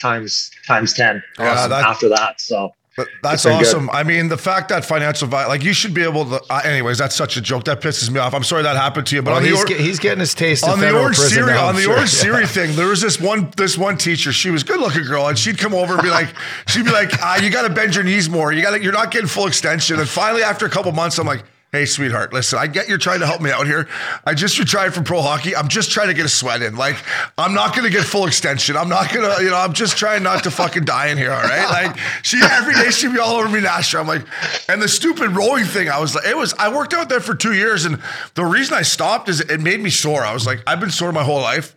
times 0.00 0.50
times 0.66 0.94
ten 0.94 1.22
awesome 1.38 1.68
that- 1.68 1.84
after 1.84 2.08
that. 2.08 2.40
So 2.40 2.70
But 2.96 3.08
that's 3.22 3.44
been 3.44 3.58
good. 3.58 3.66
awesome. 3.66 3.90
I 3.90 4.02
mean, 4.04 4.28
the 4.28 4.38
fact 4.38 4.70
that 4.70 4.82
financial 4.84 5.28
vi- 5.28 5.46
like 5.46 5.62
you 5.62 5.74
should 5.74 5.92
be 5.92 6.02
able 6.02 6.24
to. 6.24 6.40
Uh, 6.48 6.62
anyways, 6.64 6.96
that's 6.96 7.14
such 7.14 7.36
a 7.36 7.42
joke. 7.42 7.64
That 7.64 7.82
pisses 7.82 8.08
me 8.10 8.18
off. 8.18 8.32
I'm 8.32 8.42
sorry 8.42 8.62
that 8.62 8.74
happened 8.76 9.06
to 9.08 9.16
you. 9.16 9.22
But 9.22 9.32
Well, 9.32 9.36
on 9.38 9.42
the 9.42 9.50
he's, 9.50 9.62
or- 9.62 9.66
get- 9.66 9.80
he's 9.80 9.98
getting 9.98 10.20
his 10.20 10.32
taste 10.34 10.64
on 10.64 10.80
the 10.80 10.98
orange 10.98 11.16
Siri, 11.18 11.52
on 11.52 11.74
the 11.74 11.82
sure. 11.82 11.92
orange 11.94 12.14
Yeah. 12.14 12.20
Siri 12.22 12.46
thing, 12.56 12.74
there 12.74 12.86
was 12.88 13.02
this 13.02 13.20
one 13.20 13.50
this 13.56 13.76
one 13.76 13.98
teacher. 13.98 14.32
She 14.32 14.50
was 14.50 14.62
good 14.62 14.80
looking 14.80 15.04
girl, 15.04 15.26
and 15.28 15.38
she'd 15.38 15.58
come 15.58 15.74
over 15.74 15.92
and 15.94 16.02
be 16.02 16.08
like, 16.08 16.28
she'd 16.68 16.86
be 16.86 16.90
like, 16.90 17.10
ah, 17.22 17.36
"You 17.42 17.50
got 17.50 17.68
to 17.68 17.70
bend 17.74 17.94
your 17.94 18.04
knees 18.04 18.30
more. 18.30 18.50
You 18.52 18.62
got 18.62 18.70
to. 18.70 18.82
You're 18.82 18.92
not 18.92 19.10
getting 19.10 19.28
full 19.28 19.46
extension." 19.46 20.00
And 20.00 20.08
finally, 20.08 20.42
after 20.42 20.64
a 20.64 20.70
couple 20.70 20.90
months, 20.92 21.18
I'm 21.18 21.26
like. 21.26 21.44
Hey, 21.72 21.84
sweetheart, 21.84 22.32
listen, 22.32 22.60
I 22.60 22.68
get 22.68 22.88
you're 22.88 22.96
trying 22.96 23.20
to 23.20 23.26
help 23.26 23.40
me 23.40 23.50
out 23.50 23.66
here. 23.66 23.88
I 24.24 24.34
just 24.34 24.58
retired 24.58 24.94
from 24.94 25.02
pro 25.02 25.20
hockey. 25.20 25.56
I'm 25.56 25.66
just 25.66 25.90
trying 25.90 26.08
to 26.08 26.14
get 26.14 26.24
a 26.24 26.28
sweat 26.28 26.62
in. 26.62 26.76
Like, 26.76 26.96
I'm 27.36 27.54
not 27.54 27.74
going 27.74 27.84
to 27.84 27.90
get 27.90 28.04
full 28.04 28.26
extension. 28.26 28.76
I'm 28.76 28.88
not 28.88 29.12
going 29.12 29.28
to, 29.28 29.42
you 29.42 29.50
know, 29.50 29.56
I'm 29.56 29.72
just 29.72 29.96
trying 29.96 30.22
not 30.22 30.44
to 30.44 30.50
fucking 30.52 30.84
die 30.84 31.08
in 31.08 31.18
here. 31.18 31.32
All 31.32 31.42
right. 31.42 31.68
Like, 31.68 31.98
she, 32.22 32.40
every 32.40 32.74
day 32.74 32.90
she'd 32.90 33.12
be 33.12 33.18
all 33.18 33.34
over 33.34 33.48
me, 33.48 33.60
Nasher. 33.60 33.98
I'm 33.98 34.06
like, 34.06 34.24
and 34.68 34.80
the 34.80 34.88
stupid 34.88 35.32
rowing 35.32 35.64
thing, 35.64 35.88
I 35.88 35.98
was 35.98 36.14
like, 36.14 36.26
it 36.26 36.36
was, 36.36 36.54
I 36.54 36.74
worked 36.74 36.94
out 36.94 37.08
there 37.08 37.20
for 37.20 37.34
two 37.34 37.52
years. 37.52 37.84
And 37.84 38.00
the 38.34 38.44
reason 38.44 38.74
I 38.74 38.82
stopped 38.82 39.28
is 39.28 39.40
it 39.40 39.60
made 39.60 39.80
me 39.80 39.90
sore. 39.90 40.24
I 40.24 40.32
was 40.32 40.46
like, 40.46 40.62
I've 40.68 40.78
been 40.78 40.90
sore 40.90 41.10
my 41.10 41.24
whole 41.24 41.40
life. 41.40 41.74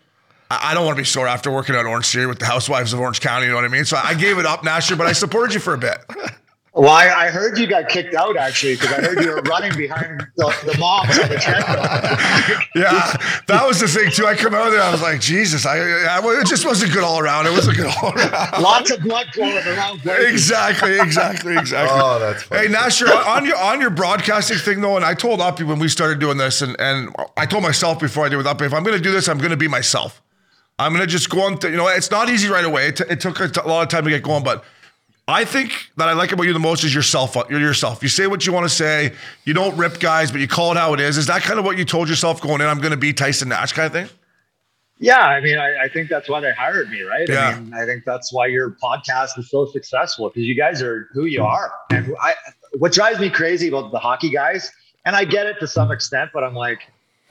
I, 0.52 0.74
don't 0.74 0.86
want 0.86 0.98
to 0.98 1.02
be 1.02 1.06
sore 1.06 1.28
after 1.28 1.52
working 1.52 1.76
at 1.76 1.86
Orange 1.86 2.06
City 2.06 2.26
with 2.26 2.40
the 2.40 2.46
Housewives 2.46 2.94
of 2.94 3.00
Orange 3.00 3.22
County. 3.22 3.46
You 3.46 3.52
know 3.52 3.58
what 3.58 3.66
I 3.66 3.70
mean? 3.70 3.86
So 3.86 3.98
I 3.98 4.14
gave 4.14 4.38
it 4.38 4.46
up, 4.46 4.62
Nasher, 4.62 4.98
but 4.98 5.08
I 5.08 5.12
supported 5.12 5.54
you 5.54 5.60
for 5.60 5.74
a 5.74 5.78
bit. 5.78 5.98
Well, 6.80 6.92
I, 6.92 7.26
I 7.26 7.30
heard 7.30 7.58
you 7.58 7.68
got 7.68 7.90
kicked 7.90 8.16
out 8.16 8.38
actually 8.38 8.76
because 8.76 8.94
I 8.94 9.02
heard 9.02 9.22
you 9.22 9.32
were 9.32 9.42
running 9.42 9.76
behind 9.78 10.26
the, 10.38 10.46
the 10.66 10.78
moms 10.80 11.20
on 11.20 11.28
the 11.28 11.36
treadmill. 11.36 11.76
yeah, 12.74 13.18
that 13.48 13.68
was 13.68 13.82
the 13.82 13.88
thing 13.90 14.10
too. 14.12 14.26
I 14.26 14.34
come 14.34 14.56
out 14.56 14.70
there, 14.70 14.80
and 14.80 14.84
I 14.84 14.92
was 14.92 15.02
like, 15.02 15.20
Jesus, 15.20 15.66
I, 15.66 15.78
I 15.78 16.22
it 16.40 16.48
just 16.48 16.66
wasn't 16.66 16.94
good 16.94 17.04
all 17.04 17.20
around. 17.20 17.48
It 17.48 17.52
wasn't 17.52 17.76
good 17.76 17.94
all 18.02 18.14
around. 18.14 18.64
Lots 18.64 18.92
of 18.92 19.02
blood 19.02 19.28
flowing 19.34 19.58
in 19.58 19.64
the. 19.66 20.28
Exactly, 20.30 20.98
exactly, 20.98 21.58
exactly. 21.58 22.00
Oh, 22.02 22.18
that's 22.18 22.44
funny. 22.44 22.68
Hey, 22.68 22.74
Nasher, 22.74 23.10
on 23.28 23.46
your 23.46 23.58
on 23.58 23.82
your 23.82 23.90
broadcasting 23.90 24.58
thing 24.58 24.80
though, 24.80 24.96
and 24.96 25.04
I 25.04 25.16
told 25.16 25.42
Uppy 25.42 25.66
when 25.66 25.80
we 25.80 25.90
started 25.90 26.20
doing 26.20 26.38
this, 26.38 26.62
and 26.62 26.78
and 26.80 27.14
I 27.36 27.46
told 27.46 27.64
myself 27.64 28.00
before 28.00 28.26
I 28.26 28.30
did 28.30 28.38
with 28.38 28.48
Uppy, 28.48 28.64
if 28.64 28.74
I'm 28.74 28.84
going 28.84 28.96
to 28.96 29.04
do 29.04 29.12
this, 29.12 29.28
I'm 29.28 29.38
going 29.38 29.52
to 29.52 29.58
be 29.58 29.68
myself. 29.68 30.22
I'm 30.80 30.94
going 30.94 31.06
to 31.06 31.12
just 31.12 31.30
go 31.30 31.42
on. 31.42 31.58
Th- 31.58 31.72
you 31.72 31.78
know, 31.78 31.90
it's 31.90 32.10
not 32.10 32.30
easy 32.30 32.48
right 32.48 32.64
away. 32.64 32.88
It, 32.88 32.96
t- 32.96 33.04
it 33.10 33.20
took 33.20 33.42
a 33.42 33.50
t- 33.50 33.60
a 33.62 33.68
lot 33.68 33.84
of 33.84 33.90
time 33.90 34.06
to 34.06 34.10
get 34.10 34.24
going, 34.24 34.46
but 34.46 34.64
I 35.30 35.46
think 35.46 35.92
that 35.98 36.10
I 36.10 36.14
like 36.14 36.32
about 36.32 36.44
you 36.44 36.54
the 36.54 36.60
most 36.60 36.84
is 36.84 36.94
yourself. 36.94 37.36
You're 37.50 37.60
yourself. 37.60 38.02
You 38.02 38.10
say 38.10 38.28
what 38.28 38.46
you 38.46 38.54
want 38.54 38.68
to 38.68 38.74
say. 38.74 39.14
You 39.46 39.54
don't 39.54 39.78
rip 39.78 40.00
guys, 40.00 40.32
but 40.32 40.42
you 40.42 40.48
call 40.48 40.72
it 40.72 40.78
how 40.78 40.94
it 40.94 41.00
is. 41.00 41.18
Is 41.18 41.28
that 41.28 41.42
kind 41.42 41.60
of 41.60 41.66
what 41.66 41.78
you 41.78 41.86
told 41.86 42.10
yourself 42.10 42.42
going 42.42 42.62
in? 42.62 42.68
I'm 42.68 42.80
going 42.80 42.92
to 42.92 42.98
be 42.98 43.14
Tyson 43.14 43.50
Nash 43.50 43.74
kind 43.74 43.86
of 43.86 43.92
thing. 43.92 44.18
Yeah, 44.98 45.20
I 45.20 45.40
mean, 45.40 45.58
I, 45.58 45.84
I 45.84 45.88
think 45.88 46.10
that's 46.10 46.28
why 46.28 46.42
they 46.42 46.52
hired 46.52 46.90
me, 46.90 47.04
right? 47.04 47.28
Yeah. 47.30 47.48
I 47.48 47.60
mean, 47.60 47.74
I 47.74 47.86
think 47.86 48.04
that's 48.06 48.34
why 48.34 48.48
your 48.48 48.72
podcast 48.84 49.38
is 49.38 49.50
so 49.50 49.66
successful 49.68 50.30
because 50.30 50.44
you 50.44 50.56
guys 50.56 50.82
are 50.82 51.08
who 51.14 51.26
you 51.26 51.44
are. 51.44 51.72
And 51.90 52.14
I, 52.22 52.34
what 52.78 52.92
drives 52.92 53.20
me 53.20 53.30
crazy 53.30 53.70
about 53.70 53.92
the 53.92 54.00
hockey 54.00 54.30
guys, 54.30 54.72
and 55.06 55.16
I 55.16 55.24
get 55.24 55.46
it 55.46 55.56
to 55.62 55.68
some 55.68 55.92
extent, 55.92 56.32
but 56.34 56.44
I'm 56.44 56.56
like, 56.56 56.80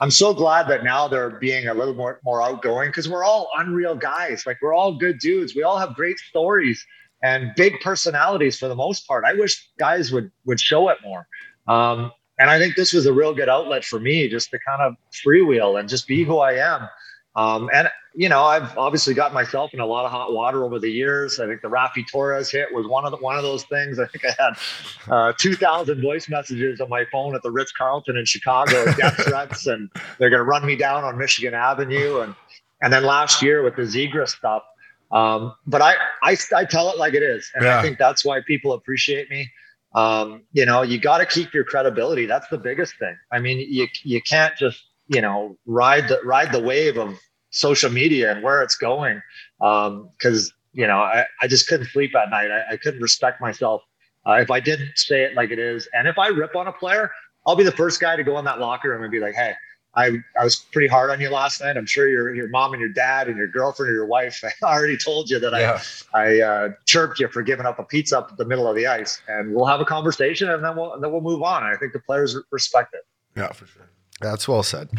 I'm 0.01 0.09
so 0.09 0.33
glad 0.33 0.67
that 0.69 0.83
now 0.83 1.07
they're 1.07 1.29
being 1.29 1.67
a 1.67 1.73
little 1.73 1.93
more 1.93 2.19
more 2.23 2.41
outgoing 2.41 2.89
because 2.89 3.09
we're 3.09 3.25
all 3.25 3.49
unreal 3.57 3.95
guys. 3.95 4.45
Like 4.47 4.57
we're 4.61 4.73
all 4.73 4.97
good 4.97 5.19
dudes. 5.19 5.55
We 5.55 5.63
all 5.63 5.77
have 5.77 5.93
great 5.93 6.17
stories 6.17 6.83
and 7.23 7.53
big 7.55 7.79
personalities 7.81 8.57
for 8.57 8.67
the 8.67 8.75
most 8.75 9.07
part. 9.07 9.23
I 9.25 9.33
wish 9.33 9.69
guys 9.77 10.11
would 10.11 10.31
would 10.45 10.59
show 10.59 10.89
it 10.89 10.97
more. 11.03 11.27
Um, 11.67 12.11
and 12.39 12.49
I 12.49 12.57
think 12.57 12.75
this 12.75 12.93
was 12.93 13.05
a 13.05 13.13
real 13.13 13.33
good 13.33 13.49
outlet 13.49 13.83
for 13.83 13.99
me 13.99 14.29
just 14.29 14.49
to 14.51 14.59
kind 14.59 14.81
of 14.81 14.95
freewheel 15.25 15.79
and 15.79 15.89
just 15.89 16.07
be 16.07 16.23
who 16.23 16.37
I 16.37 16.53
am. 16.53 16.87
Um, 17.35 17.69
and 17.73 17.89
you 18.15 18.27
know, 18.27 18.43
I've 18.43 18.75
obviously 18.77 19.13
got 19.13 19.33
myself 19.33 19.73
in 19.73 19.79
a 19.79 19.85
lot 19.85 20.03
of 20.03 20.11
hot 20.11 20.33
water 20.33 20.63
over 20.63 20.79
the 20.79 20.89
years. 20.89 21.39
I 21.39 21.45
think 21.45 21.61
the 21.61 21.69
Raffi 21.69 22.05
Torres 22.09 22.49
hit 22.51 22.73
was 22.73 22.87
one 22.87 23.05
of 23.05 23.11
the, 23.11 23.17
one 23.17 23.37
of 23.37 23.43
those 23.43 23.63
things. 23.65 23.99
I 23.99 24.07
think 24.07 24.25
I 24.25 24.43
had 24.43 25.13
uh, 25.13 25.33
2,000 25.37 26.01
voice 26.01 26.27
messages 26.27 26.81
on 26.81 26.89
my 26.89 27.05
phone 27.11 27.35
at 27.35 27.43
the 27.43 27.51
Ritz 27.51 27.71
Carlton 27.71 28.17
in 28.17 28.25
Chicago, 28.25 28.91
death 28.93 29.15
threats, 29.27 29.67
and 29.67 29.89
they're 30.17 30.31
going 30.31 30.39
to 30.39 30.43
run 30.43 30.65
me 30.65 30.75
down 30.75 31.03
on 31.03 31.17
Michigan 31.17 31.53
Avenue. 31.53 32.21
And 32.21 32.35
and 32.81 32.93
then 32.93 33.03
last 33.03 33.41
year 33.41 33.61
with 33.61 33.75
the 33.75 33.83
Zegras 33.83 34.29
stuff. 34.29 34.63
Um, 35.11 35.53
but 35.65 35.81
I, 35.81 35.95
I 36.23 36.37
I 36.55 36.65
tell 36.65 36.89
it 36.89 36.97
like 36.97 37.13
it 37.13 37.23
is, 37.23 37.49
and 37.55 37.65
Yeah. 37.65 37.79
I 37.79 37.81
think 37.81 37.97
that's 37.97 38.23
why 38.23 38.41
people 38.45 38.73
appreciate 38.73 39.29
me. 39.29 39.49
Um, 39.95 40.43
you 40.53 40.65
know, 40.65 40.83
you 40.83 40.99
got 40.99 41.17
to 41.17 41.25
keep 41.25 41.53
your 41.53 41.63
credibility. 41.63 42.27
That's 42.27 42.47
the 42.49 42.59
biggest 42.59 42.93
thing. 42.99 43.15
I 43.31 43.39
mean, 43.39 43.59
you 43.59 43.87
you 44.03 44.21
can't 44.21 44.55
just 44.55 44.83
you 45.07 45.21
know 45.21 45.57
ride 45.65 46.07
the 46.07 46.19
ride 46.23 46.51
the 46.51 46.61
wave 46.61 46.97
of 46.97 47.15
social 47.49 47.89
media 47.91 48.31
and 48.31 48.43
where 48.43 48.61
it's 48.61 48.75
going 48.77 49.21
Um, 49.61 50.09
because 50.17 50.53
you 50.73 50.87
know 50.87 50.99
I, 50.99 51.25
I 51.41 51.47
just 51.47 51.67
couldn't 51.67 51.87
sleep 51.87 52.15
at 52.15 52.29
night 52.29 52.51
I, 52.51 52.73
I 52.73 52.77
couldn't 52.77 53.01
respect 53.01 53.41
myself 53.41 53.81
uh, 54.27 54.33
if 54.33 54.51
i 54.51 54.59
didn't 54.59 54.91
say 54.95 55.23
it 55.23 55.33
like 55.35 55.49
it 55.49 55.59
is 55.59 55.89
and 55.93 56.07
if 56.07 56.17
i 56.19 56.27
rip 56.27 56.55
on 56.55 56.67
a 56.67 56.71
player 56.71 57.11
i'll 57.47 57.55
be 57.55 57.63
the 57.63 57.71
first 57.71 57.99
guy 57.99 58.15
to 58.15 58.23
go 58.23 58.37
in 58.37 58.45
that 58.45 58.59
locker 58.59 58.89
room 58.89 59.01
and 59.01 59.11
be 59.11 59.19
like 59.19 59.33
hey 59.33 59.53
I, 59.99 60.17
I 60.39 60.43
was 60.43 60.55
pretty 60.57 60.87
hard 60.87 61.09
on 61.09 61.19
you 61.19 61.29
last 61.29 61.61
night. 61.61 61.77
I'm 61.77 61.85
sure 61.85 62.07
your 62.09 62.33
your 62.33 62.47
mom 62.49 62.73
and 62.73 62.79
your 62.79 62.89
dad 62.89 63.27
and 63.27 63.37
your 63.37 63.47
girlfriend 63.47 63.91
or 63.91 63.93
your 63.93 64.05
wife 64.05 64.41
I 64.63 64.73
already 64.73 64.97
told 64.97 65.29
you 65.29 65.39
that 65.39 65.51
Yeah. 65.53 65.81
I 66.13 66.19
I 66.19 66.41
uh, 66.41 66.69
chirped 66.85 67.19
you 67.19 67.27
for 67.27 67.41
giving 67.41 67.65
up 67.65 67.79
a 67.79 67.83
pizza 67.83 68.19
up 68.19 68.29
at 68.31 68.37
the 68.37 68.45
middle 68.45 68.67
of 68.67 68.75
the 68.75 68.87
ice, 68.87 69.21
and 69.27 69.53
we'll 69.53 69.65
have 69.65 69.81
a 69.81 69.85
conversation, 69.85 70.49
and 70.49 70.63
then 70.63 70.75
we'll 70.75 70.99
then 70.99 71.11
we'll 71.11 71.21
move 71.21 71.43
on. 71.43 71.63
I 71.63 71.75
think 71.75 71.93
the 71.93 71.99
players 71.99 72.37
respect 72.51 72.93
it. 72.93 73.05
Yeah, 73.35 73.51
for 73.51 73.65
sure. 73.67 73.89
That's 74.21 74.47
well 74.47 74.63
said. 74.63 74.89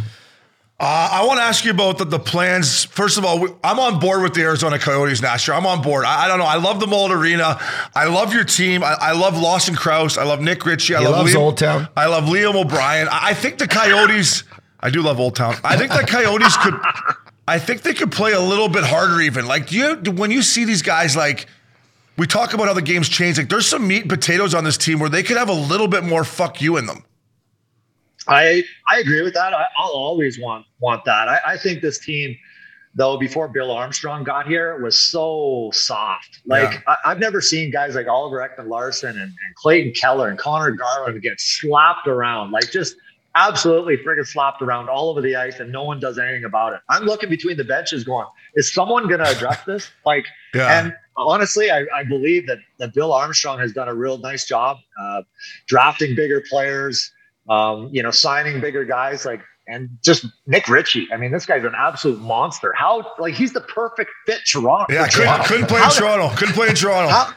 Uh, 0.83 1.11
I 1.13 1.27
want 1.27 1.39
to 1.39 1.43
ask 1.43 1.63
you 1.67 1.73
about 1.73 1.99
the, 1.99 2.07
the 2.07 2.19
plans. 2.19 2.85
First 2.85 3.19
of 3.19 3.25
all, 3.27 3.39
we, 3.39 3.51
I'm 3.63 3.79
on 3.79 4.01
board 4.01 4.23
with 4.23 4.33
the 4.33 4.41
Arizona 4.41 4.79
Coyotes, 4.79 5.21
Nasher. 5.21 5.55
I'm 5.55 5.67
on 5.67 5.83
board. 5.83 6.07
I, 6.07 6.25
I 6.25 6.29
don't 6.29 6.39
know. 6.39 6.47
I 6.47 6.57
love 6.57 6.81
the 6.81 6.87
Mullet 6.87 7.13
Arena. 7.13 7.61
I 7.95 8.07
love 8.07 8.33
your 8.33 8.45
team. 8.45 8.83
I, 8.83 8.97
I 8.99 9.13
love 9.13 9.37
Lawson 9.39 9.75
Crouse. 9.75 10.17
I 10.17 10.25
love 10.25 10.41
Nick 10.41 10.65
Ritchie. 10.65 10.95
I 10.95 11.01
He 11.01 11.05
love 11.05 11.17
loves 11.17 11.35
Liam, 11.35 11.39
Old 11.39 11.59
Town. 11.59 11.87
I 11.99 12.07
love 12.07 12.25
Liam 12.25 12.55
O'Brien. 12.55 13.09
I, 13.09 13.29
I 13.29 13.35
think 13.35 13.59
the 13.59 13.69
Coyotes. 13.69 14.45
I 14.81 14.91
do 14.91 15.03
love 15.03 15.21
Old 15.21 15.37
Town. 15.37 15.55
I 15.63 15.77
think 15.77 15.93
the 15.93 15.99
Coyotes 16.07 16.57
could. 16.57 16.75
I 17.47 17.59
think 17.59 17.83
they 17.83 17.95
could 17.95 18.13
play 18.13 18.33
a 18.33 18.41
little 18.41 18.69
bit 18.69 18.85
harder, 18.85 19.21
even. 19.21 19.47
Like, 19.47 19.69
do 19.69 19.77
you 19.77 20.13
when 20.13 20.31
you 20.31 20.43
see 20.43 20.65
these 20.65 20.83
guys 20.83 21.17
like. 21.17 21.47
We 22.17 22.27
talk 22.27 22.53
about 22.53 22.67
how 22.67 22.75
the 22.75 22.83
game's 22.83 23.09
changed. 23.09 23.39
Like, 23.39 23.49
there's 23.49 23.67
some 23.67 23.89
meat 23.89 24.03
and 24.03 24.11
potatoes 24.11 24.53
on 24.53 24.63
this 24.63 24.77
team 24.77 24.99
where 24.99 25.09
they 25.09 25.23
could 25.23 25.39
have 25.39 25.49
a 25.49 25.55
little 25.55 25.89
bit 25.89 26.05
more 26.05 26.23
fuck 26.23 26.61
you 26.61 26.77
in 26.77 26.85
them. 26.85 27.03
I 28.29 28.63
I 28.89 28.99
agree 28.99 29.23
with 29.23 29.35
that. 29.35 29.55
I, 29.55 29.65
I'll 29.79 29.93
always 29.93 30.39
want 30.39 30.67
want 30.81 31.05
that. 31.05 31.29
I, 31.29 31.41
I 31.47 31.57
think 31.57 31.81
this 31.81 31.99
team, 31.99 32.37
though, 32.95 33.17
before 33.17 33.49
Bill 33.49 33.71
Armstrong 33.71 34.25
got 34.25 34.47
here, 34.47 34.81
was 34.83 35.01
so 35.01 35.71
soft. 35.73 36.41
Like 36.47 36.73
Yeah. 36.75 36.81
I, 36.87 36.97
I've 37.07 37.19
never 37.19 37.41
seen 37.41 37.71
guys 37.71 37.95
like 37.95 38.07
Oliver 38.07 38.39
Ekman-Larsson 38.39 39.11
and, 39.11 39.19
and 39.19 39.55
Clayton 39.57 39.93
Keller 39.95 40.29
and 40.29 40.39
Conor 40.39 40.73
Garland 40.73 41.21
get 41.23 41.41
slapped 41.41 42.07
around, 42.07 42.51
like 42.51 42.71
just 42.71 42.97
absolutely 43.35 43.97
friggin' 43.99 44.27
slapped 44.27 44.63
around 44.63 44.89
all 44.89 45.09
over 45.11 45.21
the 45.21 45.37
ice, 45.37 45.61
and 45.61 45.71
no 45.71 45.85
one 45.85 46.01
does 46.01 46.19
anything 46.19 46.45
about 46.45 46.73
it. 46.73 46.81
I'm 46.89 47.05
looking 47.05 47.29
between 47.31 47.57
the 47.57 47.65
benches, 47.65 48.05
going, 48.05 48.27
is 48.55 48.73
someone 48.73 49.07
going 49.09 49.21
to 49.21 49.29
address 49.29 49.63
this? 49.65 49.91
Like, 50.05 50.25
Yeah. 50.55 50.81
and 50.81 50.95
honestly, 51.17 51.71
I, 51.71 51.87
I 51.95 52.05
believe 52.05 52.47
that 52.49 52.59
that 52.79 52.93
Bill 52.95 53.13
Armstrong 53.13 53.59
has 53.61 53.73
done 53.73 53.89
a 53.89 53.95
real 53.95 54.19
nice 54.19 54.47
job 54.47 54.79
uh, 55.01 55.23
drafting 55.67 56.15
bigger 56.17 56.43
players 56.49 57.13
um, 57.49 57.89
you 57.91 58.03
know, 58.03 58.11
signing 58.13 58.61
bigger 58.61 58.85
guys 58.85 59.25
like 59.25 59.41
and 59.67 59.89
just 60.05 60.25
Nick 60.47 60.69
Ritchie. 60.69 61.09
I 61.13 61.17
mean, 61.17 61.33
this 61.33 61.47
guy's 61.47 61.65
an 61.65 61.73
absolute 61.77 62.21
monster. 62.21 62.73
How 62.77 63.13
like 63.19 63.35
he's 63.35 63.53
the 63.53 63.63
perfect 63.63 64.11
fit 64.27 64.41
Toronto. 64.47 64.93
yeah, 64.93 65.09
couldn't, 65.09 65.25
Toronto. 65.27 65.45
couldn't 65.49 65.67
play 65.69 65.83
in 65.83 65.91
Toronto. 65.91 66.37
Couldn't 66.37 66.55
play 66.55 66.69
in 66.69 66.75
Toronto. 66.77 67.09
how- 67.11 67.33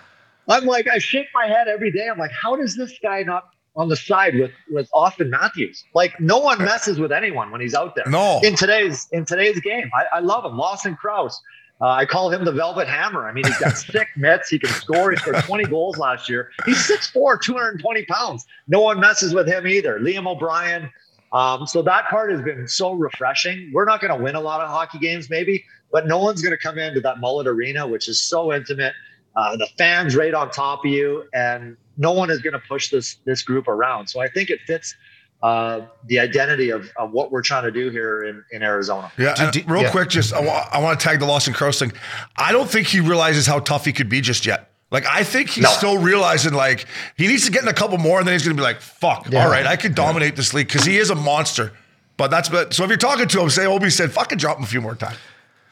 I'm 0.50 0.66
like, 0.66 0.88
I 0.90 0.98
shake 1.00 1.28
my 1.34 1.48
head 1.48 1.68
every 1.70 1.90
day. 1.92 2.10
I'm 2.10 2.18
like, 2.20 2.32
how 2.32 2.56
does 2.58 2.76
this 2.76 2.94
guy 3.02 3.24
not 3.24 3.53
on 3.76 3.90
the 3.90 3.96
side 3.96 4.36
with 4.36 4.52
with 4.70 4.90
Auston 4.94 5.30
Matthews? 5.30 5.84
Like, 5.94 6.20
no 6.20 6.38
one 6.40 6.60
messes 6.60 7.00
with 7.00 7.12
anyone 7.12 7.52
when 7.52 7.62
he's 7.62 7.74
out 7.74 7.96
there. 7.96 8.06
No. 8.08 8.40
In 8.44 8.56
today's 8.56 9.08
in 9.12 9.26
today's 9.26 9.60
game, 9.60 9.90
I, 9.94 10.18
I 10.18 10.20
love 10.20 10.46
him. 10.46 10.58
Lawson 10.58 10.96
Crouse. 10.96 11.40
Uh, 11.82 11.88
I 11.88 12.06
call 12.06 12.30
him 12.30 12.46
the 12.46 12.52
Velvet 12.52 12.88
Hammer. 12.88 13.28
I 13.28 13.34
mean, 13.34 13.46
he's 13.46 13.58
got 13.58 13.76
sick 13.78 14.08
mitts. 14.16 14.48
He 14.48 14.58
can 14.58 14.70
score. 14.70 15.12
He 15.12 15.18
scored 15.18 15.44
20 15.44 15.66
goals 15.66 15.98
last 15.98 16.30
year. 16.30 16.50
He's 16.66 16.78
6'4", 16.78 17.42
220 17.42 18.06
pounds. 18.06 18.46
No 18.68 18.80
one 18.82 19.02
messes 19.02 19.34
with 19.34 19.48
him 19.48 19.68
either. 19.68 20.00
Liam 20.00 20.26
O'Brien. 20.26 20.90
Um, 21.34 21.66
so 21.66 21.82
that 21.82 22.06
part 22.10 22.32
has 22.32 22.42
been 22.42 22.68
so 22.68 22.94
refreshing. 22.94 23.72
We're 23.74 23.86
not 23.86 24.00
going 24.00 24.16
to 24.16 24.24
win 24.24 24.36
a 24.36 24.40
lot 24.40 24.62
of 24.62 24.70
hockey 24.70 25.00
games, 25.00 25.30
maybe, 25.30 25.66
but 25.92 26.08
no 26.08 26.20
one's 26.20 26.42
going 26.42 26.52
to 26.52 26.58
come 26.58 26.78
into 26.78 27.02
that 27.02 27.20
mullet 27.20 27.48
arena, 27.48 27.86
which 27.88 28.08
is 28.08 28.22
so 28.22 28.54
intimate. 28.54 28.94
Uh, 29.36 29.58
the 29.58 29.68
fans 29.78 30.16
right 30.16 30.34
on 30.34 30.52
top 30.52 30.86
of 30.86 30.92
you, 30.92 31.24
and 31.34 31.76
no 31.98 32.12
one 32.14 32.30
is 32.30 32.40
going 32.42 32.54
to 32.54 32.62
push 32.68 32.90
this 32.90 33.16
this 33.26 33.42
group 33.44 33.68
around. 33.68 34.08
So 34.08 34.22
I 34.22 34.28
think 34.28 34.50
it 34.50 34.60
fits 34.66 34.96
uh, 35.42 35.82
the 36.08 36.20
identity 36.20 36.70
of, 36.70 36.90
of 36.98 37.12
what 37.12 37.32
we're 37.32 37.42
trying 37.42 37.64
to 37.64 37.72
do 37.72 37.90
here 37.90 38.24
in, 38.24 38.44
in 38.52 38.64
Arizona. 38.64 39.12
Yeah, 39.18 39.34
Do- 39.52 39.60
and 39.60 39.70
real 39.72 39.82
yeah. 39.84 39.92
quick, 39.92 40.10
just 40.10 40.34
I 40.34 40.40
wa- 40.42 40.68
I 40.72 40.80
want 40.80 41.00
to 41.00 41.04
tag 41.06 41.20
the 41.20 41.26
Lawson 41.26 41.54
Crouse 41.54 41.80
thing. 41.80 41.92
I 42.38 42.52
don't 42.52 42.70
think 42.70 42.88
he 42.88 43.00
realizes 43.02 43.46
how 43.46 43.60
tough 43.60 43.84
he 43.86 43.92
could 43.94 44.08
be 44.10 44.22
just 44.22 44.46
yet. 44.46 44.70
Like 44.92 45.06
I 45.08 45.24
think 45.24 45.50
he's 45.50 45.64
No. 45.64 45.70
still 45.72 45.98
realizing 45.98 46.54
like 46.54 46.86
he 47.18 47.28
needs 47.28 47.46
to 47.46 47.52
get 47.52 47.64
in 47.64 47.68
a 47.68 47.74
couple 47.74 47.98
more, 47.98 48.20
and 48.20 48.28
then 48.28 48.34
he's 48.34 48.44
gonna 48.44 48.56
be 48.56 48.62
like, 48.62 48.80
"Fuck, 48.80 49.28
Yeah. 49.30 49.44
all 49.44 49.50
right, 49.52 49.66
I 49.66 49.76
could 49.76 49.96
dominate 49.96 50.36
this 50.36 50.54
league 50.54 50.68
because 50.68 50.86
he 50.86 50.98
is 50.98 51.10
a 51.10 51.16
monster." 51.16 51.74
But 52.16 52.30
that's 52.30 52.48
but 52.48 52.74
so 52.76 52.84
if 52.84 52.90
you're 52.90 52.98
talking 52.98 53.28
to 53.28 53.42
him, 53.42 53.50
say 53.50 53.66
Obi 53.66 53.90
said, 53.90 54.12
"Fucking 54.12 54.38
drop 54.38 54.58
him 54.60 54.64
a 54.64 54.68
few 54.68 54.82
more 54.82 54.94
times." 54.96 55.18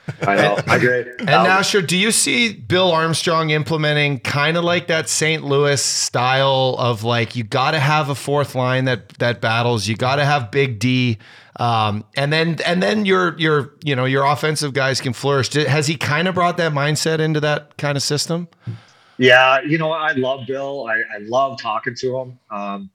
I 0.21 0.35
know. 0.35 0.59
I 0.67 0.75
agree. 0.77 0.99
And 1.19 1.29
Nasher, 1.29 1.85
do 1.85 1.97
you 1.97 2.11
see 2.11 2.53
Bill 2.53 2.91
Armstrong 2.91 3.51
implementing 3.51 4.19
kind 4.19 4.57
of 4.57 4.63
like 4.63 4.87
that 4.87 5.09
St. 5.09 5.43
Louis 5.43 5.81
style 5.81 6.75
of 6.79 7.03
like 7.03 7.35
you 7.35 7.43
got 7.43 7.71
to 7.71 7.79
have 7.79 8.09
a 8.09 8.15
fourth 8.15 8.55
line 8.55 8.85
that 8.85 9.09
that 9.19 9.41
battles, 9.41 9.87
you 9.87 9.95
got 9.95 10.15
to 10.15 10.25
have 10.25 10.51
Big 10.51 10.79
D, 10.79 11.17
um, 11.57 12.03
and 12.15 12.33
then 12.33 12.57
and 12.65 12.81
then 12.81 13.05
your 13.05 13.37
your 13.39 13.73
you 13.83 13.95
know 13.95 14.05
your 14.05 14.25
offensive 14.25 14.73
guys 14.73 15.01
can 15.01 15.13
flourish. 15.13 15.53
Has 15.53 15.87
he 15.87 15.95
kind 15.95 16.27
of 16.27 16.35
brought 16.35 16.57
that 16.57 16.71
mindset 16.71 17.19
into 17.19 17.39
that 17.41 17.77
kind 17.77 17.95
of 17.95 18.03
system? 18.03 18.47
Yeah, 19.17 19.61
you 19.61 19.77
know, 19.77 19.91
I 19.91 20.13
love 20.13 20.47
Bill. 20.47 20.87
I, 20.87 20.95
I 20.95 21.19
love 21.19 21.61
talking 21.61 21.93
to 21.93 22.17
him. 22.17 22.39
Um, 22.49 22.89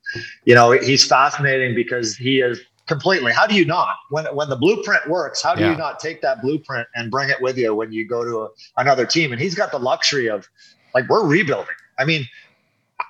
you 0.45 0.57
know, 0.57 0.73
he's 0.73 1.07
fascinating 1.07 1.77
because 1.77 2.17
he 2.17 2.41
is 2.41 2.61
completely. 2.87 3.33
How 3.33 3.47
do 3.47 3.55
you 3.55 3.65
not 3.65 3.97
when 4.11 4.25
when 4.35 4.49
the 4.49 4.57
blueprint 4.57 5.09
works? 5.09 5.43
How 5.43 5.55
do 5.55 5.63
Yeah. 5.63 5.73
you 5.73 5.77
not 5.77 6.01
take 6.01 6.23
that 6.23 6.43
blueprint 6.43 6.89
and 6.95 7.11
bring 7.11 7.29
it 7.31 7.41
with 7.41 7.59
you 7.59 7.75
when 7.75 7.93
you 7.93 8.07
go 8.07 8.25
to 8.25 8.39
a, 8.43 8.49
another 8.81 9.07
team? 9.07 9.33
And 9.33 9.41
he's 9.41 9.55
got 9.55 9.71
the 9.71 9.79
luxury 9.79 10.29
of 10.29 10.49
like 10.95 11.09
we're 11.09 11.27
rebuilding. 11.27 11.75
I 11.99 12.05
mean, 12.05 12.27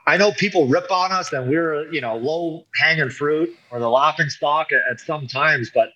I 0.06 0.16
know 0.16 0.32
people 0.32 0.66
rip 0.68 0.90
on 0.90 1.12
us 1.12 1.32
and 1.32 1.48
we're 1.48 1.90
you 1.92 2.00
know 2.00 2.16
low 2.16 2.66
hanging 2.74 3.10
fruit 3.10 3.50
or 3.70 3.78
the 3.80 3.90
laughing 3.90 4.28
stock 4.30 4.72
at, 4.72 4.80
at 4.90 5.00
some 5.00 5.26
times, 5.26 5.70
but 5.74 5.90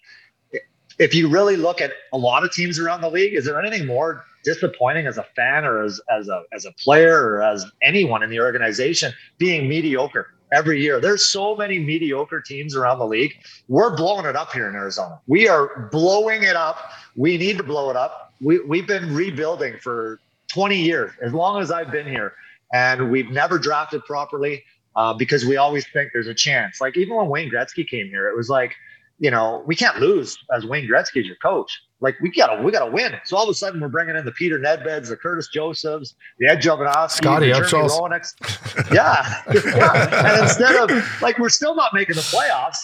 if 0.98 1.14
you 1.14 1.28
really 1.28 1.56
look 1.56 1.80
at 1.80 1.92
a 2.12 2.18
lot 2.18 2.44
of 2.44 2.52
teams 2.52 2.78
around 2.78 3.00
the 3.00 3.10
league, 3.10 3.34
is 3.34 3.46
there 3.46 3.58
anything 3.58 3.86
more 3.86 4.22
disappointing 4.44 5.06
as 5.06 5.16
a 5.18 5.24
fan 5.36 5.64
or 5.64 5.82
as, 5.82 6.00
as 6.10 6.28
a 6.28 6.42
as 6.52 6.64
a 6.64 6.72
player 6.72 7.20
or 7.22 7.42
as 7.42 7.64
anyone 7.82 8.22
in 8.22 8.30
the 8.30 8.40
organization 8.40 9.12
being 9.38 9.68
mediocre 9.68 10.26
every 10.53 10.82
year? 10.82 11.01
There's 11.01 11.24
so 11.24 11.57
many 11.57 11.78
mediocre 11.78 12.40
teams 12.40 12.74
around 12.76 12.98
the 12.98 13.07
league. 13.07 13.34
We're 13.68 13.96
blowing 13.96 14.26
it 14.26 14.36
up 14.36 14.53
here 14.53 14.68
in 14.68 14.74
Arizona. 14.74 15.20
We 15.26 15.48
are 15.48 15.88
blowing 15.90 16.42
it 16.42 16.57
up. 16.57 16.78
We 17.16 17.36
need 17.38 17.57
to 17.59 17.62
blow 17.62 17.90
it 17.90 17.96
up. 17.96 18.34
We 18.40 18.61
we've 18.61 18.86
been 18.86 19.14
rebuilding 19.14 19.78
for 19.78 20.20
20 20.53 20.76
years, 20.76 21.12
as 21.22 21.32
long 21.32 21.61
as 21.61 21.70
I've 21.70 21.90
been 21.90 22.07
here, 22.07 22.34
and 22.72 23.11
we've 23.11 23.30
never 23.30 23.59
drafted 23.59 24.05
properly 24.05 24.64
uh, 24.96 25.14
because 25.14 25.44
we 25.44 25.57
always 25.57 25.86
think 25.88 26.11
there's 26.12 26.26
a 26.26 26.34
chance. 26.34 26.80
Like 26.80 26.96
even 26.96 27.16
when 27.16 27.28
Wayne 27.28 27.51
Gretzky 27.51 27.86
came 27.86 28.09
here, 28.09 28.28
it 28.28 28.36
was 28.36 28.48
like 28.48 28.74
you 29.20 29.30
know, 29.30 29.62
we 29.66 29.76
can't 29.76 29.98
lose 30.00 30.36
as 30.52 30.66
Wayne 30.66 30.88
Gretzky 30.88 31.20
as 31.20 31.26
your 31.26 31.36
coach. 31.36 31.70
Like 32.00 32.18
we 32.20 32.30
gotta, 32.30 32.62
we 32.62 32.72
gotta 32.72 32.90
win. 32.90 33.14
So 33.24 33.36
all 33.36 33.44
of 33.44 33.50
a 33.50 33.54
sudden, 33.54 33.78
we're 33.78 33.88
bringing 33.88 34.16
in 34.16 34.24
the 34.24 34.32
Petr 34.32 34.58
Nedveds, 34.58 35.08
the 35.08 35.16
Curtis 35.16 35.48
Josephs, 35.52 36.14
the 36.38 36.48
Ed 36.48 36.62
Jovanovski, 36.62 37.10
Scotty 37.10 37.48
Jeremy 37.48 37.68
yeah, 38.90 39.42
yeah. 39.52 40.32
And 40.32 40.42
instead 40.42 40.74
of 40.76 40.90
like, 41.20 41.38
we're 41.38 41.50
still 41.50 41.74
not 41.74 41.92
making 41.92 42.16
the 42.16 42.22
playoffs. 42.22 42.78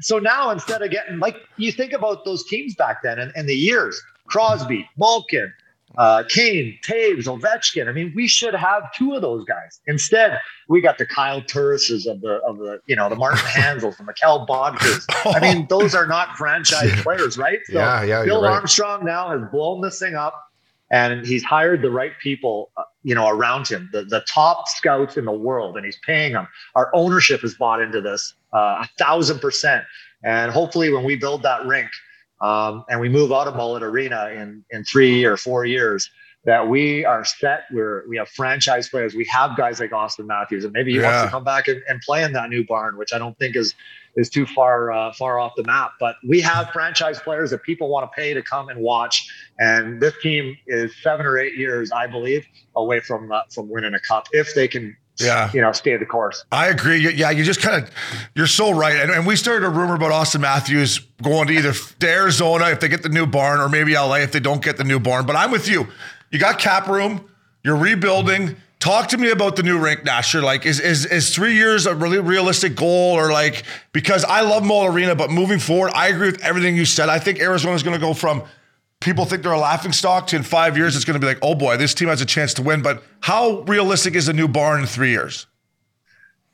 So 0.00 0.18
now 0.18 0.50
instead 0.50 0.80
of 0.80 0.90
getting 0.90 1.18
like, 1.18 1.36
you 1.58 1.70
think 1.70 1.92
about 1.92 2.24
those 2.24 2.44
teams 2.46 2.74
back 2.74 3.02
then 3.02 3.18
and, 3.18 3.30
and 3.36 3.46
the 3.46 3.54
years: 3.54 4.02
Crosby, 4.26 4.88
Malkin, 4.96 5.52
uh, 5.98 6.24
Kane, 6.28 6.78
Toews, 6.82 7.24
Ovechkin. 7.24 7.88
I 7.88 7.92
mean, 7.92 8.12
we 8.14 8.26
should 8.26 8.54
have 8.54 8.92
two 8.94 9.14
of 9.14 9.22
those 9.22 9.44
guys. 9.44 9.80
Instead, 9.86 10.38
we 10.68 10.80
got 10.80 10.98
the 10.98 11.06
Kyle 11.06 11.42
Turrises 11.42 12.06
of 12.06 12.20
the 12.20 12.40
of 12.46 12.58
the 12.58 12.80
you 12.86 12.96
know 12.96 13.08
the 13.08 13.16
Martin 13.16 13.38
Hanzals, 13.44 13.96
the 13.98 14.04
Mikkel 14.04 14.46
Boedkers. 14.46 15.04
I 15.34 15.40
mean, 15.40 15.66
those 15.70 15.94
are 15.94 16.06
not 16.06 16.36
franchise 16.36 16.92
players, 17.02 17.36
right? 17.36 17.58
So 17.64 17.74
yeah, 17.74 18.02
yeah. 18.02 18.24
Bill 18.24 18.42
right. 18.42 18.52
Armstrong 18.52 19.04
now 19.04 19.30
has 19.30 19.48
blown 19.50 19.80
this 19.82 19.98
thing 19.98 20.14
up, 20.14 20.42
and 20.90 21.26
he's 21.26 21.44
hired 21.44 21.82
the 21.82 21.90
right 21.90 22.12
people, 22.22 22.70
uh, 22.76 22.84
you 23.02 23.14
know, 23.14 23.28
around 23.28 23.68
him, 23.68 23.90
the 23.92 24.04
the 24.04 24.24
top 24.28 24.68
scouts 24.68 25.16
in 25.16 25.24
the 25.24 25.32
world, 25.32 25.76
and 25.76 25.84
he's 25.84 25.98
paying 26.06 26.32
them. 26.32 26.48
Our 26.74 26.90
ownership 26.94 27.42
has 27.42 27.54
bought 27.54 27.82
into 27.82 28.00
this 28.00 28.34
uh, 28.54 28.84
a 28.84 28.88
thousand 28.98 29.40
percent, 29.40 29.84
and 30.24 30.50
hopefully, 30.50 30.92
when 30.92 31.04
we 31.04 31.16
build 31.16 31.42
that 31.42 31.66
rink 31.66 31.90
um, 32.42 32.84
and 32.88 33.00
we 33.00 33.08
move 33.08 33.32
out 33.32 33.46
of 33.46 33.54
Mullet 33.54 33.82
Arena 33.82 34.30
in 34.34 34.64
in 34.70 34.84
three 34.84 35.24
or 35.24 35.36
four 35.36 35.64
years, 35.64 36.10
that 36.44 36.68
we 36.68 37.04
are 37.04 37.24
set. 37.24 37.64
We're 37.72 38.04
we 38.08 38.16
have 38.16 38.28
franchise 38.28 38.88
players. 38.88 39.14
We 39.14 39.24
have 39.26 39.56
guys 39.56 39.78
like 39.78 39.90
Auston 39.90 40.26
Matthews, 40.26 40.64
and 40.64 40.72
maybe 40.72 40.92
he 40.92 40.98
yeah. 40.98 41.10
wants 41.10 41.22
to 41.24 41.30
come 41.30 41.44
back 41.44 41.68
and, 41.68 41.80
and, 41.88 42.00
play 42.00 42.24
in 42.24 42.32
that 42.32 42.50
new 42.50 42.66
barn, 42.66 42.98
which 42.98 43.12
I 43.12 43.18
don't 43.18 43.38
think 43.38 43.54
is 43.54 43.74
is 44.16 44.28
too 44.28 44.44
far 44.44 44.90
uh, 44.90 45.12
far 45.12 45.38
off 45.38 45.52
the 45.56 45.62
map. 45.62 45.92
But 46.00 46.16
we 46.26 46.40
have 46.40 46.70
franchise 46.70 47.20
players 47.20 47.50
that 47.50 47.62
people 47.62 47.88
want 47.88 48.10
to 48.10 48.14
pay 48.14 48.34
to 48.34 48.42
come 48.42 48.68
and 48.68 48.80
watch. 48.80 49.28
And 49.60 50.00
this 50.00 50.14
team 50.20 50.56
is 50.66 50.92
seven 51.00 51.26
or 51.26 51.38
eight 51.38 51.56
years, 51.56 51.92
I 51.92 52.08
believe, 52.08 52.44
away 52.74 52.98
from 53.00 53.30
uh, 53.30 53.42
from 53.54 53.68
winning 53.68 53.94
a 53.94 54.00
cup 54.00 54.26
if 54.32 54.52
they 54.54 54.66
can 54.66 54.96
yeah. 55.20 55.50
you 55.52 55.60
know, 55.60 55.72
stay 55.72 55.96
the 55.96 56.06
course. 56.06 56.44
I 56.50 56.68
agree. 56.68 56.98
Yeah, 57.12 57.30
you 57.30 57.44
just 57.44 57.60
kind 57.60 57.82
of, 57.82 57.90
you're 58.34 58.46
so 58.46 58.72
right. 58.72 58.96
And, 58.96 59.10
and, 59.10 59.26
we 59.26 59.36
started 59.36 59.66
a 59.66 59.68
rumor 59.68 59.94
about 59.94 60.10
Auston 60.10 60.40
Matthews 60.40 61.00
going 61.22 61.48
to 61.48 61.54
either 61.54 61.72
to 61.72 62.08
Arizona 62.08 62.70
if 62.70 62.80
they 62.80 62.88
get 62.88 63.02
the 63.02 63.08
new 63.08 63.26
barn 63.26 63.60
or 63.60 63.68
maybe 63.68 63.94
LA 63.94 64.16
if 64.16 64.32
they 64.32 64.40
don't 64.40 64.62
get 64.62 64.76
the 64.76 64.84
new 64.84 64.98
barn. 64.98 65.26
But 65.26 65.36
I'm 65.36 65.50
with 65.50 65.68
you. 65.68 65.86
You 66.30 66.38
got 66.38 66.58
cap 66.58 66.88
room, 66.88 67.28
you're 67.62 67.76
rebuilding. 67.76 68.56
Talk 68.80 69.08
to 69.08 69.18
me 69.18 69.30
about 69.30 69.54
the 69.54 69.62
new 69.62 69.78
rink, 69.78 70.00
Nasher. 70.00 70.42
Like, 70.42 70.66
is 70.66 70.80
is 70.80 71.06
is 71.06 71.32
three 71.32 71.54
years 71.54 71.86
a 71.86 71.94
really 71.94 72.18
realistic 72.18 72.74
goal, 72.74 73.14
or 73.16 73.30
like 73.30 73.62
because 73.92 74.24
I 74.24 74.40
love 74.40 74.64
Mullet 74.64 74.92
Arena, 74.92 75.14
but 75.14 75.30
moving 75.30 75.60
forward, 75.60 75.92
I 75.94 76.08
agree 76.08 76.32
with 76.32 76.42
everything 76.42 76.76
you 76.76 76.84
said. 76.84 77.08
I 77.08 77.20
think 77.20 77.38
Arizona's 77.38 77.84
going 77.84 77.94
to 77.94 78.04
go 78.04 78.12
from 78.12 78.42
people 79.02 79.24
think 79.24 79.42
they're 79.42 79.52
a 79.52 79.58
laughing 79.58 79.92
stock 79.92 80.26
to 80.28 80.36
in 80.36 80.42
five 80.42 80.76
years 80.76 80.96
it's 80.96 81.04
going 81.04 81.14
to 81.14 81.20
be 81.20 81.26
like, 81.26 81.38
oh 81.42 81.54
boy, 81.54 81.76
this 81.76 81.94
team 81.94 82.08
has 82.08 82.20
a 82.20 82.26
chance 82.26 82.54
to 82.54 82.62
win. 82.62 82.82
But 82.82 83.02
how 83.20 83.60
realistic 83.62 84.14
is 84.14 84.28
a 84.28 84.32
new 84.32 84.48
barn 84.48 84.80
in 84.80 84.86
three 84.86 85.10
years? 85.10 85.46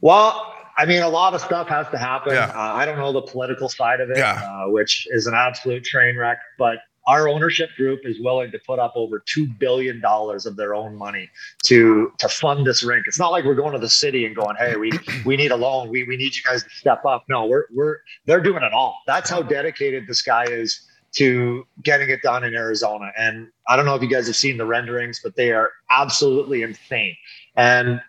Well, 0.00 0.54
I 0.76 0.86
mean, 0.86 1.02
a 1.02 1.08
lot 1.08 1.34
of 1.34 1.40
stuff 1.40 1.68
has 1.68 1.88
to 1.90 1.98
happen. 1.98 2.34
Yeah. 2.34 2.52
Uh, 2.54 2.74
I 2.74 2.86
don't 2.86 2.98
know 2.98 3.12
the 3.12 3.22
political 3.22 3.68
side 3.68 4.00
of 4.00 4.10
it, 4.10 4.18
yeah. 4.18 4.64
uh, 4.64 4.70
which 4.70 5.08
is 5.10 5.26
an 5.26 5.34
absolute 5.34 5.84
train 5.84 6.16
wreck. 6.16 6.38
But 6.56 6.78
our 7.08 7.26
ownership 7.26 7.70
group 7.76 8.00
is 8.04 8.20
willing 8.20 8.52
to 8.52 8.60
put 8.64 8.78
up 8.78 8.92
over 8.94 9.24
two 9.26 9.46
billion 9.58 10.00
dollars 10.00 10.46
of 10.46 10.56
their 10.56 10.74
own 10.74 10.94
money 10.94 11.28
to 11.64 12.12
to 12.18 12.28
fund 12.28 12.64
this 12.64 12.84
rink. 12.84 13.06
It's 13.08 13.18
not 13.18 13.32
like 13.32 13.44
we're 13.44 13.56
going 13.56 13.72
to 13.72 13.78
the 13.78 13.88
city 13.88 14.24
and 14.24 14.36
going, 14.36 14.56
"Hey, 14.56 14.76
we 14.76 14.92
we 15.24 15.36
need 15.36 15.50
a 15.50 15.56
loan. 15.56 15.88
We 15.88 16.04
we 16.04 16.16
need 16.16 16.36
you 16.36 16.42
guys 16.44 16.62
to 16.62 16.70
step 16.70 17.04
up." 17.04 17.24
No, 17.28 17.46
we're 17.46 17.64
we're 17.74 17.96
they're 18.26 18.40
doing 18.40 18.62
it 18.62 18.72
all. 18.72 18.98
That's 19.06 19.28
how 19.28 19.42
dedicated 19.42 20.06
this 20.06 20.22
guy 20.22 20.44
is 20.44 20.87
to 21.12 21.66
getting 21.82 22.10
it 22.10 22.22
done 22.22 22.44
in 22.44 22.54
Arizona. 22.54 23.10
And 23.16 23.48
I 23.68 23.76
don't 23.76 23.86
know 23.86 23.94
if 23.94 24.02
you 24.02 24.08
guys 24.08 24.26
have 24.26 24.36
seen 24.36 24.56
the 24.56 24.66
renderings, 24.66 25.20
but 25.22 25.36
they 25.36 25.52
are 25.52 25.70
absolutely 25.90 26.62
insane. 26.62 27.16
And 27.56 28.00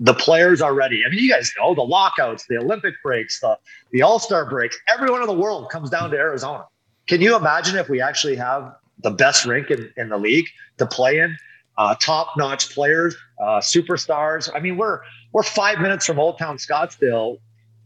the 0.00 0.14
players 0.14 0.60
are 0.60 0.74
ready. 0.74 1.02
I 1.06 1.10
mean, 1.10 1.20
you 1.20 1.30
guys 1.30 1.52
know 1.58 1.74
the 1.74 1.82
lockouts, 1.82 2.46
the 2.48 2.58
Olympic 2.58 2.94
breaks, 3.02 3.40
the, 3.40 3.58
the 3.92 4.02
All 4.02 4.18
Star 4.18 4.48
breaks, 4.48 4.78
everyone 4.88 5.22
in 5.22 5.26
the 5.26 5.34
world 5.34 5.70
comes 5.70 5.90
down 5.90 6.10
to 6.10 6.16
Arizona. 6.16 6.66
Can 7.06 7.20
you 7.20 7.36
imagine 7.36 7.76
if 7.76 7.88
we 7.88 8.00
actually 8.00 8.36
have 8.36 8.74
the 9.02 9.10
best 9.10 9.44
rink 9.46 9.70
in, 9.70 9.92
in 9.96 10.08
the 10.08 10.18
league 10.18 10.46
to 10.78 10.86
play 10.86 11.18
in? 11.18 11.36
Uh, 11.78 11.94
top 12.00 12.32
notch 12.38 12.70
players, 12.70 13.14
uh, 13.38 13.60
superstars. 13.60 14.48
I 14.54 14.60
mean, 14.60 14.78
we're 14.78 15.00
we're 15.32 15.42
five 15.42 15.78
minutes 15.78 16.06
from 16.06 16.18
Old 16.18 16.38
Town 16.38 16.56
Scottsdale. 16.56 17.38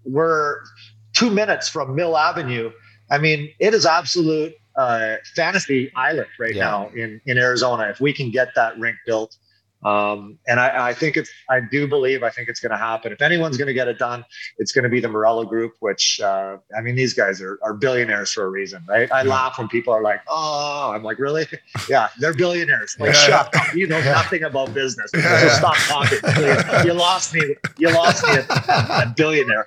We're 0.05 0.61
two 1.13 1.29
minutes 1.29 1.69
from 1.69 1.97
Mill 1.97 2.17
Avenue. 2.17 2.71
I 3.11 3.19
mean, 3.19 3.51
it 3.59 3.75
is 3.75 3.87
absolute 3.87 4.55
uh, 4.77 5.17
fantasy 5.35 5.93
island 5.97 6.29
right 6.39 6.55
yeah. 6.55 6.65
now 6.65 6.89
in 6.91 7.21
in 7.27 7.39
Arizona. 7.39 7.89
If 7.89 8.01
we 8.01 8.13
can 8.13 8.31
get 8.31 8.55
that 8.55 8.79
rink 8.79 8.97
built, 9.07 9.37
um, 9.83 10.39
and 10.47 10.61
I, 10.61 10.89
I, 10.89 10.95
think 10.95 11.17
it's, 11.17 11.31
I 11.49 11.61
do 11.61 11.89
believe, 11.89 12.23
I 12.23 12.29
think 12.29 12.49
it's 12.49 12.61
going 12.61 12.71
to 12.71 12.77
happen. 12.77 13.13
If 13.13 13.23
anyone's 13.23 13.57
going 13.57 13.69
to 13.69 13.75
get 13.75 13.89
it 13.89 13.99
done, 13.99 14.27
it's 14.59 14.73
going 14.73 14.83
to 14.83 14.91
be 14.91 15.01
the 15.01 15.09
Meruelo 15.09 15.49
Group, 15.49 15.73
which, 15.81 16.21
uh, 16.21 16.59
I 16.77 16.83
mean, 16.83 16.97
these 16.97 17.15
guys 17.15 17.41
are, 17.41 17.59
are 17.63 17.73
billionaires 17.73 18.31
for 18.31 18.45
a 18.45 18.51
reason, 18.51 18.85
right? 18.87 19.11
I 19.11 19.23
yeah. 19.23 19.31
laugh 19.31 19.59
when 19.59 19.69
people 19.69 19.95
are 19.95 20.03
like, 20.03 20.21
oh, 20.29 20.93
I'm 20.95 21.03
like, 21.03 21.19
really? 21.19 21.47
Yeah, 21.89 22.09
they're 22.19 22.35
billionaires. 22.35 22.95
Like, 22.99 23.15
yeah. 23.15 23.21
shut 23.21 23.55
up. 23.55 23.75
You 23.75 23.87
know 23.87 23.99
yeah. 23.99 24.13
nothing 24.13 24.43
about 24.43 24.75
business. 24.75 25.11
So 25.13 25.49
stop 25.49 25.77
talking. 25.77 26.19
You 26.85 26.93
lost 26.93 27.35
me. 27.35 27.57
You 27.79 27.91
lost 27.91 28.25
me 28.25 28.35
a 28.49 29.13
billionaire. 29.17 29.67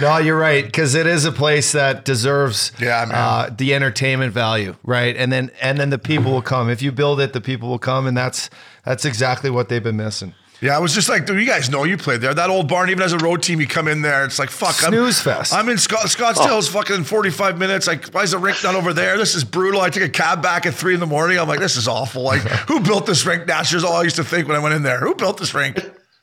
no, 0.00 0.18
you're 0.18 0.38
right. 0.38 0.64
Because 0.64 0.94
it 0.94 1.06
is 1.06 1.24
a 1.24 1.32
place 1.32 1.72
that 1.72 2.04
deserves 2.04 2.72
yeah, 2.80 3.06
uh, 3.10 3.50
the 3.56 3.74
entertainment 3.74 4.32
value, 4.32 4.76
right? 4.82 5.16
And 5.16 5.32
then, 5.32 5.50
and 5.62 5.78
then 5.78 5.90
the 5.90 5.98
people 5.98 6.32
will 6.32 6.42
come. 6.42 6.68
If 6.68 6.82
you 6.82 6.90
build 6.92 7.20
it, 7.20 7.32
the 7.32 7.40
people 7.40 7.68
will 7.68 7.78
come. 7.78 8.06
And 8.06 8.16
that's, 8.16 8.50
that's 8.84 9.04
exactly 9.04 9.50
what 9.50 9.68
they've 9.68 9.82
been 9.82 9.96
missing. 9.96 10.34
Yeah, 10.62 10.76
I 10.76 10.78
was 10.78 10.94
just 10.94 11.08
like, 11.08 11.26
dude, 11.26 11.40
you 11.40 11.46
guys 11.46 11.68
know 11.70 11.82
you 11.82 11.96
played 11.96 12.20
there. 12.20 12.32
That 12.32 12.48
old 12.48 12.68
barn, 12.68 12.88
even 12.88 13.02
as 13.02 13.12
a 13.12 13.18
road 13.18 13.42
team, 13.42 13.60
you 13.60 13.66
come 13.66 13.88
in 13.88 14.00
there. 14.00 14.24
It's 14.24 14.38
like, 14.38 14.48
fuck. 14.48 14.74
Snooze 14.74 15.18
I'm, 15.18 15.24
fest. 15.24 15.52
I'm 15.52 15.68
in 15.68 15.76
Scott, 15.76 16.06
Scottsdale. 16.06 16.58
Oh. 16.58 16.62
fucking 16.62 17.02
45 17.02 17.58
minutes. 17.58 17.88
Like, 17.88 18.06
why 18.10 18.22
is 18.22 18.30
the 18.30 18.38
rink 18.38 18.62
not 18.62 18.76
over 18.76 18.92
there? 18.94 19.18
This 19.18 19.34
is 19.34 19.42
brutal. 19.42 19.80
I 19.80 19.90
take 19.90 20.04
a 20.04 20.08
cab 20.08 20.40
back 20.40 20.64
at 20.64 20.74
three 20.74 20.94
in 20.94 21.00
the 21.00 21.06
morning. 21.06 21.40
I'm 21.40 21.48
like, 21.48 21.58
this 21.58 21.74
is 21.74 21.88
awful. 21.88 22.22
Like, 22.22 22.42
who 22.68 22.78
built 22.78 23.06
this 23.06 23.26
rink? 23.26 23.46
That's 23.46 23.74
all 23.82 23.94
I 23.94 24.04
used 24.04 24.16
to 24.16 24.24
think 24.24 24.46
when 24.46 24.56
I 24.56 24.60
went 24.60 24.76
in 24.76 24.84
there. 24.84 25.00
Who 25.00 25.16
built 25.16 25.38
this 25.38 25.52
rink? 25.52 25.78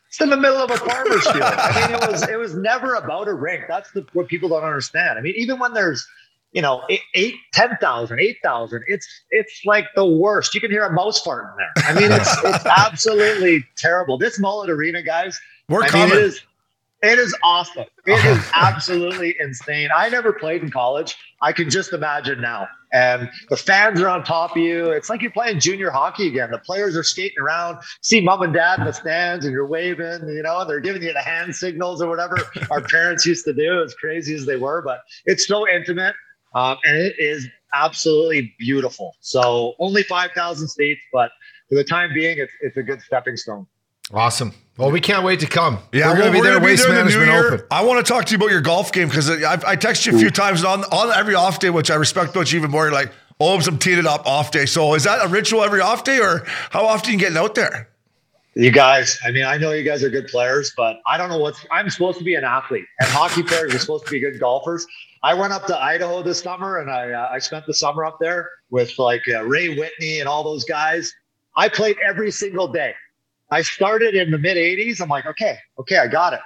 It's 0.07 0.21
in 0.21 0.29
the 0.29 0.37
middle 0.37 0.57
of 0.57 0.71
a 0.71 0.77
farmer's 0.77 1.23
field. 1.23 1.43
I 1.43 1.87
mean, 1.87 2.01
it 2.01 2.09
was 2.09 2.27
it 2.29 2.39
was 2.39 2.55
never 2.55 2.95
about 2.95 3.27
a 3.27 3.33
rink. 3.33 3.65
That's 3.67 3.91
the, 3.91 4.05
what 4.13 4.27
people 4.27 4.49
don't 4.49 4.63
understand. 4.63 5.19
I 5.19 5.21
mean, 5.21 5.35
even 5.35 5.59
when 5.59 5.73
there's 5.73 6.07
you 6.51 6.61
know, 6.61 6.81
eight, 6.89 7.01
eight 7.13 7.35
10,000, 7.53 8.19
8,000. 8.19 8.83
It's, 8.87 9.07
it's 9.31 9.61
like 9.65 9.85
the 9.95 10.05
worst. 10.05 10.55
You 10.55 10.61
can 10.61 10.71
hear 10.71 10.85
a 10.85 10.91
mouse 10.91 11.21
fart 11.21 11.45
in 11.45 11.57
there. 11.57 11.89
I 11.89 11.93
mean, 11.93 12.11
it's, 12.11 12.35
it's 12.43 12.65
absolutely 12.65 13.65
terrible. 13.77 14.17
This 14.17 14.39
mullet 14.39 14.69
arena, 14.69 15.03
guys, 15.03 15.39
we're 15.69 15.83
I 15.83 15.87
coming. 15.89 16.09
Mean, 16.09 16.17
it 16.17 16.23
is, 16.23 16.41
it 17.01 17.19
is 17.19 17.35
awesome. 17.43 17.85
It 18.05 18.25
is 18.25 18.43
absolutely 18.55 19.35
insane. 19.39 19.89
I 19.95 20.09
never 20.09 20.33
played 20.33 20.63
in 20.63 20.71
college. 20.71 21.15
I 21.41 21.53
can 21.53 21.69
just 21.69 21.93
imagine 21.93 22.41
now. 22.41 22.67
And 22.91 23.29
the 23.49 23.55
fans 23.55 24.01
are 24.01 24.09
on 24.09 24.23
top 24.23 24.51
of 24.51 24.57
you. 24.57 24.89
It's 24.89 25.09
like 25.09 25.21
you're 25.21 25.31
playing 25.31 25.59
junior 25.59 25.91
hockey 25.91 26.27
again. 26.27 26.49
The 26.51 26.57
players 26.57 26.97
are 26.97 27.03
skating 27.03 27.37
around, 27.39 27.77
see 28.01 28.19
mom 28.19 28.41
and 28.41 28.51
dad 28.51 28.79
in 28.79 28.85
the 28.85 28.91
stands, 28.91 29.45
and 29.45 29.53
you're 29.53 29.67
waving, 29.67 30.27
you 30.27 30.41
know, 30.41 30.65
they're 30.65 30.79
giving 30.79 31.03
you 31.03 31.13
the 31.13 31.21
hand 31.21 31.55
signals 31.55 32.01
or 32.01 32.09
whatever 32.09 32.37
our 32.71 32.81
parents 32.81 33.25
used 33.27 33.45
to 33.45 33.53
do, 33.53 33.83
as 33.83 33.93
crazy 33.93 34.33
as 34.33 34.45
they 34.47 34.57
were. 34.57 34.81
But 34.81 35.01
it's 35.25 35.47
so 35.47 35.69
intimate 35.69 36.15
um, 36.53 36.77
and 36.83 36.97
it 36.97 37.15
is 37.19 37.47
absolutely 37.73 38.53
beautiful. 38.57 39.15
So 39.19 39.75
only 39.79 40.03
5,000 40.03 40.67
seats, 40.67 41.01
but 41.13 41.31
for 41.67 41.75
the 41.75 41.83
time 41.83 42.13
being, 42.13 42.37
it's, 42.39 42.53
it's 42.61 42.77
a 42.77 42.83
good 42.83 43.01
stepping 43.01 43.37
stone. 43.37 43.67
Awesome. 44.11 44.53
Well, 44.77 44.91
we 44.91 45.01
can't 45.01 45.23
wait 45.23 45.39
to 45.41 45.45
come. 45.45 45.79
Yeah, 45.91 46.07
we're 46.09 46.17
going 46.17 46.33
to 46.33 46.39
be 46.39 46.41
there. 46.41 46.59
Waste 46.59 46.87
the 46.87 46.93
Management 46.93 47.29
Open. 47.29 47.61
I 47.69 47.83
want 47.83 48.03
to 48.03 48.11
talk 48.11 48.25
to 48.25 48.31
you 48.31 48.37
about 48.37 48.49
your 48.49 48.61
golf 48.61 48.91
game 48.91 49.07
because 49.07 49.29
I, 49.29 49.53
I 49.53 49.75
texted 49.75 50.07
you 50.07 50.15
a 50.15 50.19
few 50.19 50.29
times 50.31 50.63
on 50.63 50.83
on 50.85 51.11
every 51.15 51.35
off 51.35 51.59
day, 51.59 51.69
which 51.69 51.91
I 51.91 51.95
respect 51.95 52.31
about 52.31 52.51
you 52.51 52.59
even 52.59 52.71
more. 52.71 52.85
You're 52.85 52.93
like, 52.93 53.11
oh, 53.39 53.59
I'm 53.59 53.77
teeing 53.77 53.99
it 53.99 54.05
up 54.07 54.25
off 54.25 54.51
day. 54.51 54.65
So 54.65 54.95
is 54.95 55.03
that 55.03 55.23
a 55.23 55.27
ritual 55.27 55.63
every 55.63 55.81
off 55.81 56.03
day, 56.05 56.19
or 56.19 56.45
how 56.71 56.85
often 56.85 57.09
are 57.09 57.13
you 57.13 57.19
getting 57.19 57.37
out 57.37 57.55
there? 57.55 57.89
You 58.55 58.71
guys, 58.71 59.19
I 59.23 59.31
mean, 59.31 59.45
I 59.45 59.57
know 59.57 59.71
you 59.71 59.83
guys 59.83 60.03
are 60.03 60.09
good 60.09 60.27
players, 60.27 60.73
but 60.75 60.97
I 61.05 61.17
don't 61.17 61.29
know 61.29 61.37
what's. 61.37 61.63
I'm 61.71 61.89
supposed 61.89 62.17
to 62.17 62.23
be 62.23 62.35
an 62.35 62.43
athlete, 62.43 62.85
and 62.99 63.09
hockey 63.09 63.43
players 63.43 63.75
are 63.75 63.79
supposed 63.79 64.05
to 64.05 64.11
be 64.11 64.19
good 64.19 64.39
golfers. 64.39 64.87
I 65.21 65.33
went 65.33 65.51
up 65.51 65.65
to 65.67 65.77
Idaho 65.77 66.23
this 66.23 66.39
summer, 66.39 66.79
and 66.79 66.89
I 66.89 67.11
uh, 67.11 67.29
I 67.31 67.39
spent 67.39 67.65
the 67.65 67.73
summer 67.73 68.05
up 68.05 68.17
there 68.19 68.49
with 68.69 68.97
like 68.97 69.23
uh, 69.27 69.43
Ray 69.43 69.77
Whitney 69.77 70.19
and 70.19 70.29
all 70.29 70.43
those 70.43 70.63
guys. 70.63 71.13
I 71.57 71.67
played 71.67 71.97
every 72.05 72.31
single 72.31 72.67
day. 72.67 72.93
I 73.51 73.61
started 73.61 74.15
in 74.15 74.31
the 74.31 74.37
mid 74.37 74.57
80s. 74.57 75.01
I'm 75.01 75.09
like, 75.09 75.25
okay, 75.25 75.57
okay, 75.79 75.97
I 75.97 76.07
got 76.07 76.33
it. 76.33 76.39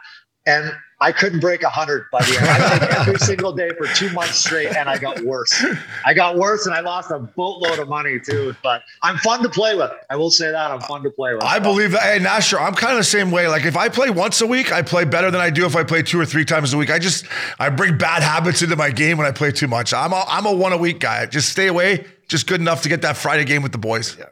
And 0.46 0.72
I 1.04 1.12
couldn't 1.12 1.42
break 1.42 1.62
100 1.62 2.10
by 2.12 2.22
the 2.22 2.38
end. 2.38 2.48
I 2.48 2.78
played 2.78 2.92
every 2.92 3.20
single 3.20 3.52
day 3.52 3.72
for 3.78 3.88
two 3.88 4.10
months 4.14 4.38
straight, 4.38 4.74
and 4.74 4.90
I 4.90 4.98
got 4.98 5.20
worse. 5.20 5.64
I 6.06 6.14
got 6.14 6.38
worse, 6.38 6.66
and 6.66 6.74
I 6.74 6.80
lost 6.80 7.12
a 7.12 7.20
boatload 7.20 7.78
of 7.80 7.90
money 7.90 8.22
too. 8.22 8.56
But 8.64 8.84
I'm 9.02 9.18
fun 9.18 9.44
to 9.44 9.50
play 9.50 9.76
with. 9.76 9.92
I 10.10 10.16
will 10.16 10.32
say 10.32 10.50
that 10.50 10.72
I'm 10.72 10.80
fun 10.80 11.04
to 11.04 11.10
play 11.10 11.34
with. 11.34 11.44
I 11.44 11.60
believe 11.60 11.92
that. 11.92 12.04
Hey, 12.04 12.20
Nasher, 12.20 12.58
I'm 12.58 12.74
kind 12.74 12.94
of 12.94 13.00
the 13.00 13.04
same 13.04 13.32
way. 13.32 13.50
Like 13.50 13.66
if 13.66 13.76
I 13.76 13.90
play 13.90 14.12
once 14.12 14.40
a 14.40 14.48
week, 14.48 14.72
I 14.72 14.82
play 14.82 15.04
better 15.04 15.30
than 15.30 15.42
I 15.42 15.50
do 15.50 15.66
if 15.66 15.76
I 15.76 15.84
play 15.84 16.04
two 16.04 16.20
or 16.20 16.26
three 16.26 16.46
times 16.46 16.74
a 16.74 16.78
week. 16.78 16.90
I 16.90 17.00
just 17.00 17.26
I 17.60 17.68
bring 17.68 17.98
bad 17.98 18.24
habits 18.24 18.62
into 18.62 18.78
my 18.78 18.90
game 18.90 19.18
when 19.18 19.28
I 19.28 19.32
play 19.32 19.52
too 19.52 19.68
much. 19.68 19.94
I'm 19.94 20.14
a, 20.14 20.24
I'm 20.26 20.46
a 20.46 20.54
one 20.54 20.72
a 20.72 20.78
week 20.78 21.02
guy. 21.02 21.26
Just 21.26 21.50
stay 21.50 21.68
away. 21.68 22.06
Just 22.30 22.48
good 22.48 22.62
enough 22.62 22.82
to 22.84 22.90
get 22.90 23.02
that 23.02 23.18
Friday 23.18 23.44
game 23.44 23.62
with 23.62 23.74
the 23.74 23.78
boys. 23.78 24.16
Yeah. 24.18 24.28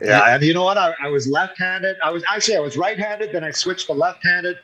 Yeah, 0.00 0.34
and 0.34 0.42
you 0.42 0.54
know 0.54 0.62
what? 0.62 0.78
I, 0.78 0.94
I 1.02 1.08
was 1.08 1.26
left-handed. 1.26 1.96
I 2.02 2.10
was 2.10 2.22
actually 2.28 2.56
I 2.56 2.60
was 2.60 2.76
right-handed. 2.76 3.32
Then 3.32 3.42
I 3.42 3.50
switched 3.50 3.88
to 3.88 3.92
left-handed, 3.92 4.56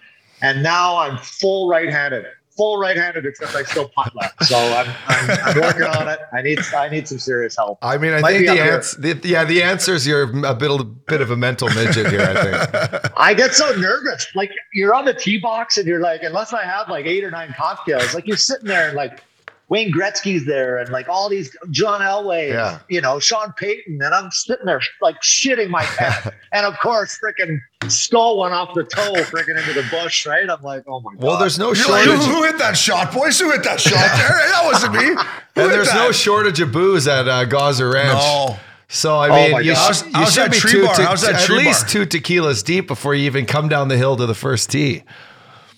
and 0.43 0.62
now 0.62 0.97
I'm 0.97 1.18
full 1.18 1.68
right-handed. 1.68 2.26
Full 2.57 2.78
right-handed, 2.78 3.24
except 3.24 3.55
I 3.55 3.62
still 3.62 3.88
putt 3.88 4.14
left. 4.14 4.45
So 4.45 4.57
I'm, 4.57 4.95
I'm, 5.07 5.30
I'm 5.45 5.61
working 5.61 5.84
on 5.84 6.09
it. 6.09 6.18
I 6.32 6.43
need 6.43 6.59
I 6.74 6.88
need 6.88 7.09
some 7.09 7.18
serious 7.18 7.57
help. 7.57 7.78
I 7.80 7.97
mean, 7.97 8.12
I 8.12 8.20
Might 8.20 8.32
think 8.32 8.49
the 8.49 8.61
answer, 8.61 9.26
yeah, 9.26 9.45
the 9.45 9.62
answer 9.62 9.95
is 9.95 10.07
you're 10.07 10.24
a 10.47 10.55
bit, 10.55 10.70
a 10.70 10.84
bit 10.84 11.20
of 11.22 11.30
a 11.30 11.36
mental 11.36 11.68
midget 11.70 12.11
here. 12.11 12.20
I 12.20 12.43
think. 12.43 13.12
I 13.16 13.32
get 13.32 13.55
so 13.55 13.74
nervous. 13.76 14.26
Like 14.34 14.51
you're 14.74 14.95
on 14.95 15.07
the 15.07 15.14
tee 15.14 15.38
box 15.38 15.78
and 15.78 15.86
you're 15.86 16.01
like, 16.01 16.22
unless 16.22 16.53
I 16.53 16.64
have 16.64 16.88
like 16.91 17.07
eight 17.07 17.24
or 17.24 17.30
nine 17.30 17.55
cocktails, 17.57 18.14
like 18.14 18.26
you're 18.26 18.36
sitting 18.36 18.66
there 18.66 18.88
and 18.88 18.97
like 18.97 19.24
Wayne 19.71 19.93
Gretzky's 19.93 20.45
there 20.45 20.77
and 20.79 20.91
like 20.91 21.09
all 21.09 21.29
these 21.29 21.57
John 21.71 22.01
Elway, 22.01 22.49
Yeah. 22.51 22.81
you 22.89 23.01
know, 23.01 23.18
Sean 23.21 23.53
Payton, 23.57 24.03
and 24.03 24.12
I'm 24.14 24.31
sitting 24.33 24.66
there 24.66 24.83
like 25.01 25.14
shitting 25.23 25.71
my 25.71 25.85
pants. 25.85 26.29
and 26.53 26.66
of 26.66 26.77
course, 26.81 27.18
freaking 27.25 27.59
skull 27.89 28.39
went 28.41 28.53
off 28.53 28.75
the 28.75 28.83
toe, 28.83 29.12
freaking 29.14 29.57
into 29.59 29.73
the 29.73 29.87
bush, 29.91 30.27
right? 30.27 30.51
I'm 30.51 30.61
like, 30.62 30.83
oh 30.89 31.01
my 31.01 31.14
god. 31.14 31.23
Well, 31.23 31.39
there's 31.39 31.59
no 31.59 31.73
You're 31.73 31.89
like, 31.89 32.05
shortage. 32.05 32.25
who, 32.27 32.35
who 32.35 32.43
hit 32.43 32.59
that 32.59 32.77
shot, 32.77 33.12
boys? 33.14 33.39
Who 33.39 33.51
hit 33.53 33.62
that 33.62 33.81
shot 33.81 33.93
there? 33.95 34.29
That 34.51 34.62
wasn't 34.64 34.93
me. 34.95 35.05
Who 35.55 35.62
and 35.62 35.71
there's 35.73 35.89
that? 35.89 35.95
no 36.05 36.12
shortage 36.12 36.61
of 36.61 36.73
booze 36.73 37.07
at 37.09 37.27
uh, 37.29 37.45
Gozzer 37.47 37.93
Ranch. 37.93 38.12
No. 38.18 38.57
So 38.89 39.16
I 39.16 39.29
Oh 39.29 39.35
mean, 39.37 39.53
my 39.53 39.61
you, 39.61 39.75
sh- 39.77 40.03
you 40.16 40.27
should 40.31 40.51
be 40.51 40.59
two 40.59 40.83
te- 40.97 41.03
at 41.03 41.41
tree 41.45 41.59
least 41.59 41.89
two 41.89 42.07
tequilas 42.07 42.64
deep 42.64 42.89
before 42.89 43.14
you 43.14 43.25
even 43.27 43.47
come 43.47 43.68
down 43.68 43.87
the 43.87 43.97
hill 43.97 44.16
to 44.16 44.27
the 44.27 44.35
first 44.35 44.68
tee. 44.71 45.05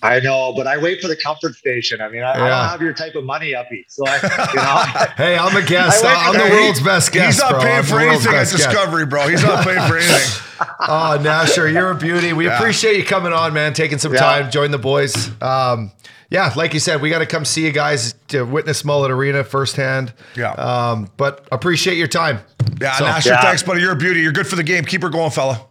I 0.03 0.19
know, 0.19 0.53
but 0.55 0.67
I 0.67 0.77
wait 0.77 1.01
for 1.01 1.07
the 1.07 1.15
comfort 1.15 1.55
station. 1.55 2.01
I 2.01 2.09
mean, 2.09 2.21
I, 2.23 2.33
I 2.33 2.37
don't 2.37 2.49
have 2.69 2.81
your 2.81 2.93
type 2.93 3.15
of 3.15 3.23
money, 3.23 3.55
uppy. 3.55 3.85
So 3.87 4.03
I, 4.05 4.15
you 4.53 4.55
know, 4.59 5.13
Hey, 5.15 5.37
I'm 5.37 5.55
a 5.55 5.65
guest. 5.65 6.03
I 6.03 6.07
went- 6.07 6.27
I'm 6.27 6.33
the 6.33 6.39
Hey, 6.55 6.61
world's 6.65 6.81
best 6.81 7.11
guest. 7.13 7.35
He's 7.35 7.39
not 7.41 7.51
bro. 7.51 7.61
paying 7.61 7.77
I'm 7.77 7.83
for 7.85 7.99
anything 7.99 8.27
at 8.33 8.39
best 8.39 8.51
guest. 8.53 8.69
Discovery, 8.69 9.05
bro. 9.05 9.27
He's 9.29 9.41
not 9.43 9.63
paying 9.63 9.81
for 9.87 9.97
anything. 9.97 10.39
Oh, 10.79 11.17
Nasher, 11.19 11.71
you're 11.73 11.91
a 11.91 11.95
beauty. 11.95 12.31
We 12.31 12.45
Yeah. 12.45 12.57
appreciate 12.57 12.95
you 12.97 13.03
coming 13.03 13.33
on, 13.33 13.53
man. 13.53 13.73
Taking 13.73 13.97
some 13.97 14.13
Yeah. 14.13 14.19
time, 14.21 14.51
join 14.51 14.71
the 14.71 14.77
boys. 14.77 15.29
Um, 15.41 15.91
yeah, 16.29 16.53
like 16.55 16.73
you 16.73 16.79
said, 16.79 17.01
we 17.01 17.09
got 17.09 17.19
to 17.19 17.25
come 17.25 17.43
see 17.43 17.65
you 17.65 17.71
guys 17.71 18.13
to 18.29 18.43
witness 18.43 18.85
Mullet 18.85 19.11
Arena 19.11 19.43
firsthand. 19.43 20.13
Yeah. 20.37 20.51
Um, 20.53 21.09
but 21.17 21.45
appreciate 21.51 21.97
your 21.97 22.07
time. 22.07 22.39
Yeah, 22.79 22.93
So- 22.95 23.05
Nasher, 23.05 23.25
Yeah. 23.27 23.41
thanks, 23.41 23.61
buddy. 23.63 23.81
You're 23.81 23.91
a 23.91 23.95
beauty. 23.97 24.21
You're 24.21 24.31
good 24.31 24.47
for 24.47 24.55
the 24.55 24.63
game. 24.63 24.85
Keep 24.85 25.01
her 25.01 25.09
going, 25.09 25.31
fella. 25.31 25.65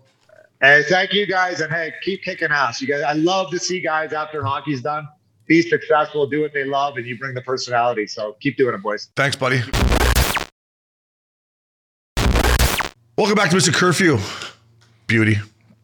Hey, 0.62 0.84
thank 0.88 1.12
you 1.12 1.26
guys, 1.26 1.60
and 1.60 1.72
hey, 1.72 1.92
keep 2.02 2.22
kicking 2.22 2.52
ass. 2.52 2.80
You 2.80 2.86
guys, 2.86 3.02
I 3.02 3.12
love 3.14 3.50
to 3.50 3.58
see 3.58 3.80
guys 3.80 4.12
after 4.12 4.44
hockey's 4.44 4.80
done 4.80 5.08
be 5.46 5.62
successful, 5.62 6.26
do 6.26 6.40
what 6.40 6.52
they 6.52 6.64
love, 6.64 6.96
and 6.96 7.06
you 7.06 7.18
bring 7.18 7.34
the 7.34 7.42
personality. 7.42 8.06
So 8.06 8.36
keep 8.40 8.56
doing 8.56 8.74
it, 8.74 8.82
boys. 8.82 9.08
Thanks, 9.16 9.36
buddy. 9.36 9.60
Welcome 13.18 13.34
back 13.34 13.50
to 13.50 13.56
Mr. 13.56 13.72
Curfew. 13.74 14.18
Beauty. 15.06 15.36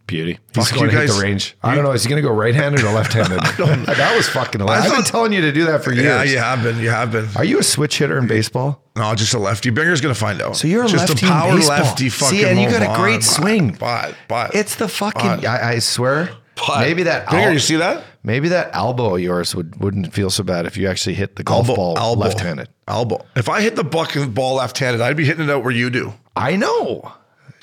Beauty. 0.08 0.38
Fuck 0.54 0.64
He's 0.64 0.72
going 0.72 0.84
you 0.86 0.90
to 0.90 0.96
hit 1.02 1.06
guys. 1.06 1.16
the 1.16 1.22
range. 1.22 1.56
I 1.62 1.74
don't 1.76 1.84
know. 1.84 1.92
Is 1.92 2.02
he 2.02 2.08
going 2.10 2.20
to 2.20 2.26
go 2.28 2.34
right-handed 2.34 2.82
or 2.82 2.90
left-handed? 2.92 3.38
that 3.96 4.14
was 4.16 4.28
fucking. 4.28 4.60
I've 4.62 4.90
been 4.92 5.04
telling 5.04 5.32
you 5.32 5.42
to 5.42 5.52
do 5.52 5.66
that 5.66 5.84
for 5.84 5.92
years. 5.92 6.04
Yeah, 6.06 6.22
you 6.24 6.38
have 6.38 6.62
been. 6.64 6.78
You 6.80 6.90
have 6.90 7.12
been. 7.12 7.28
Are 7.36 7.44
you 7.44 7.58
a 7.60 7.62
switch 7.62 7.98
hitter 7.98 8.18
in 8.18 8.26
baseball? 8.26 8.82
No, 8.96 9.14
just 9.14 9.34
a 9.34 9.38
lefty. 9.38 9.70
Binger's 9.70 10.00
gonna 10.00 10.14
find 10.16 10.42
out. 10.42 10.56
So 10.56 10.66
you're 10.66 10.84
a 10.84 10.88
just 10.88 11.08
lefty 11.08 11.26
a 11.26 11.28
in 11.28 11.32
power 11.34 11.54
baseball. 11.54 11.76
lefty. 11.78 12.08
See, 12.08 12.44
and 12.44 12.58
you 12.60 12.68
got 12.68 12.82
a 12.82 12.98
great 13.00 13.22
swing. 13.22 13.76
But, 13.78 14.16
but 14.26 14.54
It's 14.56 14.74
the 14.74 14.88
fucking. 14.88 15.46
I, 15.46 15.74
I 15.74 15.78
swear. 15.78 16.30
but- 16.56 16.80
maybe 16.80 17.04
that. 17.04 17.26
Binger, 17.28 17.46
el- 17.46 17.52
you 17.52 17.58
see 17.60 17.76
that? 17.76 18.02
Maybe 18.24 18.48
that 18.48 18.70
elbow 18.74 19.14
of 19.14 19.20
yours 19.20 19.54
would 19.54 19.80
wouldn't 19.80 20.12
feel 20.12 20.28
so 20.30 20.42
bad 20.42 20.66
if 20.66 20.76
you 20.76 20.88
actually 20.88 21.14
hit 21.14 21.36
the 21.36 21.44
golf 21.44 21.66
ball 21.68 21.94
left-handed. 22.16 22.68
Elbow. 22.88 23.24
If 23.36 23.48
I 23.48 23.60
hit 23.60 23.76
the 23.76 23.84
buck 23.84 24.12
ball 24.34 24.56
left-handed, 24.56 25.00
I'd 25.00 25.16
be 25.16 25.24
hitting 25.24 25.44
it 25.44 25.50
out 25.50 25.62
where 25.62 25.72
you 25.72 25.88
do. 25.90 26.14
I 26.34 26.56
know. 26.56 27.12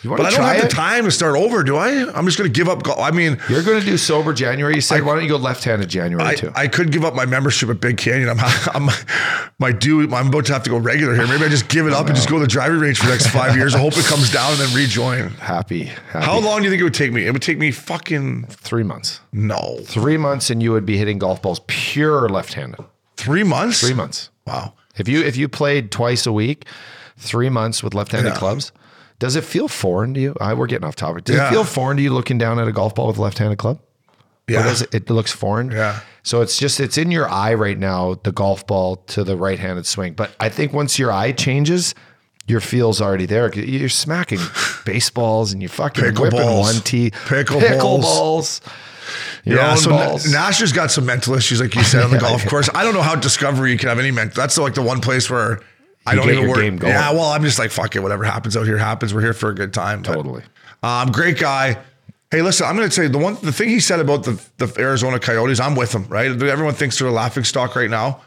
You 0.05 0.11
want 0.11 0.21
But 0.21 0.27
I 0.27 0.35
don't 0.37 0.45
have 0.45 0.57
it? 0.57 0.61
the 0.69 0.75
time 0.75 1.05
to 1.05 1.11
start 1.11 1.35
over, 1.35 1.63
do 1.63 1.77
I? 1.77 1.89
I'm 2.15 2.25
just 2.25 2.37
gonna 2.37 2.47
give 2.49 2.69
up. 2.69 2.83
Golf. 2.83 2.99
I 2.99 3.09
mean, 3.09 3.39
You're 3.49 3.63
going 3.63 3.79
to 3.79 3.85
do 3.85 3.97
sober 3.97 4.33
January. 4.33 4.75
You 4.75 4.81
said, 4.81 5.03
why 5.03 5.15
don't 5.15 5.23
you 5.23 5.29
go 5.29 5.37
left-handed 5.37 5.89
January 5.89 6.23
I, 6.29 6.35
too? 6.35 6.51
I 6.55 6.67
could 6.67 6.91
give 6.91 7.03
up 7.03 7.15
my 7.15 7.25
membership 7.25 7.69
at 7.69 7.81
Big 7.81 7.97
Canyon. 7.97 8.29
I'm, 8.29 8.37
I'm 8.75 8.89
my 9.57 9.71
due. 9.71 10.01
I'm 10.13 10.27
about 10.27 10.45
to 10.45 10.53
have 10.53 10.61
to 10.61 10.69
go 10.69 10.77
regular 10.77 11.15
here. 11.15 11.25
Maybe 11.25 11.43
I 11.43 11.49
just 11.49 11.67
give 11.69 11.87
it 11.87 11.93
up 11.93 12.05
and 12.05 12.15
just 12.15 12.29
go 12.29 12.35
to 12.35 12.41
the 12.41 12.47
driving 12.47 12.79
range 12.79 12.99
for 12.99 13.05
the 13.07 13.13
next 13.13 13.27
five 13.29 13.55
years. 13.55 13.73
I 13.73 13.79
hope 13.79 13.97
it 13.97 14.05
comes 14.05 14.31
down 14.31 14.51
and 14.51 14.59
then 14.61 14.75
rejoin. 14.75 15.29
happy. 15.31 15.85
happy. 15.85 16.23
How 16.25 16.37
long 16.39 16.59
do 16.59 16.65
you 16.65 16.69
think 16.69 16.81
it 16.81 16.83
would 16.83 16.93
take 16.93 17.11
me? 17.11 17.25
It 17.25 17.31
would 17.31 17.41
take 17.41 17.57
me 17.57 17.71
fucking 17.71 18.45
Three 18.49 18.83
months. 18.83 19.21
no 19.33 19.79
Three 19.85 20.17
months, 20.17 20.51
and 20.51 20.61
you 20.61 20.71
would 20.71 20.85
be 20.85 20.97
hitting 20.97 21.17
golf 21.17 21.41
balls 21.41 21.61
pure 21.65 22.29
left-handed. 22.29 22.79
three 23.17 23.43
months. 23.43 23.79
Three 23.81 23.93
months. 23.95 24.29
Wow. 24.45 24.73
If 24.97 25.07
you 25.07 25.21
if 25.23 25.35
you 25.35 25.47
played 25.49 25.91
twice 25.91 26.27
a 26.27 26.31
week, 26.31 26.65
three 27.17 27.49
months 27.49 27.81
with 27.81 27.93
left-handed 27.95 28.33
Yeah. 28.33 28.37
clubs, 28.37 28.71
does 29.19 29.35
it 29.35 29.43
feel 29.43 29.67
foreign 29.67 30.13
to 30.13 30.19
you? 30.19 30.35
I, 30.41 30.53
we're 30.53 30.67
getting 30.67 30.85
off 30.87 30.95
topic. 30.95 31.23
Does 31.25 31.35
Yeah. 31.37 31.47
it 31.47 31.51
feel 31.51 31.63
foreign 31.63 31.97
to 31.97 32.03
you 32.03 32.13
looking 32.13 32.37
down 32.37 32.59
at 32.59 32.67
a 32.67 32.71
golf 32.71 32.95
ball 32.95 33.07
with 33.07 33.17
a 33.17 33.21
left-handed 33.21 33.57
club? 33.57 33.79
Or 34.49 34.53
Yeah. 34.53 34.63
does 34.63 34.81
it, 34.81 34.93
it 34.93 35.09
looks 35.09 35.31
foreign? 35.31 35.71
Yeah. 35.71 35.99
So 36.23 36.41
it's 36.41 36.57
just 36.57 36.79
it's 36.79 36.97
in 36.97 37.11
your 37.11 37.29
eye 37.29 37.53
right 37.53 37.77
now, 37.77 38.15
the 38.23 38.31
golf 38.31 38.65
ball 38.67 38.97
to 39.07 39.23
the 39.23 39.37
right-handed 39.37 39.85
swing. 39.85 40.13
But 40.13 40.31
I 40.39 40.49
think 40.49 40.73
once 40.73 40.97
your 40.99 41.11
eye 41.11 41.31
changes, 41.31 41.93
your 42.47 42.59
feel's 42.59 43.01
already 43.01 43.25
there. 43.25 43.51
You're 43.53 43.89
smacking 43.89 44.39
baseballs 44.85 45.51
and 45.53 45.61
you 45.61 45.67
fucking 45.69 46.03
whipping 46.03 46.39
Pickleballs. 46.39 46.59
one 46.61 46.75
tee, 46.81 47.11
Pickleballs. 47.11 47.61
pickleballs. 47.61 48.61
Your 49.43 49.57
Yeah, 49.57 49.75
so 49.75 49.91
balls. 49.91 50.31
Nasher's 50.31 50.71
got 50.73 50.91
some 50.91 51.05
mental 51.05 51.35
issues, 51.35 51.61
like 51.61 51.75
you 51.75 51.83
said, 51.83 52.03
on 52.03 52.11
the 52.11 52.17
golf 52.27 52.45
course. 52.47 52.69
I 52.73 52.83
don't 52.83 52.93
know 52.95 53.01
how 53.03 53.15
Discovery 53.15 53.77
can 53.77 53.89
have 53.89 53.99
any 53.99 54.11
mental. 54.11 54.35
That's 54.39 54.57
like 54.57 54.73
the 54.73 54.81
one 54.81 54.99
place 55.01 55.29
where 55.29 55.59
I 56.05 56.15
don't 56.15 56.29
even 56.29 56.47
worry. 56.49 56.69
Yeah, 56.69 57.11
well, 57.11 57.31
I'm 57.31 57.43
just 57.43 57.57
like 57.59 57.71
fuck 57.71 57.95
it. 57.95 57.99
Whatever 57.99 58.23
happens 58.23 58.55
out 58.55 58.65
here 58.65 58.77
happens. 58.77 59.13
We're 59.13 59.21
here 59.21 59.33
for 59.33 59.49
a 59.49 59.55
good 59.55 59.73
time. 59.73 60.01
But, 60.01 60.13
Totally. 60.13 60.43
Um, 60.83 61.11
great 61.11 61.39
guy. 61.39 61.77
Hey, 62.31 62.41
listen, 62.41 62.67
I'm 62.67 62.75
going 62.75 62.89
to 62.89 62.93
say 62.93 63.07
the 63.07 63.17
one, 63.17 63.37
the 63.41 63.51
thing 63.51 63.69
he 63.69 63.79
said 63.79 63.99
about 63.99 64.23
the, 64.23 64.41
the 64.57 64.73
Arizona 64.79 65.19
Coyotes, 65.19 65.59
I'm 65.59 65.75
with 65.75 65.93
him, 65.93 66.05
right? 66.09 66.25
Everyone 66.27 66.73
thinks 66.73 66.97
they're 66.99 67.07
a 67.07 67.11
laughing 67.11 67.43
stock 67.43 67.75
right 67.75 67.89
now. 67.89 68.21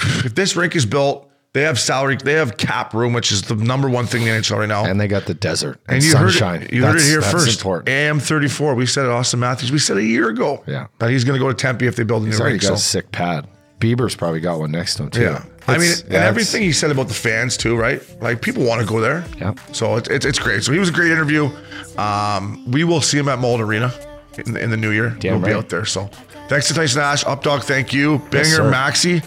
If 0.24 0.34
this 0.34 0.56
rink 0.56 0.74
is 0.74 0.86
built, 0.86 1.28
they 1.52 1.62
have 1.62 1.78
salary, 1.78 2.16
they 2.16 2.32
have 2.32 2.56
cap 2.56 2.94
room, 2.94 3.12
which 3.12 3.30
is 3.30 3.42
the 3.42 3.54
number 3.56 3.88
one 3.90 4.06
thing 4.06 4.22
in 4.22 4.28
the 4.28 4.34
NHL 4.40 4.58
right 4.58 4.68
now. 4.68 4.84
and 4.86 4.98
they 5.00 5.06
got 5.06 5.26
the 5.26 5.34
desert 5.34 5.80
and, 5.86 5.96
And 5.96 6.04
you 6.04 6.10
sunshine. 6.12 6.60
heard 6.62 6.70
it, 6.70 6.74
you 6.74 6.84
heard 6.84 6.96
it 6.96 7.02
here 7.02 7.20
that's 7.20 7.32
first. 7.32 7.60
Important. 7.60 7.88
AM 7.90 8.18
34. 8.20 8.74
We 8.74 8.86
said 8.86 9.04
it, 9.04 9.08
Auston 9.08 9.40
Matthews. 9.40 9.70
We 9.70 9.78
said 9.78 9.98
it 9.98 10.00
a 10.00 10.06
year 10.06 10.28
ago. 10.30 10.62
Yeah. 10.66 10.86
That 10.98 11.10
he's 11.10 11.24
going 11.24 11.38
to 11.38 11.44
go 11.44 11.48
to 11.48 11.54
Tempe 11.54 11.86
if 11.86 11.94
they 11.96 12.04
build 12.04 12.22
a 12.22 12.24
new 12.24 12.30
He's 12.30 12.40
already 12.40 12.54
rink. 12.54 12.62
got 12.62 12.68
So, 12.68 12.74
a 12.74 12.78
sick 12.78 13.12
pad. 13.12 13.46
Bieber's 13.82 14.14
probably 14.14 14.40
got 14.40 14.58
one 14.60 14.70
next 14.70 14.94
to 14.96 15.02
him 15.04 15.10
too. 15.10 15.22
yeah. 15.22 15.44
I 15.66 15.72
mean, 15.78 15.82
It's- 15.90 16.02
and 16.02 16.14
everything 16.14 16.62
he 16.62 16.72
said 16.72 16.90
about 16.90 17.08
the 17.08 17.14
fans 17.14 17.56
too, 17.56 17.76
right? 17.76 18.00
Like 18.22 18.40
people 18.40 18.64
want 18.64 18.80
to 18.80 18.86
go 18.86 19.00
there. 19.00 19.24
Yeah. 19.38 19.54
So 19.72 19.96
it's, 19.96 20.08
it's, 20.08 20.24
it's 20.26 20.38
great. 20.38 20.62
So 20.64 20.72
he 20.72 20.78
was 20.78 20.88
a 20.88 20.92
great 20.92 21.10
interview. 21.10 21.50
Um, 21.98 22.70
we 22.70 22.84
will 22.84 23.00
see 23.00 23.18
him 23.18 23.28
at 23.28 23.38
Mullet 23.38 23.60
Arena 23.60 23.92
in, 24.38 24.52
the- 24.54 24.60
in 24.62 24.70
the 24.70 24.76
new 24.76 24.90
year. 24.90 25.10
Damn 25.18 25.40
we'll 25.40 25.50
be 25.50 25.54
out 25.54 25.68
there. 25.68 25.84
So 25.84 26.06
thanks 26.48 26.68
to 26.68 26.74
Tyson 26.74 27.00
Nash, 27.00 27.24
Updog. 27.24 27.64
Thank 27.64 27.92
you. 27.92 28.18
Banger 28.30 28.44
sir. 28.44 28.70
Maxi. 28.72 29.24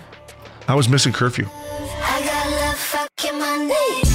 I 0.68 0.76
was 0.76 0.90
missing 0.90 1.14
curfew. 1.14 1.48
I 1.52 2.22
got 2.26 2.50
love 2.68 2.78
fucking 2.78 3.38
my 3.40 3.58
name. 3.58 3.72
I 3.72 4.15